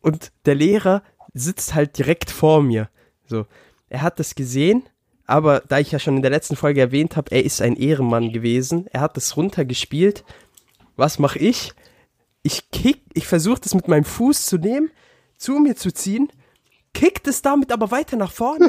und 0.00 0.32
der 0.46 0.54
Lehrer 0.54 1.02
sitzt 1.34 1.74
halt 1.74 1.98
direkt 1.98 2.30
vor 2.30 2.62
mir. 2.62 2.88
So, 3.26 3.44
er 3.90 4.00
hat 4.00 4.18
das 4.18 4.34
gesehen, 4.34 4.84
aber 5.26 5.60
da 5.60 5.78
ich 5.78 5.90
ja 5.90 5.98
schon 5.98 6.16
in 6.16 6.22
der 6.22 6.30
letzten 6.30 6.56
Folge 6.56 6.80
erwähnt 6.80 7.16
habe, 7.16 7.30
er 7.30 7.44
ist 7.44 7.62
ein 7.62 7.76
Ehrenmann 7.76 8.32
gewesen. 8.32 8.86
Er 8.92 9.00
hat 9.00 9.16
das 9.16 9.36
runtergespielt. 9.36 10.24
Was 10.96 11.18
mache 11.18 11.38
ich? 11.38 11.72
Ich 12.42 12.70
kick, 12.70 13.00
ich 13.14 13.26
versuche 13.26 13.60
das 13.60 13.74
mit 13.74 13.88
meinem 13.88 14.04
Fuß 14.04 14.46
zu 14.46 14.58
nehmen, 14.58 14.90
zu 15.38 15.58
mir 15.58 15.76
zu 15.76 15.92
ziehen, 15.92 16.30
kickt 16.92 17.26
es 17.26 17.40
damit 17.40 17.72
aber 17.72 17.90
weiter 17.90 18.16
nach 18.16 18.32
vorne. 18.32 18.68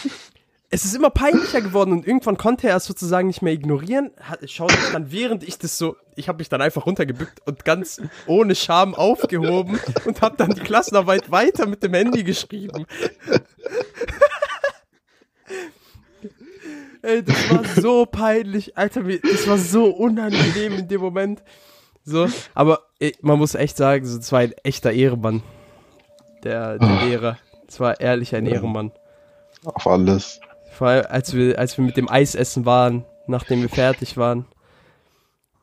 es 0.70 0.84
ist 0.84 0.96
immer 0.96 1.10
peinlicher 1.10 1.60
geworden 1.60 1.92
und 1.92 2.06
irgendwann 2.06 2.36
konnte 2.36 2.68
er 2.68 2.76
es 2.76 2.84
sozusagen 2.84 3.28
nicht 3.28 3.42
mehr 3.42 3.52
ignorieren. 3.52 4.10
Schaut 4.46 4.72
mich 4.72 4.90
dann, 4.92 5.12
während 5.12 5.44
ich 5.44 5.58
das 5.58 5.78
so, 5.78 5.94
ich 6.16 6.28
habe 6.28 6.38
mich 6.38 6.48
dann 6.48 6.60
einfach 6.60 6.86
runtergebückt 6.86 7.46
und 7.46 7.64
ganz 7.64 8.02
ohne 8.26 8.56
Scham 8.56 8.96
aufgehoben 8.96 9.78
und 10.04 10.20
habe 10.20 10.36
dann 10.36 10.50
die 10.50 10.60
Klassenarbeit 10.60 11.30
weiter 11.30 11.66
mit 11.66 11.84
dem 11.84 11.94
Handy 11.94 12.24
geschrieben. 12.24 12.86
Ey, 17.04 17.22
das 17.22 17.50
war 17.50 17.64
so 17.82 18.06
peinlich, 18.06 18.76
Alter, 18.78 19.02
das 19.02 19.46
war 19.46 19.58
so 19.58 19.86
unangenehm 19.86 20.72
in 20.78 20.88
dem 20.88 21.00
Moment. 21.00 21.42
So, 22.04 22.28
aber 22.54 22.80
ey, 22.98 23.14
man 23.20 23.38
muss 23.38 23.54
echt 23.54 23.76
sagen, 23.76 24.04
so, 24.06 24.16
das 24.18 24.32
war 24.32 24.40
ein 24.40 24.52
echter 24.62 24.92
Ehrenmann. 24.92 25.42
Der, 26.42 26.78
der 26.78 27.04
Lehrer. 27.06 27.38
Das 27.66 27.80
war 27.80 28.00
ehrlich 28.00 28.34
ein 28.34 28.46
Ja. 28.46 28.54
Ehrenmann. 28.54 28.92
Auf 29.64 29.86
alles. 29.86 30.40
Vor 30.72 30.88
allem, 30.88 31.06
als 31.08 31.34
wir, 31.34 31.58
als 31.58 31.78
wir 31.78 31.84
mit 31.84 31.96
dem 31.96 32.08
Eisessen 32.10 32.66
waren, 32.66 33.04
nachdem 33.26 33.62
wir 33.62 33.68
fertig 33.70 34.16
waren. 34.16 34.46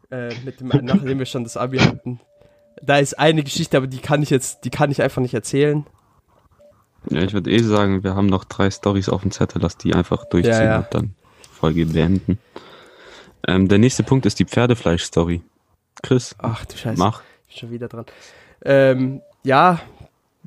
Äh, 0.10 0.34
mit 0.44 0.60
dem, 0.60 0.68
nachdem 0.84 1.20
wir 1.20 1.26
schon 1.26 1.44
das 1.44 1.58
Abi 1.58 1.78
hatten. 1.78 2.20
Da 2.82 2.98
ist 2.98 3.20
eine 3.20 3.44
Geschichte, 3.44 3.78
aber 3.78 3.88
die 3.88 4.00
kann 4.00 4.24
ich 4.24 4.30
jetzt, 4.32 4.66
die 4.66 4.70
kann 4.72 4.90
ich 4.92 5.02
einfach 5.02 5.22
nicht 5.22 5.34
erzählen. 5.34 5.86
Ja, 7.10 7.22
ich 7.22 7.34
würde 7.34 7.52
eh 7.52 7.60
sagen, 7.60 8.04
wir 8.04 8.16
haben 8.16 8.28
noch 8.28 8.44
drei 8.46 8.70
Stories 8.72 9.10
auf 9.10 9.22
dem 9.22 9.32
Zettel, 9.32 9.62
lass 9.62 9.78
die 9.78 9.94
einfach 9.94 10.26
durchziehen 10.26 10.54
Ja, 10.54 10.64
ja. 10.64 10.78
und 10.80 10.88
dann 10.92 11.16
Folge 11.62 11.86
beenden. 11.86 12.40
Ähm, 13.48 13.68
der 13.68 13.78
nächste 13.78 14.04
Punkt 14.04 14.26
ist 14.26 14.40
die 14.40 14.46
Pferdefleisch-Story. 14.46 15.42
Chris, 16.02 16.36
Ach 16.40 16.66
du 16.66 16.76
Scheiße. 16.76 16.98
mach. 16.98 17.22
Ich 17.48 17.56
bin 17.56 17.60
schon 17.60 17.72
wieder 17.72 17.88
dran. 17.88 18.06
Ähm, 18.66 19.22
ja, 19.44 19.80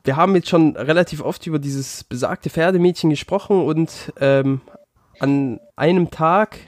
wir 0.03 0.17
haben 0.17 0.35
jetzt 0.35 0.49
schon 0.49 0.77
relativ 0.77 1.21
oft 1.23 1.47
über 1.47 1.61
dieses 1.61 2.03
besagte 2.05 2.51
Pferdemädchen 2.51 3.11
gesprochen 3.11 3.62
und 3.65 4.12
ähm, 4.21 4.61
an 5.21 5.61
einem 5.77 6.11
Tag 6.11 6.59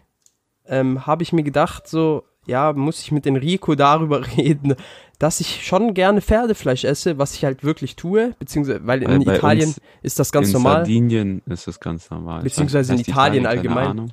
ähm, 0.67 1.07
habe 1.07 1.25
ich 1.25 1.33
mir 1.33 1.43
gedacht, 1.43 1.89
so, 1.89 2.23
ja, 2.47 2.73
muss 2.73 3.01
ich 3.01 3.11
mit 3.11 3.27
Enrico 3.27 3.75
darüber 3.75 4.25
reden, 4.37 4.77
dass 5.19 5.41
ich 5.41 5.67
schon 5.67 5.95
gerne 5.95 6.21
Pferdefleisch 6.21 6.85
esse, 6.85 7.19
was 7.19 7.35
ich 7.35 7.45
halt 7.45 7.65
wirklich 7.65 7.97
tue, 7.97 8.35
beziehungsweise, 8.39 8.87
weil 8.87 9.03
in 9.03 9.27
Weil 9.27 9.37
Italien 9.37 9.75
ist 10.03 10.19
das 10.19 10.31
ganz 10.31 10.49
in 10.49 10.53
normal. 10.53 10.77
Sardinien 10.77 11.43
ist 11.47 11.67
das 11.67 11.81
ganz 11.81 12.11
normal. 12.11 12.43
Beziehungsweise 12.43 12.93
in 12.95 13.01
Italien 13.01 13.45
keine 13.45 13.49
allgemein. 13.49 14.13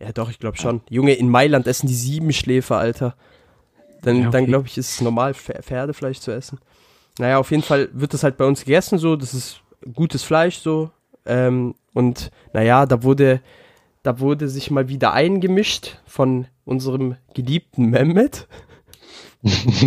Ja, 0.00 0.12
doch, 0.12 0.30
ich 0.30 0.38
glaube 0.38 0.56
schon. 0.56 0.80
Junge, 0.88 1.12
in 1.12 1.28
Mailand 1.28 1.66
essen 1.66 1.86
die 1.86 1.94
Siebenschläfer, 1.94 2.78
Alter. 2.78 3.14
Dann, 4.02 4.16
Ja, 4.16 4.28
okay. 4.28 4.30
dann 4.38 4.46
glaube 4.46 4.66
ich, 4.66 4.78
ist 4.78 4.90
es 4.92 5.00
normal, 5.02 5.32
Pfer- 5.32 5.62
Pferdefleisch 5.62 6.20
zu 6.20 6.30
essen. 6.30 6.58
Naja, 7.18 7.38
auf 7.38 7.50
jeden 7.50 7.62
Fall 7.62 7.90
wird 7.92 8.14
das 8.14 8.22
halt 8.22 8.38
bei 8.38 8.46
uns 8.46 8.64
gegessen, 8.64 8.98
so. 8.98 9.14
Das 9.16 9.34
ist 9.34 9.60
gutes 9.94 10.22
Fleisch, 10.22 10.58
so. 10.58 10.90
Ähm, 11.26 11.74
und 11.92 12.30
naja, 12.54 12.86
da 12.86 13.02
wurde, 13.02 13.40
da 14.02 14.20
wurde 14.20 14.48
sich 14.48 14.70
mal 14.70 14.88
wieder 14.88 15.12
eingemischt 15.12 15.98
von 16.06 16.46
unserem 16.64 17.16
geliebten 17.34 17.90
Mehmet. 17.90 18.48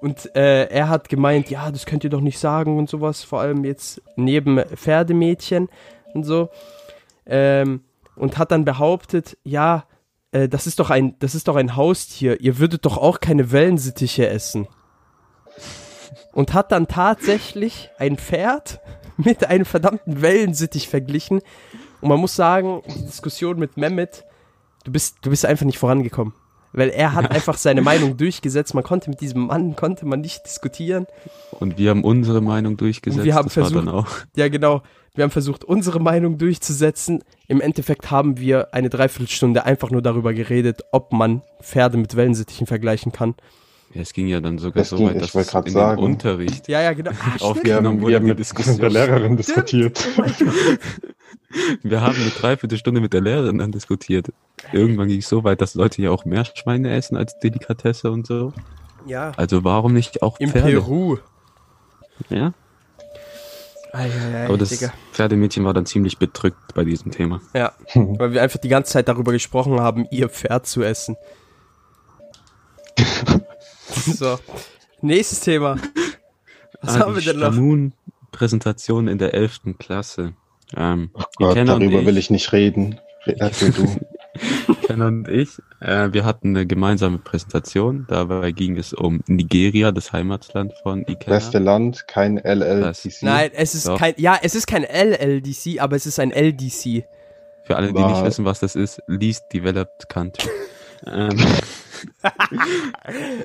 Und 0.00 0.34
äh, 0.34 0.64
er 0.68 0.88
hat 0.88 1.08
gemeint, 1.10 1.50
ja, 1.50 1.70
das 1.70 1.84
könnt 1.84 2.04
ihr 2.04 2.10
doch 2.10 2.22
nicht 2.22 2.38
sagen 2.38 2.78
und 2.78 2.88
sowas, 2.88 3.22
vor 3.22 3.40
allem 3.42 3.64
jetzt 3.66 4.00
neben 4.16 4.58
Pferdemädchen 4.58 5.68
und 6.14 6.24
so. 6.24 6.48
Ähm, 7.26 7.82
und 8.20 8.38
hat 8.38 8.50
dann 8.52 8.64
behauptet, 8.64 9.36
ja, 9.44 9.84
äh, 10.32 10.48
das 10.48 10.66
ist 10.66 10.78
doch 10.78 10.90
ein, 10.90 11.18
das 11.18 11.34
ist 11.34 11.48
doch 11.48 11.56
ein 11.56 11.74
Haustier, 11.74 12.40
ihr 12.40 12.58
würdet 12.58 12.84
doch 12.84 12.98
auch 12.98 13.18
keine 13.20 13.50
Wellensittiche 13.50 14.28
essen. 14.28 14.68
Und 16.32 16.54
hat 16.54 16.70
dann 16.70 16.86
tatsächlich 16.86 17.90
ein 17.98 18.16
Pferd 18.16 18.80
mit 19.16 19.44
einem 19.46 19.64
verdammten 19.64 20.22
Wellensittich 20.22 20.88
verglichen. 20.88 21.40
Und 22.00 22.08
man 22.08 22.20
muss 22.20 22.36
sagen, 22.36 22.82
die 22.86 23.06
Diskussion 23.06 23.58
mit 23.58 23.76
Mehmet, 23.76 24.24
du 24.84 24.92
bist, 24.92 25.18
du 25.22 25.30
bist 25.30 25.44
einfach 25.44 25.66
nicht 25.66 25.78
vorangekommen. 25.78 26.34
Weil 26.72 26.90
er 26.90 27.14
hat 27.14 27.30
einfach 27.32 27.56
seine 27.56 27.82
Meinung 27.82 28.16
durchgesetzt. 28.16 28.74
Man 28.74 28.84
konnte 28.84 29.10
mit 29.10 29.20
diesem 29.20 29.46
Mann, 29.46 29.74
konnte 29.76 30.06
man 30.06 30.20
nicht 30.20 30.44
diskutieren. 30.46 31.06
Und 31.58 31.78
wir 31.78 31.90
haben 31.90 32.04
unsere 32.04 32.40
Meinung 32.40 32.76
durchgesetzt. 32.76 33.18
Und 33.20 33.24
wir 33.24 33.34
haben 33.34 33.48
das 33.48 33.56
war 33.56 33.64
dann 33.70 33.84
versucht- 33.86 33.94
auch. 33.94 34.26
Ja, 34.36 34.48
genau. 34.48 34.82
Wir 35.14 35.24
haben 35.24 35.32
versucht, 35.32 35.64
unsere 35.64 35.98
Meinung 36.00 36.38
durchzusetzen. 36.38 37.24
Im 37.50 37.60
Endeffekt 37.60 38.12
haben 38.12 38.38
wir 38.38 38.72
eine 38.72 38.88
Dreiviertelstunde 38.90 39.64
einfach 39.66 39.90
nur 39.90 40.02
darüber 40.02 40.32
geredet, 40.32 40.82
ob 40.92 41.12
man 41.12 41.42
Pferde 41.60 41.96
mit 41.98 42.14
Wellensittichen 42.14 42.68
vergleichen 42.68 43.10
kann. 43.10 43.34
Ja, 43.92 44.02
es 44.02 44.12
ging 44.12 44.28
ja 44.28 44.40
dann 44.40 44.58
sogar 44.58 44.82
Das 44.82 44.90
so 44.90 44.96
ging- 44.98 45.08
weit, 45.08 45.20
dass 45.20 45.34
es 45.34 45.52
in 45.52 45.72
sagen. 45.72 45.96
dem 46.00 46.04
Unterricht 46.04 46.68
Ja, 46.68 46.80
ja, 46.80 46.92
genau. 46.92 47.10
Ah, 47.10 47.34
Auf- 47.44 47.56
stimmt. 47.56 47.66
Wir 47.66 47.74
haben, 47.74 48.00
wurde 48.00 48.10
wir 48.12 48.16
haben 48.18 48.26
mit 48.26 48.38
Diskussion. 48.38 48.78
der 48.78 48.90
Lehrerin 48.90 49.36
diskutiert. 49.36 50.06
Wir 51.82 52.00
haben 52.00 52.14
eine 52.14 52.30
Dreiviertelstunde 52.30 53.00
mit 53.00 53.12
der 53.12 53.22
Lehrerin 53.22 53.58
dann 53.58 53.72
diskutiert. 53.72 54.28
Irgendwann 54.72 55.08
ging 55.08 55.18
es 55.18 55.28
so 55.28 55.42
weit, 55.42 55.60
dass 55.60 55.74
Leute 55.74 56.00
ja 56.00 56.10
auch 56.12 56.24
Meerschweine 56.24 56.94
essen 56.94 57.16
als 57.16 57.40
Delikatesse 57.40 58.08
und 58.12 58.24
so. 58.24 58.52
Ja, 59.06 59.32
Also 59.36 59.64
warum 59.64 59.92
nicht 59.92 60.22
auch 60.22 60.38
im 60.38 60.50
Pferde? 60.50 60.70
Peru. 60.70 61.16
Ja, 62.28 62.52
Aber 63.92 64.56
das 64.58 64.68
Digga. 64.70 64.92
Pferdemädchen 65.12 65.64
war 65.64 65.74
dann 65.74 65.86
ziemlich 65.86 66.18
bedrückt 66.18 66.74
bei 66.74 66.84
diesem 66.84 67.10
Thema. 67.12 67.40
Ja, 67.54 67.72
weil 67.94 68.32
wir 68.32 68.42
einfach 68.42 68.60
die 68.60 68.68
ganze 68.68 68.92
Zeit 68.92 69.08
darüber 69.08 69.32
gesprochen 69.32 69.80
haben, 69.80 70.06
ihr 70.10 70.28
Pferd 70.28 70.66
zu 70.66 70.82
essen. 70.82 71.16
so, 73.90 74.38
nächstes 75.00 75.40
Thema. 75.40 75.76
Was 76.82 76.96
Ah, 76.96 77.00
haben 77.00 77.14
wir 77.14 77.20
die 77.20 77.26
denn 77.28 77.38
noch? 77.40 77.52
Stamun-Präsentation 77.52 79.08
in 79.08 79.18
der 79.18 79.34
11. 79.34 79.60
Klasse. 79.78 80.34
Ähm, 80.76 81.10
Oh 81.14 81.22
Gott, 81.36 81.56
darüber 81.56 82.00
ich- 82.00 82.06
will 82.06 82.16
ich 82.18 82.30
nicht 82.30 82.52
reden. 82.52 83.00
Re- 83.26 83.36
Erzähl 83.38 83.70
du. 83.72 83.84
Ken 84.86 85.02
und 85.02 85.28
ich, 85.28 85.58
äh, 85.80 86.12
wir 86.12 86.24
hatten 86.24 86.56
eine 86.56 86.66
gemeinsame 86.66 87.18
Präsentation. 87.18 88.06
Dabei 88.08 88.52
ging 88.52 88.76
es 88.76 88.92
um 88.92 89.20
Nigeria, 89.26 89.92
das 89.92 90.12
Heimatland 90.12 90.72
von 90.82 91.02
Ikenna. 91.02 91.36
Beste 91.36 91.58
Land, 91.58 92.06
kein 92.08 92.38
LLDC. 92.38 93.22
Nein, 93.22 93.50
es 93.54 93.74
ist 93.74 93.88
Doch. 93.88 93.98
kein, 93.98 94.14
ja, 94.16 94.38
es 94.42 94.54
ist 94.54 94.66
kein 94.66 94.84
LLDC, 94.84 95.80
aber 95.80 95.96
es 95.96 96.06
ist 96.06 96.18
ein 96.18 96.32
LDC. 96.32 97.04
Für 97.64 97.76
alle, 97.76 97.88
die 97.88 97.94
War- 97.94 98.10
nicht 98.10 98.24
wissen, 98.24 98.44
was 98.44 98.60
das 98.60 98.74
ist, 98.74 99.00
Least 99.06 99.44
Developed 99.52 100.08
Country. 100.08 100.48
ähm, 101.06 101.38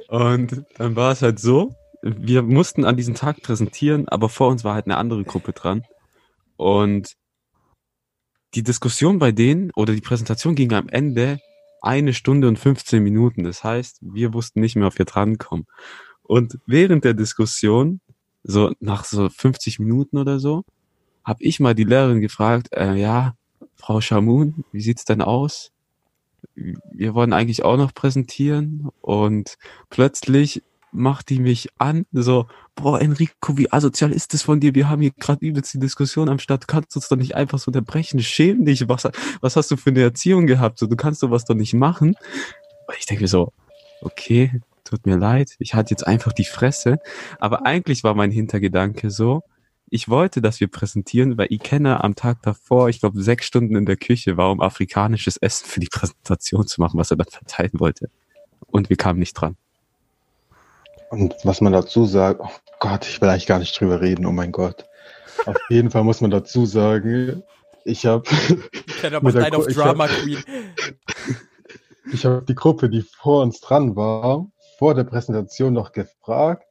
und 0.08 0.64
dann 0.78 0.96
war 0.96 1.12
es 1.12 1.22
halt 1.22 1.40
so, 1.40 1.76
wir 2.02 2.44
mussten 2.44 2.86
an 2.86 2.98
diesem 2.98 3.16
Tag 3.16 3.42
präsentieren, 3.42 4.08
aber 4.08 4.30
vor 4.30 4.50
uns 4.50 4.64
war 4.64 4.76
halt 4.76 4.86
eine 4.86 4.98
andere 4.98 5.24
Gruppe 5.24 5.54
dran. 5.54 5.84
Und 6.58 7.16
die 8.56 8.64
Diskussion 8.64 9.20
bei 9.20 9.32
denen 9.32 9.72
oder 9.76 9.94
die 9.94 10.02
Präsentation 10.02 10.56
ging 10.56 10.72
am 10.74 10.88
Ende 10.88 11.40
eine 11.82 12.14
Stunde 12.14 12.48
und 12.48 12.58
15 12.58 13.04
Minuten. 13.04 13.44
Das 13.44 13.64
heißt, 13.64 14.00
wir 14.02 14.34
wussten 14.34 14.62
nicht 14.62 14.76
mehr, 14.76 14.88
ob 14.88 14.98
wir 14.98 15.06
drankommen. 15.06 15.68
Und 16.24 16.58
während 16.66 17.04
der 17.04 17.14
Diskussion, 17.14 18.00
so 18.44 18.72
nach 18.80 19.04
so 19.04 19.30
50 19.30 19.80
Minuten 19.80 20.18
oder 20.18 20.40
so, 20.40 20.64
habe 21.24 21.44
ich 21.44 21.60
mal 21.60 21.76
die 21.76 21.84
Lehrerin 21.84 22.22
gefragt, 22.22 22.70
äh, 22.72 22.96
ja, 22.96 23.36
Frau 23.76 24.02
Shamoun, 24.02 24.64
wie 24.72 24.82
sieht's 24.82 25.06
denn 25.06 25.22
aus? 25.22 25.72
Wir 26.56 27.14
wollen 27.14 27.34
eigentlich 27.34 27.64
auch 27.64 27.78
noch 27.78 27.94
präsentieren 27.94 28.90
und 29.02 29.58
plötzlich 29.90 30.64
macht 30.96 31.30
die 31.30 31.40
mich 31.40 31.70
an, 31.78 32.06
so, 32.12 32.48
boah, 32.76 33.02
Enrico, 33.02 33.58
wie 33.58 33.72
asozial 33.72 34.12
ist 34.12 34.34
das 34.34 34.44
von 34.44 34.60
dir? 34.60 34.76
Wir 34.76 34.90
haben 34.90 35.02
hier 35.02 35.12
gerade 35.12 35.46
übelst 35.46 35.74
die 35.74 35.80
Diskussion 35.80 36.30
am 36.30 36.40
Start, 36.40 36.68
kannst 36.68 36.96
du 36.96 37.00
uns 37.00 37.08
doch 37.08 37.18
nicht 37.18 37.36
einfach 37.36 37.60
so 37.60 37.70
unterbrechen, 37.70 38.20
schäm 38.22 38.66
dich, 38.66 38.88
was, 38.88 39.08
was 39.42 39.56
hast 39.56 39.72
du 39.72 39.78
für 39.78 39.92
eine 39.92 40.02
Erziehung 40.02 40.48
gehabt? 40.48 40.80
So, 40.80 40.88
du 40.88 40.96
kannst 40.96 41.20
sowas 41.20 41.46
doch 41.46 41.56
nicht 41.56 41.74
machen. 41.74 42.16
Und 42.88 42.96
ich 42.98 43.06
denke 43.06 43.24
mir 43.24 43.28
so, 43.28 43.54
okay, 44.02 44.62
tut 44.84 45.06
mir 45.06 45.18
leid, 45.18 45.52
ich 45.60 45.74
hatte 45.74 45.92
jetzt 45.92 46.06
einfach 46.06 46.34
die 46.34 46.46
Fresse, 46.46 47.00
aber 47.40 47.66
eigentlich 47.66 48.04
war 48.04 48.14
mein 48.14 48.32
Hintergedanke 48.32 49.10
so, 49.10 49.42
ich 49.90 50.10
wollte, 50.10 50.42
dass 50.42 50.60
wir 50.60 50.68
präsentieren, 50.68 51.38
weil 51.38 51.52
Ikenna 51.52 52.02
am 52.04 52.16
Tag 52.16 52.42
davor, 52.42 52.90
ich 52.90 53.00
glaube, 53.00 53.22
sechs 53.22 53.46
Stunden 53.46 53.76
in 53.76 53.86
der 53.86 53.98
Küche 53.98 54.36
war, 54.36 54.52
um 54.52 54.60
afrikanisches 54.60 55.38
Essen 55.38 55.68
für 55.68 55.80
die 55.80 55.90
Präsentation 55.92 56.66
zu 56.66 56.82
machen, 56.82 57.00
was 57.00 57.12
er 57.12 57.18
dann 57.18 57.28
verteilen 57.30 57.72
wollte. 57.74 58.10
Und 58.68 58.90
wir 58.90 58.98
kamen 58.98 59.20
nicht 59.20 59.34
dran. 59.34 59.58
Und 61.10 61.36
was 61.44 61.62
man 61.62 61.74
dazu 61.74 62.06
sagt, 62.06 62.42
oh 62.42 62.50
Gott, 62.80 63.08
ich 63.08 63.22
will 63.22 63.30
eigentlich 63.30 63.46
gar 63.46 63.60
nicht 63.60 63.80
drüber 63.80 64.02
reden, 64.02 64.26
oh 64.26 64.32
mein 64.32 64.52
Gott. 64.52 64.86
Auf 65.46 65.58
jeden 65.70 65.92
Fall 65.92 66.04
muss 66.04 66.22
man 66.22 66.32
dazu 66.32 66.66
sagen, 66.66 67.44
ich 67.84 68.06
habe 68.06 68.24
Mit 69.22 69.36
der 69.36 69.54
ich 69.68 69.76
Drama 69.76 70.08
Queen. 70.08 70.44
ich 72.12 72.26
hab 72.26 72.46
die 72.48 72.56
Gruppe, 72.56 72.90
die 72.90 73.02
vor 73.02 73.44
uns 73.44 73.60
dran 73.60 73.96
war, 73.96 74.48
vor 74.78 74.96
der 74.96 75.04
Präsentation 75.04 75.74
noch 75.74 75.92
gefragt, 75.92 76.68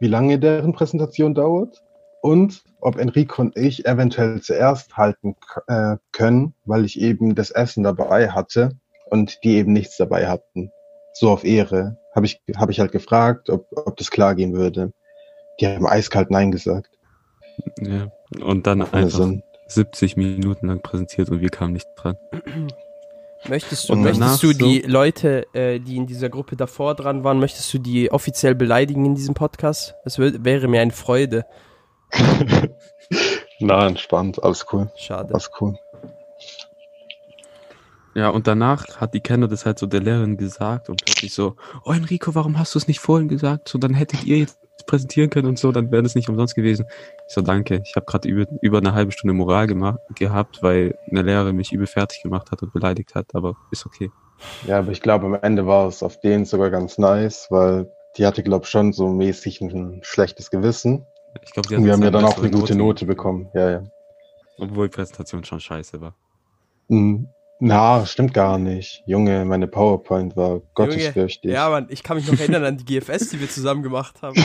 wie 0.00 0.08
lange 0.08 0.38
deren 0.38 0.72
Präsentation 0.72 1.34
dauert 1.34 1.82
und 2.22 2.62
ob 2.80 2.96
Enrico 2.98 3.42
und 3.42 3.56
ich 3.56 3.86
eventuell 3.86 4.40
zuerst 4.40 4.96
halten 4.96 5.36
äh, 5.66 5.96
können, 6.12 6.54
weil 6.64 6.84
ich 6.84 7.00
eben 7.00 7.34
das 7.34 7.50
Essen 7.50 7.84
dabei 7.84 8.30
hatte 8.30 8.76
und 9.10 9.42
die 9.44 9.56
eben 9.56 9.72
nichts 9.72 9.96
dabei 9.96 10.28
hatten. 10.28 10.70
So 11.14 11.30
auf 11.30 11.44
Ehre. 11.44 11.96
Habe 12.14 12.26
ich, 12.26 12.40
hab 12.56 12.70
ich 12.70 12.80
halt 12.80 12.92
gefragt, 12.92 13.50
ob, 13.50 13.66
ob 13.76 13.96
das 13.96 14.10
klar 14.10 14.34
gehen 14.34 14.54
würde. 14.54 14.92
Die 15.60 15.66
haben 15.66 15.86
eiskalt 15.86 16.30
Nein 16.30 16.50
gesagt. 16.50 16.90
Ja. 17.80 18.08
Und 18.40 18.66
dann 18.66 18.82
Ohne 18.82 18.92
einfach 18.92 19.18
Sinn. 19.18 19.42
70 19.66 20.16
Minuten 20.16 20.68
lang 20.68 20.80
präsentiert 20.80 21.28
und 21.30 21.40
wir 21.40 21.50
kamen 21.50 21.72
nicht 21.74 21.86
dran. 21.96 22.16
Möchtest 23.48 23.88
du, 23.88 23.92
Und 23.92 24.02
möchtest 24.02 24.42
du 24.42 24.52
so- 24.52 24.58
die 24.58 24.80
Leute, 24.80 25.46
äh, 25.54 25.78
die 25.78 25.96
in 25.96 26.06
dieser 26.06 26.28
Gruppe 26.28 26.56
davor 26.56 26.94
dran 26.94 27.22
waren, 27.24 27.38
möchtest 27.38 27.72
du 27.74 27.78
die 27.78 28.10
offiziell 28.10 28.54
beleidigen 28.54 29.04
in 29.04 29.14
diesem 29.14 29.34
Podcast? 29.34 29.94
Das 30.04 30.18
wär, 30.18 30.44
wäre 30.44 30.68
mir 30.68 30.80
eine 30.80 30.92
Freude. 30.92 31.44
Na, 33.60 33.86
entspannt, 33.86 34.42
alles 34.42 34.66
cool, 34.72 34.90
Schade. 34.96 35.34
alles 35.34 35.50
cool. 35.60 35.76
Ja, 38.18 38.30
und 38.30 38.48
danach 38.48 39.00
hat 39.00 39.14
die 39.14 39.20
Kenner 39.20 39.46
das 39.46 39.64
halt 39.64 39.78
so 39.78 39.86
der 39.86 40.00
Lehrerin 40.00 40.36
gesagt 40.36 40.88
und 40.88 41.04
plötzlich 41.04 41.32
so, 41.32 41.54
oh 41.84 41.92
Enrico, 41.92 42.34
warum 42.34 42.58
hast 42.58 42.74
du 42.74 42.80
es 42.80 42.88
nicht 42.88 42.98
vorhin 42.98 43.28
gesagt? 43.28 43.68
So, 43.68 43.78
dann 43.78 43.94
hättet 43.94 44.24
ihr 44.24 44.38
jetzt 44.38 44.58
präsentieren 44.88 45.30
können 45.30 45.46
und 45.46 45.56
so, 45.56 45.70
dann 45.70 45.92
wäre 45.92 46.02
das 46.02 46.16
nicht 46.16 46.28
umsonst 46.28 46.56
gewesen. 46.56 46.84
Ich 47.28 47.34
so, 47.34 47.42
danke. 47.42 47.80
Ich 47.84 47.94
habe 47.94 48.06
gerade 48.06 48.28
über, 48.28 48.46
über 48.60 48.78
eine 48.78 48.92
halbe 48.92 49.12
Stunde 49.12 49.34
Moral 49.34 49.68
gemacht, 49.68 50.00
gehabt, 50.16 50.64
weil 50.64 50.98
eine 51.08 51.22
Lehrerin 51.22 51.54
mich 51.54 51.70
übel 51.70 51.86
fertig 51.86 52.20
gemacht 52.24 52.50
hat 52.50 52.60
und 52.60 52.72
beleidigt 52.72 53.14
hat, 53.14 53.36
aber 53.36 53.54
ist 53.70 53.86
okay. 53.86 54.10
Ja, 54.66 54.80
aber 54.80 54.90
ich 54.90 55.00
glaube, 55.00 55.26
am 55.26 55.34
Ende 55.34 55.68
war 55.68 55.86
es 55.86 56.02
auf 56.02 56.18
denen 56.18 56.44
sogar 56.44 56.70
ganz 56.70 56.98
nice, 56.98 57.46
weil 57.50 57.88
die 58.16 58.26
hatte, 58.26 58.42
glaube 58.42 58.64
ich, 58.64 58.68
schon 58.68 58.92
so 58.92 59.06
mäßig 59.06 59.60
ein 59.60 60.00
schlechtes 60.02 60.50
Gewissen. 60.50 61.06
Ich 61.44 61.52
glaube, 61.52 61.72
Und 61.76 61.84
wir 61.84 61.92
haben 61.92 62.02
ja 62.02 62.10
dann 62.10 62.24
auch 62.24 62.38
eine 62.38 62.50
gute 62.50 62.74
Note 62.74 63.06
bekommen. 63.06 63.48
Ja, 63.54 63.70
ja. 63.70 63.82
Obwohl 64.58 64.88
die 64.88 64.96
Präsentation 64.96 65.44
schon 65.44 65.60
scheiße 65.60 66.00
war. 66.00 66.16
Hm, 66.88 67.28
Na, 67.60 68.06
stimmt 68.06 68.34
gar 68.34 68.58
nicht. 68.58 69.02
Junge, 69.06 69.44
meine 69.44 69.66
PowerPoint 69.66 70.36
war 70.36 70.60
gottesfürchtig. 70.74 71.50
Ja, 71.50 71.68
Mann, 71.70 71.86
ich 71.90 72.02
kann 72.02 72.16
mich 72.16 72.30
noch 72.30 72.38
erinnern 72.38 72.64
an 72.64 72.76
die 72.76 72.84
GFS, 72.84 73.30
die 73.30 73.40
wir 73.40 73.50
zusammen 73.50 73.82
gemacht 73.82 74.22
haben. 74.22 74.36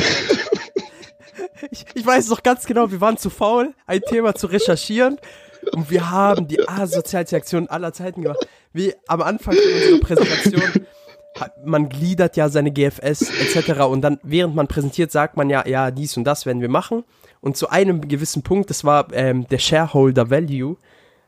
Ich, 1.72 1.86
ich 1.94 2.06
weiß 2.06 2.28
noch 2.28 2.44
ganz 2.44 2.66
genau, 2.66 2.92
wir 2.92 3.00
waren 3.00 3.18
zu 3.18 3.30
faul, 3.30 3.74
ein 3.88 4.02
Thema 4.02 4.36
zu 4.36 4.48
recherchieren 4.48 5.18
und 5.72 5.90
wir 5.90 6.12
haben 6.12 6.48
die 6.48 6.68
asozialste 6.68 7.38
Aktion 7.38 7.68
aller 7.70 7.94
Zeiten 7.94 8.22
gemacht. 8.22 8.46
Wie 8.74 8.94
am 9.08 9.22
Anfang 9.22 9.56
unserer 9.56 10.00
Präsentation, 10.00 10.86
man 11.64 11.90
gliedert 11.90 12.36
ja 12.38 12.50
seine 12.50 12.72
GFS 12.72 13.22
etc. 13.22 13.82
und 13.84 14.02
dann, 14.02 14.20
während 14.24 14.56
man 14.56 14.68
präsentiert, 14.68 15.12
sagt 15.12 15.38
man 15.38 15.50
ja, 15.50 15.66
ja, 15.66 15.90
dies 15.90 16.18
und 16.18 16.26
das 16.26 16.46
werden 16.46 16.62
wir 16.62 16.70
machen. 16.70 17.04
Und 17.40 17.58
zu 17.58 17.70
einem 17.70 18.08
gewissen 18.08 18.44
Punkt, 18.44 18.70
das 18.70 18.84
war 18.84 19.08
ähm, 19.14 19.48
der 19.48 19.60
Shareholder 19.60 20.30
Value, 20.30 20.78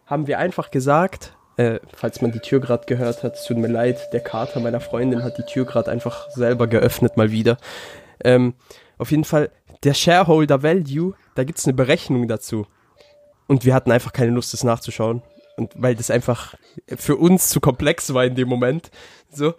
haben 0.05 0.27
wir 0.27 0.38
einfach 0.38 0.69
gesagt, 0.69 1.36
äh, 1.57 1.79
falls 1.93 2.21
man 2.21 2.31
die 2.31 2.39
Tür 2.39 2.59
gerade 2.59 2.85
gehört 2.85 3.23
hat, 3.23 3.35
es 3.35 3.45
tut 3.45 3.57
mir 3.57 3.67
leid, 3.67 4.09
der 4.13 4.19
Kater 4.19 4.59
meiner 4.59 4.81
Freundin 4.81 5.23
hat 5.23 5.37
die 5.37 5.45
Tür 5.45 5.65
gerade 5.65 5.89
einfach 5.89 6.29
selber 6.31 6.67
geöffnet 6.67 7.17
mal 7.17 7.31
wieder. 7.31 7.57
Ähm, 8.23 8.55
auf 8.97 9.11
jeden 9.11 9.23
Fall, 9.23 9.49
der 9.83 9.93
Shareholder 9.93 10.63
Value, 10.63 11.13
da 11.35 11.43
gibt's 11.43 11.65
eine 11.65 11.73
Berechnung 11.73 12.27
dazu. 12.27 12.65
Und 13.47 13.63
wir 13.65 13.73
hatten 13.73 13.91
einfach 13.91 14.13
keine 14.13 14.31
Lust, 14.31 14.53
das 14.53 14.63
nachzuschauen. 14.63 15.21
Und 15.57 15.71
weil 15.75 15.95
das 15.95 16.11
einfach 16.11 16.55
für 16.97 17.15
uns 17.15 17.49
zu 17.49 17.61
komplex 17.61 18.13
war 18.13 18.25
in 18.25 18.35
dem 18.35 18.49
Moment. 18.49 18.91
So, 19.29 19.53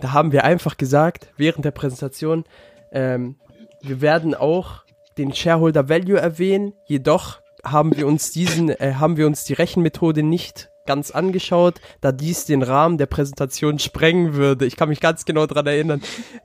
da 0.00 0.12
haben 0.12 0.32
wir 0.32 0.44
einfach 0.44 0.76
gesagt, 0.76 1.32
während 1.36 1.64
der 1.64 1.72
Präsentation, 1.72 2.44
ähm, 2.92 3.36
wir 3.82 4.00
werden 4.00 4.34
auch 4.34 4.84
den 5.18 5.34
Shareholder 5.34 5.88
Value 5.88 6.18
erwähnen, 6.18 6.74
jedoch 6.86 7.40
haben 7.64 7.96
wir 7.96 8.06
uns 8.06 8.30
diesen, 8.30 8.70
äh, 8.70 8.94
haben 8.94 9.16
wir 9.16 9.26
uns 9.26 9.44
die 9.44 9.54
Rechenmethode 9.54 10.22
nicht 10.22 10.69
ganz 10.90 11.12
angeschaut, 11.12 11.80
da 12.00 12.10
dies 12.10 12.46
den 12.46 12.64
Rahmen 12.64 12.98
der 12.98 13.06
Präsentation 13.06 13.78
sprengen 13.78 14.34
würde. 14.34 14.66
Ich 14.66 14.74
kann 14.74 14.88
mich 14.88 14.98
ganz 14.98 15.24
genau 15.24 15.46
dran 15.46 15.64
erinnern. 15.68 16.02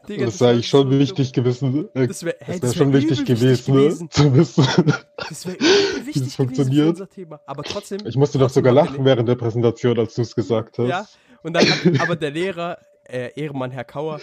Digga, 0.07 0.25
das 0.25 0.35
ist 0.35 0.41
eigentlich 0.43 0.67
schon 0.67 0.91
so 0.91 0.99
wichtig 0.99 1.33
gewesen. 1.33 1.89
Äh, 1.95 2.05
Das 2.05 2.23
wäre 2.23 2.35
hey, 2.41 2.59
das 2.59 2.73
das 2.73 2.79
wär 2.79 2.93
wär 2.93 3.01
schon 3.01 3.09
wichtig 3.09 3.25
gewesen, 3.25 3.73
gewesen. 3.73 4.03
ne? 4.03 4.09
zu 4.11 4.35
wissen. 4.35 4.93
Das 5.29 5.47
wäre 5.47 5.57
wichtig 6.05 6.13
gewesen 6.13 6.29
für 6.29 6.35
funktioniert. 6.35 7.09
Aber 7.47 7.63
trotzdem. 7.63 8.05
Ich 8.05 8.15
musste 8.17 8.37
doch 8.37 8.51
sogar 8.51 8.71
lachen 8.71 9.03
während 9.03 9.27
der 9.27 9.33
Präsentation, 9.35 9.97
als 9.97 10.13
du 10.13 10.21
es 10.21 10.35
gesagt 10.35 10.77
hast. 10.77 10.87
Ja, 10.87 11.07
und 11.41 11.53
dann 11.53 11.65
hat 11.67 12.01
aber 12.01 12.15
der 12.15 12.29
Lehrer, 12.29 12.77
äh, 13.05 13.31
Ehrenmann 13.35 13.71
Herr 13.71 13.83
Kauer, 13.83 14.19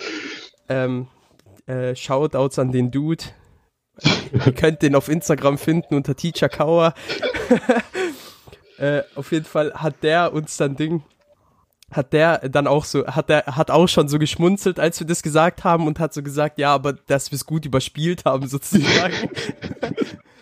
ähm, 0.68 1.08
äh, 1.66 1.96
Shoutouts 1.96 2.60
an 2.60 2.70
den 2.70 2.92
Dude. 2.92 3.24
Ihr 4.46 4.52
könnt 4.52 4.82
den 4.82 4.94
auf 4.94 5.08
Instagram 5.08 5.58
finden 5.58 5.96
unter 5.96 6.14
Teacher 6.14 6.48
Kauer. 6.48 6.94
Äh, 8.82 9.04
auf 9.14 9.30
jeden 9.30 9.44
Fall 9.44 9.72
hat 9.74 10.02
der 10.02 10.32
uns 10.32 10.56
dann 10.56 10.74
Ding, 10.74 11.04
hat 11.92 12.12
der 12.12 12.48
dann 12.48 12.66
auch 12.66 12.84
so, 12.84 13.06
hat 13.06 13.28
der, 13.28 13.44
hat 13.46 13.70
auch 13.70 13.86
schon 13.86 14.08
so 14.08 14.18
geschmunzelt, 14.18 14.80
als 14.80 14.98
wir 14.98 15.06
das 15.06 15.22
gesagt 15.22 15.62
haben 15.62 15.86
und 15.86 16.00
hat 16.00 16.12
so 16.12 16.22
gesagt, 16.22 16.58
ja, 16.58 16.74
aber 16.74 16.92
dass 16.92 17.30
wir 17.30 17.36
es 17.36 17.46
gut 17.46 17.64
überspielt 17.64 18.24
haben, 18.24 18.46
sozusagen. 18.48 19.14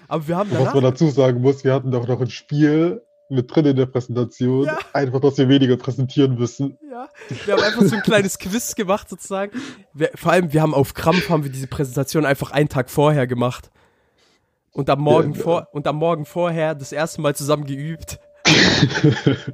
aber 0.08 0.26
wir 0.26 0.36
haben 0.36 0.50
Was 0.52 0.58
danach, 0.58 0.74
man 0.74 0.84
dazu 0.84 1.10
sagen 1.10 1.42
muss, 1.42 1.64
wir 1.64 1.74
hatten 1.74 1.90
doch 1.90 2.08
noch 2.08 2.20
ein 2.22 2.30
Spiel 2.30 3.02
mit 3.28 3.54
drin 3.54 3.66
in 3.66 3.76
der 3.76 3.86
Präsentation. 3.86 4.64
Ja. 4.64 4.78
Einfach, 4.94 5.20
dass 5.20 5.36
wir 5.36 5.48
weniger 5.48 5.76
präsentieren 5.76 6.36
müssen. 6.36 6.78
Ja, 6.90 7.08
wir 7.44 7.54
haben 7.54 7.62
einfach 7.62 7.82
so 7.82 7.94
ein 7.94 8.02
kleines 8.02 8.38
Quiz 8.38 8.74
gemacht 8.74 9.08
sozusagen. 9.08 9.52
Wir, 9.92 10.10
vor 10.14 10.32
allem, 10.32 10.52
wir 10.52 10.62
haben 10.62 10.74
auf 10.74 10.94
Krampf 10.94 11.28
haben 11.28 11.44
wir 11.44 11.52
diese 11.52 11.68
Präsentation 11.68 12.24
einfach 12.24 12.50
einen 12.50 12.70
Tag 12.70 12.90
vorher 12.90 13.26
gemacht. 13.26 13.70
Und 14.72 14.88
am 14.88 15.00
Morgen 15.00 15.34
Ja, 15.34 15.42
vor 15.42 15.68
und 15.72 15.86
am 15.86 15.96
Morgen 15.96 16.24
vorher 16.24 16.74
das 16.74 16.92
erste 16.92 17.20
Mal 17.20 17.34
zusammen 17.34 17.66
geübt. 17.66 18.18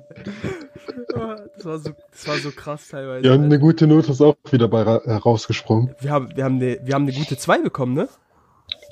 das, 1.56 1.64
war 1.64 1.78
so, 1.78 1.90
das 2.10 2.28
war 2.28 2.36
so 2.36 2.50
krass 2.50 2.88
teilweise. 2.88 3.26
Ja, 3.26 3.34
und 3.34 3.44
eine 3.44 3.58
gute 3.58 3.86
Note 3.86 4.12
ist 4.12 4.20
auch 4.20 4.36
wieder 4.50 4.68
bei 4.68 4.82
ra- 4.82 5.02
herausgesprungen. 5.04 5.94
wir 6.00 6.10
haben, 6.10 6.34
wir 6.36 6.44
haben 6.44 6.56
eine, 6.56 6.78
wir 6.82 6.94
haben 6.94 7.02
eine 7.04 7.12
gute 7.12 7.36
2 7.36 7.58
bekommen, 7.62 7.94
ne? 7.94 8.08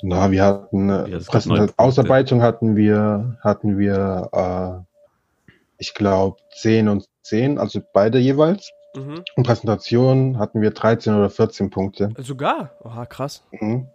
Na, 0.01 0.29
wir 0.31 0.43
hatten 0.43 0.89
Ja, 0.89 1.05
äh, 1.05 1.11
das 1.11 1.27
Präsenta- 1.27 1.47
neun 1.49 1.57
Punkte. 1.67 1.79
Ausarbeitung 1.79 2.41
hatten 2.41 2.75
wir, 2.75 3.37
hatten 3.41 3.77
wir, 3.77 4.29
äh, 4.33 5.51
ich 5.77 5.93
glaube, 5.93 6.37
10 6.55 6.89
und 6.89 7.05
10, 7.23 7.57
also 7.57 7.81
beide 7.93 8.19
jeweils. 8.19 8.71
Mhm. 8.95 9.23
Und 9.35 9.43
Präsentation 9.45 10.39
hatten 10.39 10.61
wir 10.61 10.71
13 10.71 11.15
oder 11.15 11.29
14 11.29 11.69
Punkte. 11.69 12.11
Sogar? 12.19 12.71
Oha, 12.83 13.05
krass. 13.05 13.43
Mhm. 13.51 13.87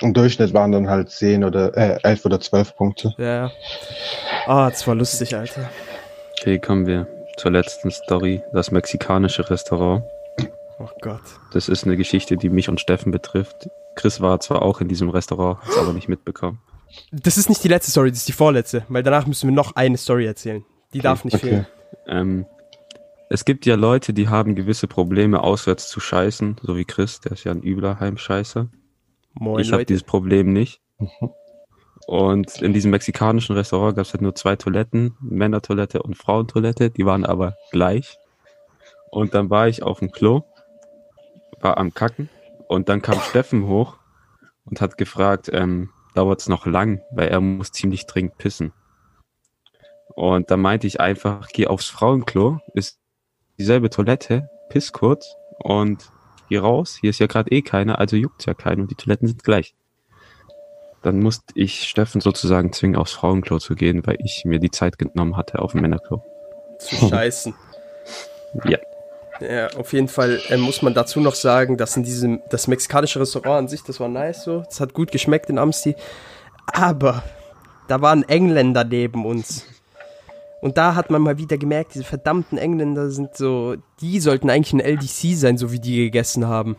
Im 0.00 0.14
Durchschnitt 0.14 0.54
waren 0.54 0.72
dann 0.72 0.88
halt 0.88 1.10
10 1.10 1.44
oder 1.44 1.76
äh, 1.76 1.98
11 2.02 2.24
oder 2.24 2.40
12 2.40 2.74
Punkte. 2.76 3.14
Ja, 3.18 3.24
ja. 3.46 3.50
Ah, 4.46 4.70
das 4.70 4.86
war 4.86 4.94
lustig, 4.94 5.36
Alter. 5.36 5.68
Okay, 6.40 6.58
kommen 6.58 6.86
wir 6.86 7.06
zur 7.36 7.50
letzten 7.50 7.90
Story. 7.90 8.42
Das 8.52 8.70
mexikanische 8.70 9.48
Restaurant. 9.50 10.02
Oh 10.78 10.88
Gott. 11.02 11.20
Das 11.52 11.68
ist 11.68 11.84
eine 11.84 11.96
Geschichte, 11.98 12.36
die 12.38 12.48
mich 12.48 12.70
und 12.70 12.80
Steffen 12.80 13.12
betrifft. 13.12 13.68
Chris 13.96 14.20
war 14.22 14.40
zwar 14.40 14.62
auch 14.62 14.80
in 14.80 14.88
diesem 14.88 15.10
Restaurant, 15.10 15.60
hat 15.60 15.68
es 15.68 15.76
aber 15.78 15.92
nicht 15.92 16.08
mitbekommen. 16.08 16.60
Das 17.12 17.36
ist 17.36 17.48
nicht 17.50 17.62
die 17.62 17.68
letzte 17.68 17.90
Story, 17.90 18.10
das 18.10 18.20
ist 18.20 18.28
die 18.28 18.32
vorletzte, 18.32 18.84
weil 18.88 19.02
danach 19.02 19.26
müssen 19.26 19.48
wir 19.48 19.54
noch 19.54 19.76
eine 19.76 19.98
Story 19.98 20.26
erzählen. 20.26 20.64
Die 20.94 21.00
darf 21.00 21.24
nicht 21.24 21.34
Okay. 21.34 21.46
fehlen. 21.48 21.66
Ähm, 22.08 22.46
es 23.28 23.44
gibt 23.44 23.66
ja 23.66 23.74
Leute, 23.76 24.12
die 24.12 24.28
haben 24.28 24.54
gewisse 24.54 24.88
Probleme, 24.88 25.42
auswärts 25.42 25.88
zu 25.88 26.00
scheißen, 26.00 26.56
so 26.62 26.76
wie 26.76 26.84
Chris, 26.84 27.20
der 27.20 27.32
ist 27.32 27.44
ja 27.44 27.52
ein 27.52 27.62
übler 27.62 28.00
Heimscheißer. 28.00 28.68
Moin, 29.34 29.60
ich 29.60 29.72
habe 29.72 29.84
dieses 29.84 30.02
Problem 30.02 30.52
nicht. 30.52 30.80
Und 32.06 32.60
in 32.60 32.72
diesem 32.72 32.90
mexikanischen 32.90 33.54
Restaurant 33.54 33.96
gab 33.96 34.04
es 34.04 34.12
halt 34.12 34.22
nur 34.22 34.34
zwei 34.34 34.56
Toiletten, 34.56 35.16
Männertoilette 35.20 36.02
und 36.02 36.16
Frauentoilette, 36.16 36.90
die 36.90 37.06
waren 37.06 37.24
aber 37.24 37.56
gleich. 37.70 38.18
Und 39.10 39.34
dann 39.34 39.50
war 39.50 39.68
ich 39.68 39.82
auf 39.82 40.00
dem 40.00 40.10
Klo, 40.10 40.42
war 41.60 41.78
am 41.78 41.94
Kacken 41.94 42.28
und 42.68 42.88
dann 42.88 43.02
kam 43.02 43.20
Steffen 43.20 43.66
hoch 43.66 43.96
und 44.64 44.80
hat 44.80 44.98
gefragt, 44.98 45.50
ähm, 45.52 45.90
dauert 46.14 46.40
es 46.40 46.48
noch 46.48 46.66
lang, 46.66 47.02
weil 47.12 47.28
er 47.28 47.40
muss 47.40 47.72
ziemlich 47.72 48.06
dringend 48.06 48.38
pissen. 48.38 48.72
Und 50.14 50.50
dann 50.50 50.60
meinte 50.60 50.86
ich 50.86 51.00
einfach, 51.00 51.48
geh 51.48 51.66
aufs 51.66 51.88
Frauenklo, 51.88 52.58
ist 52.74 52.98
dieselbe 53.58 53.90
Toilette, 53.90 54.48
piss 54.68 54.92
kurz 54.92 55.36
und 55.58 56.10
geh 56.50 56.58
raus. 56.58 56.98
Hier 57.00 57.10
ist 57.10 57.18
ja 57.18 57.26
gerade 57.26 57.50
eh 57.50 57.62
keiner, 57.62 57.98
also 57.98 58.16
juckt's 58.16 58.44
ja 58.44 58.52
keinen 58.52 58.82
und 58.82 58.90
die 58.90 58.96
Toiletten 58.96 59.26
sind 59.26 59.42
gleich. 59.42 59.74
Dann 61.02 61.20
musste 61.20 61.54
ich 61.54 61.88
Steffen 61.88 62.20
sozusagen 62.20 62.72
zwingen, 62.74 62.96
aufs 62.96 63.12
Frauenklo 63.12 63.58
zu 63.58 63.74
gehen, 63.74 64.06
weil 64.06 64.18
ich 64.22 64.42
mir 64.44 64.58
die 64.58 64.70
Zeit 64.70 64.98
genommen 64.98 65.36
hatte 65.36 65.60
auf 65.60 65.72
dem 65.72 65.80
Männerklo. 65.80 66.22
Zu 66.78 67.08
scheißen. 67.08 67.54
Ja. 68.64 68.78
Ja, 69.40 69.68
auf 69.76 69.92
jeden 69.92 70.08
Fall 70.08 70.40
äh, 70.48 70.56
muss 70.56 70.82
man 70.82 70.92
dazu 70.92 71.20
noch 71.20 71.36
sagen, 71.36 71.76
dass 71.76 71.96
in 71.96 72.02
diesem, 72.02 72.42
das 72.50 72.66
mexikanische 72.66 73.20
Restaurant 73.20 73.58
an 73.58 73.68
sich, 73.68 73.84
das 73.84 74.00
war 74.00 74.08
nice 74.08 74.42
so, 74.42 74.62
das 74.62 74.80
hat 74.80 74.92
gut 74.92 75.12
geschmeckt 75.12 75.48
in 75.48 75.58
Amsti, 75.58 75.94
aber 76.66 77.22
da 77.86 78.02
waren 78.02 78.28
Engländer 78.28 78.82
neben 78.82 79.24
uns. 79.24 79.66
Und 80.60 80.76
da 80.76 80.94
hat 80.94 81.10
man 81.10 81.22
mal 81.22 81.38
wieder 81.38 81.56
gemerkt, 81.56 81.94
diese 81.94 82.04
verdammten 82.04 82.58
Engländer 82.58 83.10
sind 83.10 83.34
so, 83.36 83.76
die 84.00 84.20
sollten 84.20 84.50
eigentlich 84.50 84.72
ein 84.74 84.80
LDC 84.80 85.36
sein, 85.36 85.56
so 85.56 85.72
wie 85.72 85.80
die 85.80 85.96
gegessen 85.96 86.46
haben. 86.46 86.76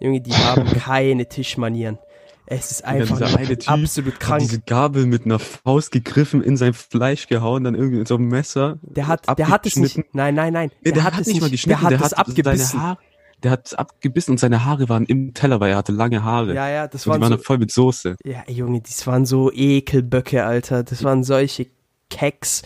Junge, 0.00 0.20
die 0.20 0.32
haben 0.34 0.66
keine 0.78 1.26
Tischmanieren. 1.26 1.98
Es 2.46 2.70
ist 2.70 2.84
einfach 2.84 3.20
eine 3.22 3.56
Typ 3.56 3.70
absolut 3.70 4.14
Hat 4.14 4.20
krank. 4.20 4.40
diese 4.42 4.60
Gabel 4.60 5.06
mit 5.06 5.24
einer 5.24 5.38
Faust 5.38 5.90
gegriffen, 5.92 6.42
in 6.42 6.58
sein 6.58 6.74
Fleisch 6.74 7.26
gehauen, 7.26 7.64
dann 7.64 7.74
irgendwie 7.74 7.98
mit 7.98 8.08
so 8.08 8.16
einem 8.16 8.28
Messer. 8.28 8.78
Der 8.82 9.06
hat, 9.06 9.26
der 9.38 9.48
hat 9.48 9.64
es 9.64 9.76
nicht. 9.76 9.92
abgeschnitten. 9.92 10.10
Nein, 10.12 10.34
nein, 10.34 10.52
nein. 10.52 10.70
Nee, 10.84 10.92
der, 10.92 11.04
hat, 11.04 11.18
es 11.18 11.26
nicht 11.26 11.40
mal 11.40 11.48
geschnitten, 11.48 11.80
Der 11.80 11.90
hat 11.90 11.98
der 11.98 12.06
es 12.06 12.12
abgebissen. 12.12 12.82
Haare, 12.82 12.98
der 13.42 13.50
hat 13.50 13.66
es 13.66 13.74
abgebissen 13.74 14.32
und 14.32 14.38
seine 14.38 14.66
Haare 14.66 14.90
waren 14.90 15.06
im 15.06 15.32
Teller, 15.32 15.60
weil 15.60 15.70
er 15.70 15.78
hatte 15.78 15.92
lange 15.92 16.22
Haare. 16.22 16.54
Ja, 16.54 16.68
ja, 16.68 16.86
das 16.86 17.06
und 17.06 17.12
waren 17.12 17.20
die 17.22 17.30
waren 17.30 17.38
so, 17.38 17.44
voll 17.44 17.58
mit 17.58 17.72
Soße. 17.72 18.16
Ja, 18.24 18.42
Junge, 18.46 18.82
das 18.82 19.06
waren 19.06 19.24
so 19.24 19.50
Ekelböcke, 19.50 20.44
Alter. 20.44 20.82
Das 20.82 21.02
waren 21.02 21.24
solche 21.24 21.68
Keks. 22.10 22.62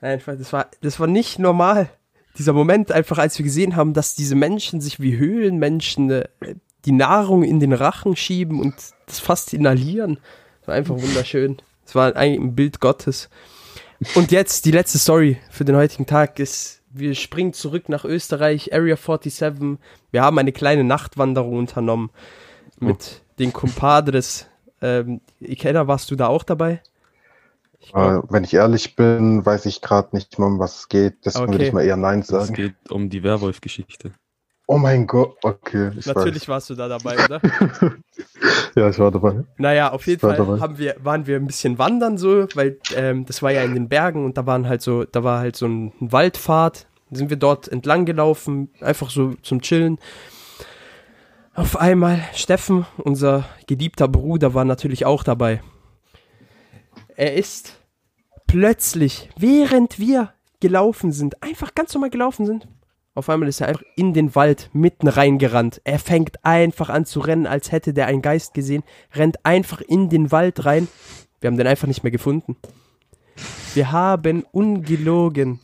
Einfach, 0.00 0.36
das 0.36 0.52
war, 0.52 0.68
das 0.80 0.98
war 0.98 1.06
nicht 1.06 1.38
normal. 1.38 1.90
Dieser 2.38 2.52
Moment 2.52 2.92
einfach, 2.92 3.18
als 3.18 3.38
wir 3.38 3.44
gesehen 3.44 3.76
haben, 3.76 3.92
dass 3.92 4.14
diese 4.14 4.34
Menschen 4.34 4.80
sich 4.80 5.00
wie 5.00 5.18
Höhlenmenschen 5.18 6.10
äh, 6.10 6.28
die 6.84 6.92
Nahrung 6.92 7.42
in 7.42 7.60
den 7.60 7.72
Rachen 7.72 8.16
schieben 8.16 8.60
und 8.60 8.74
das 9.06 9.20
fast 9.20 9.52
inhalieren. 9.52 10.18
Das 10.60 10.68
war 10.68 10.74
einfach 10.74 10.96
wunderschön. 11.00 11.58
Das 11.84 11.94
war 11.94 12.16
eigentlich 12.16 12.40
ein 12.40 12.54
Bild 12.54 12.80
Gottes. 12.80 13.28
Und 14.14 14.32
jetzt 14.32 14.64
die 14.64 14.70
letzte 14.70 14.98
Story 14.98 15.38
für 15.50 15.64
den 15.64 15.76
heutigen 15.76 16.06
Tag 16.06 16.38
ist, 16.38 16.80
wir 16.90 17.14
springen 17.14 17.52
zurück 17.52 17.88
nach 17.88 18.04
Österreich, 18.04 18.72
Area 18.72 18.96
47. 18.96 19.78
Wir 20.10 20.22
haben 20.22 20.38
eine 20.38 20.52
kleine 20.52 20.84
Nachtwanderung 20.84 21.58
unternommen 21.58 22.10
mit 22.78 23.22
den 23.38 23.52
Compadres. 23.52 24.46
Ähm, 24.80 25.20
Ikeda, 25.40 25.86
warst 25.86 26.10
du 26.10 26.16
da 26.16 26.28
auch 26.28 26.42
dabei? 26.42 26.80
Ich 27.80 27.92
glaub, 27.92 28.24
Äh, 28.24 28.26
wenn 28.32 28.44
ich 28.44 28.54
ehrlich 28.54 28.94
bin, 28.94 29.44
weiß 29.44 29.66
ich 29.66 29.80
gerade 29.80 30.14
nicht 30.14 30.38
mal, 30.38 30.46
um 30.46 30.58
was 30.58 30.80
es 30.80 30.88
geht. 30.88 31.24
Deswegen 31.24 31.44
Okay. 31.44 31.52
würde 31.54 31.64
ich 31.66 31.72
mal 31.72 31.82
eher 31.84 31.96
Nein 31.96 32.20
Es 32.20 32.28
sagen. 32.28 32.54
geht 32.54 32.74
um 32.90 33.08
die 33.10 33.22
Werwolf-Geschichte. 33.22 34.12
Oh 34.66 34.78
mein 34.78 35.08
Gott, 35.08 35.36
okay. 35.42 35.90
Ich 35.98 36.06
natürlich 36.06 36.48
warst 36.48 36.70
du 36.70 36.76
da 36.76 36.86
dabei, 36.86 37.16
oder? 37.24 37.42
Weiß. 37.42 37.90
Ja, 38.76 38.88
ich 38.88 38.98
war 39.00 39.10
dabei. 39.10 39.42
Naja, 39.56 39.90
auf 39.90 40.06
jeden 40.06 40.20
Fall 40.20 40.36
dabei. 40.36 40.60
haben 40.60 40.78
wir, 40.78 40.94
waren 41.00 41.26
wir 41.26 41.36
ein 41.36 41.46
bisschen 41.48 41.76
wandern 41.78 42.18
so, 42.18 42.46
weil 42.54 42.78
ähm, 42.94 43.26
das 43.26 43.42
war 43.42 43.50
ja 43.50 43.62
in 43.64 43.74
den 43.74 43.88
Bergen 43.88 44.24
und 44.24 44.36
da 44.38 44.46
waren 44.46 44.68
halt 44.68 44.80
so, 44.80 45.02
da 45.04 45.24
war 45.24 45.40
halt 45.40 45.56
so 45.56 45.66
ein, 45.66 45.92
ein 46.00 46.12
Waldpfad. 46.12 46.86
Da 47.10 47.16
sind 47.16 47.30
wir 47.30 47.36
dort 47.36 47.66
entlang 47.66 48.04
gelaufen, 48.04 48.70
einfach 48.80 49.10
so 49.10 49.34
zum 49.42 49.60
Chillen. 49.60 49.98
Auf 51.54 51.76
einmal 51.76 52.20
Steffen, 52.34 52.86
unser 52.98 53.44
geliebter 53.66 54.06
Bruder, 54.06 54.54
war 54.54 54.64
natürlich 54.64 55.04
auch 55.04 55.24
dabei. 55.24 55.62
Er 57.20 57.34
ist 57.34 57.78
plötzlich, 58.46 59.28
während 59.36 59.98
wir 59.98 60.32
gelaufen 60.60 61.12
sind, 61.12 61.42
einfach 61.42 61.74
ganz 61.74 61.92
normal 61.92 62.08
gelaufen 62.08 62.46
sind, 62.46 62.66
auf 63.14 63.28
einmal 63.28 63.46
ist 63.46 63.60
er 63.60 63.68
einfach 63.68 63.82
in 63.94 64.14
den 64.14 64.34
Wald 64.34 64.70
mitten 64.72 65.06
reingerannt. 65.06 65.82
Er 65.84 65.98
fängt 65.98 66.42
einfach 66.46 66.88
an 66.88 67.04
zu 67.04 67.20
rennen, 67.20 67.46
als 67.46 67.72
hätte 67.72 67.92
der 67.92 68.06
einen 68.06 68.22
Geist 68.22 68.54
gesehen, 68.54 68.84
rennt 69.12 69.44
einfach 69.44 69.82
in 69.82 70.08
den 70.08 70.32
Wald 70.32 70.64
rein. 70.64 70.88
Wir 71.42 71.48
haben 71.48 71.58
den 71.58 71.66
einfach 71.66 71.88
nicht 71.88 72.02
mehr 72.02 72.10
gefunden. 72.10 72.56
Wir 73.74 73.92
haben 73.92 74.46
ungelogen 74.50 75.60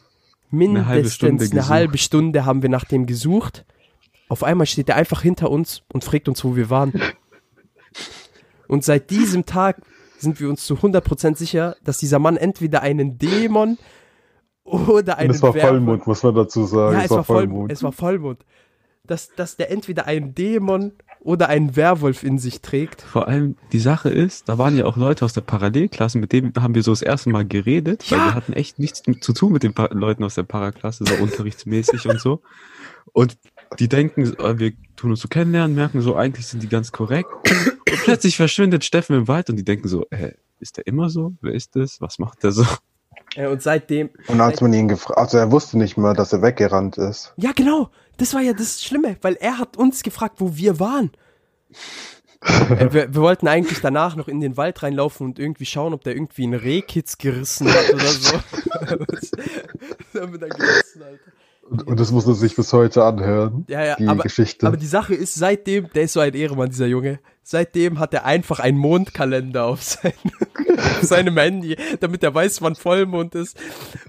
mindestens 0.51 0.89
halbe 0.89 1.09
Stunde 1.09 1.45
eine 1.45 1.55
gesucht. 1.55 1.69
halbe 1.71 1.97
Stunde 1.97 2.45
haben 2.45 2.61
wir 2.61 2.69
nach 2.69 2.85
dem 2.85 3.07
gesucht. 3.07 3.65
Auf 4.29 4.45
einmal 4.45 4.67
steht 4.67 4.91
er 4.91 4.97
einfach 4.97 5.23
hinter 5.23 5.51
uns 5.51 5.85
und 5.91 6.05
fragt 6.05 6.29
uns, 6.29 6.45
wo 6.45 6.55
wir 6.55 6.69
waren. 6.69 6.93
Und 8.69 8.85
seit 8.85 9.09
diesem 9.09 9.47
Tag 9.47 9.81
sind 10.19 10.41
wir 10.41 10.49
uns 10.49 10.65
zu 10.67 10.75
100% 10.75 11.37
sicher, 11.37 11.77
dass 11.85 11.99
dieser 11.99 12.19
Mann 12.19 12.37
entweder 12.37 12.83
einen 12.83 13.19
Dämon 13.19 13.79
oder 14.65 15.19
einen 15.19 15.31
Und 15.31 15.37
es 15.37 15.43
war 15.43 15.55
Werwolf- 15.55 15.69
Vollmond, 15.69 16.07
muss 16.07 16.23
man 16.23 16.35
dazu 16.35 16.65
sagen. 16.65 16.95
ja, 16.95 16.99
es, 17.01 17.05
es 17.07 17.11
war 17.11 17.17
war, 17.19 17.25
Vollmond. 17.25 17.51
Vollmond. 17.53 17.73
Es 17.73 17.83
war 17.83 17.93
Vollmond. 17.93 18.45
Dass, 19.05 19.29
dass 19.37 19.57
der 19.57 19.71
entweder 19.71 20.07
einen 20.07 20.35
Dämon 20.35 20.93
oder 21.21 21.49
einen 21.49 21.77
Werwolf 21.77 22.25
in 22.25 22.39
sich 22.39 22.61
trägt. 22.61 23.03
Vor 23.03 23.29
allem, 23.29 23.57
die 23.73 23.79
Sache 23.79 24.09
ist, 24.11 24.49
da 24.49 24.59
waren 24.59 24.77
ja 24.77 24.85
auch 24.85 24.97
Leute 24.97 25.25
aus 25.25 25.33
der 25.33 25.43
Parallelklasse, 25.43 26.19
mit 26.19 26.33
denen 26.33 26.53
haben 26.59 26.75
wir 26.75 26.83
so 26.83 26.91
das 26.93 27.03
erste 27.03 27.31
Mal 27.31 27.45
geredet, 27.45 28.11
weil 28.11 28.19
Ja. 28.19 28.25
wir 28.27 28.35
hatten 28.35 28.53
echt 28.53 28.79
nichts 28.81 29.03
zu 29.21 29.33
tun 29.33 29.53
mit 29.53 29.63
den 29.63 29.75
pa 29.75 29.89
Leuten 29.93 30.25
aus 30.25 30.35
der 30.35 30.43
Paraklasse, 30.43 31.05
so 31.07 31.15
unterrichtsmäßig 31.23 32.09
und 32.09 32.21
so. 32.21 32.43
Und 33.13 33.39
die 33.79 33.89
denken, 33.89 34.35
äh, 34.41 34.59
wir 34.59 34.73
tun 34.97 35.11
uns 35.11 35.21
so 35.21 35.29
kennenlernen, 35.29 35.77
merken 35.77 36.01
so, 36.01 36.17
eigentlich 36.17 36.47
sind 36.49 36.63
die 36.65 36.69
ganz 36.69 36.91
korrekt. 36.91 37.29
Plötzlich 38.07 38.37
verschwindet 38.37 38.85
Steffen 38.85 39.17
im 39.17 39.29
Wald 39.29 39.51
und 39.51 39.57
die 39.57 39.65
denken 39.65 39.89
so, 39.89 40.07
äh, 40.11 40.33
ist 40.61 40.77
der 40.79 40.87
immer 40.87 41.11
so? 41.11 41.35
Wer 41.41 41.53
ist 41.53 41.77
das? 41.77 42.01
Was 42.01 42.19
macht 42.19 42.43
der 42.43 42.53
so? 42.53 42.65
Äh, 43.35 43.47
Und 43.49 43.63
seitdem. 43.63 44.11
Und 44.29 44.41
als 44.41 44.61
man 44.61 44.73
ihn 44.73 44.89
gefragt, 44.89 45.19
also 45.19 45.39
er 45.39 45.51
wusste 45.53 45.77
nicht 45.79 45.97
mal, 45.97 46.15
dass 46.15 46.33
er 46.33 46.43
weggerannt 46.43 46.97
ist. 46.99 47.35
Ja, 47.37 47.53
genau. 47.53 47.91
Das 48.17 48.33
war 48.33 48.41
ja 48.41 48.53
das 48.55 48.83
Schlimme, 48.83 49.17
weil 49.21 49.35
er 49.35 49.59
hat 49.59 49.77
uns 49.77 50.03
gefragt, 50.03 50.37
wo 50.39 50.57
wir 50.57 50.81
waren. 50.81 51.11
äh, 52.41 52.93
wir, 52.93 53.15
wir 53.15 53.21
wollten 53.21 53.49
eigentlich 53.49 53.81
danach 53.81 54.17
noch 54.17 54.29
in 54.29 54.41
den 54.41 54.57
Wald 54.57 54.83
reinlaufen 54.83 55.27
und 55.27 55.39
irgendwie 55.39 55.67
schauen, 55.67 55.93
ob 55.93 56.05
der 56.05 56.15
irgendwie 56.15 56.45
einen 56.45 56.55
Rehkitz 56.55 57.19
gerissen 57.19 57.69
hat 57.69 57.93
oder 57.93 58.07
so. 58.07 58.33
das 58.73 60.23
haben 60.23 60.33
wir 60.33 60.39
dann 60.39 60.51
gelassen, 60.51 61.03
Alter. 61.03 61.33
Und, 61.69 61.87
und 61.89 61.99
das 62.01 62.13
muss 62.13 62.27
er 62.27 62.35
sich 62.35 62.55
bis 62.55 62.73
heute 62.73 63.03
anhören, 63.05 63.65
Ja, 63.69 63.85
ja, 63.85 63.97
die 63.97 64.07
aber, 64.07 64.23
Geschichte. 64.23 64.67
aber 64.69 64.77
die 64.77 64.87
Sache 64.87 65.15
ist, 65.17 65.35
seitdem, 65.35 65.91
der 65.93 66.05
ist 66.05 66.13
so 66.13 66.21
ein 66.21 66.33
Ehrenmann, 66.33 66.69
dieser 66.71 66.87
Junge, 66.87 67.19
seitdem 67.49 68.01
hat 68.01 68.13
er 68.13 68.25
einfach 68.25 68.59
einen 68.59 68.77
Mondkalender 68.77 69.67
auf, 69.67 69.81
sein, 69.81 70.15
auf 70.79 71.03
seinem 71.03 71.39
Handy, 71.39 71.77
damit 72.01 72.25
er 72.25 72.35
weiß, 72.35 72.61
wann 72.61 72.75
Vollmond 72.75 73.37
ist. 73.37 73.57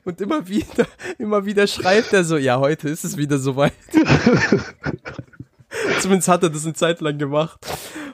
Und 0.03 0.19
immer 0.21 0.47
wieder, 0.47 0.87
immer 1.19 1.45
wieder 1.45 1.67
schreibt 1.67 2.13
er 2.13 2.23
so, 2.23 2.37
ja, 2.37 2.59
heute 2.59 2.89
ist 2.89 3.05
es 3.05 3.15
wieder 3.15 3.37
soweit. 3.37 3.73
Zumindest 6.01 6.29
hat 6.29 6.41
er 6.41 6.49
das 6.49 6.65
eine 6.65 6.73
Zeit 6.73 6.99
lang 6.99 7.19
gemacht. 7.19 7.59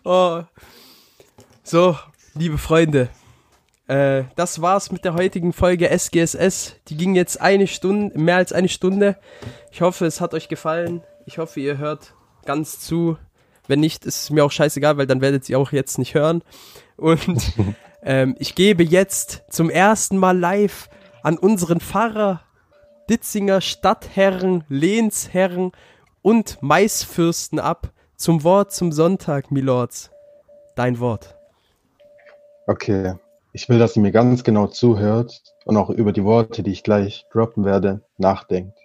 Oh. 0.04 0.42
So, 1.64 1.98
liebe 2.34 2.58
Freunde, 2.58 3.08
äh, 3.88 4.24
das 4.36 4.62
war's 4.62 4.92
mit 4.92 5.06
der 5.06 5.14
heutigen 5.14 5.54
Folge 5.54 5.90
SGSS. 5.90 6.76
Die 6.90 6.98
ging 6.98 7.16
jetzt 7.16 7.40
eine 7.40 7.68
Stunde, 7.68 8.20
mehr 8.20 8.36
als 8.36 8.52
eine 8.52 8.68
Stunde. 8.68 9.18
Ich 9.72 9.80
hoffe, 9.80 10.06
es 10.06 10.20
hat 10.20 10.34
euch 10.34 10.50
gefallen. 10.50 11.02
Ich 11.26 11.38
hoffe, 11.38 11.62
ihr 11.62 11.78
hört 11.78 12.14
ganz 12.44 12.82
zu. 12.82 13.18
Wenn 13.68 13.80
nicht, 13.80 14.06
ist 14.06 14.24
es 14.24 14.30
mir 14.30 14.44
auch 14.44 14.52
scheißegal, 14.52 14.98
weil 14.98 15.08
dann 15.08 15.22
werdet 15.22 15.50
ihr 15.50 15.60
auch 15.60 15.72
jetzt 15.72 15.98
nicht 15.98 16.14
hören. 16.14 16.44
Und 16.98 17.54
ähm, 18.04 18.36
ich 18.40 18.56
gebe 18.56 18.84
jetzt 18.84 19.44
zum 19.50 19.70
ersten 19.70 20.18
Mal 20.18 20.38
live 20.38 20.90
an 21.22 21.38
unseren 21.38 21.80
Pfarrer 21.80 22.42
Ditzinger 23.10 23.60
Stadtherren, 23.60 24.64
Lehnsherren 24.70 25.72
und 26.22 26.62
Maisfürsten 26.62 27.60
ab. 27.60 27.92
Zum 28.16 28.44
Wort 28.44 28.72
zum 28.72 28.92
Sonntag, 28.92 29.52
Milords. 29.52 30.12
Dein 30.76 31.00
Wort. 31.00 31.36
Okay. 32.68 33.16
Ich 33.52 33.70
will, 33.70 33.78
dass 33.78 33.96
ihr 33.96 34.02
mir 34.02 34.12
ganz 34.12 34.44
genau 34.44 34.68
zuhört 34.68 35.44
und 35.66 35.78
auch 35.78 35.90
über 35.90 36.12
die 36.12 36.24
Worte, 36.24 36.64
die 36.64 36.72
ich 36.72 36.84
gleich 36.84 37.28
droppen 37.32 37.66
werde, 37.66 38.02
nachdenkt. 38.18 38.78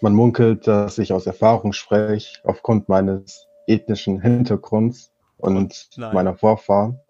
Man 0.00 0.14
munkelt, 0.14 0.66
dass 0.66 0.98
ich 0.98 1.12
aus 1.12 1.26
Erfahrung 1.26 1.72
spreche, 1.72 2.40
aufgrund 2.42 2.88
meines 2.88 3.45
ethnischen 3.66 4.20
Hintergrunds 4.20 5.12
und 5.38 5.88
Nein. 5.96 6.14
meiner 6.14 6.34
Vorfahren. 6.36 7.00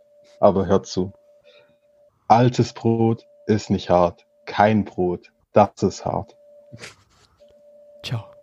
Aber 0.40 0.66
hört 0.66 0.86
zu. 0.86 1.12
Altes 2.28 2.72
Brot 2.72 3.26
ist 3.46 3.70
nicht 3.70 3.88
hart. 3.88 4.26
Kein 4.44 4.84
Brot. 4.84 5.32
Das 5.52 5.82
ist 5.82 6.04
hart. 6.04 6.36
Ciao. 8.04 8.35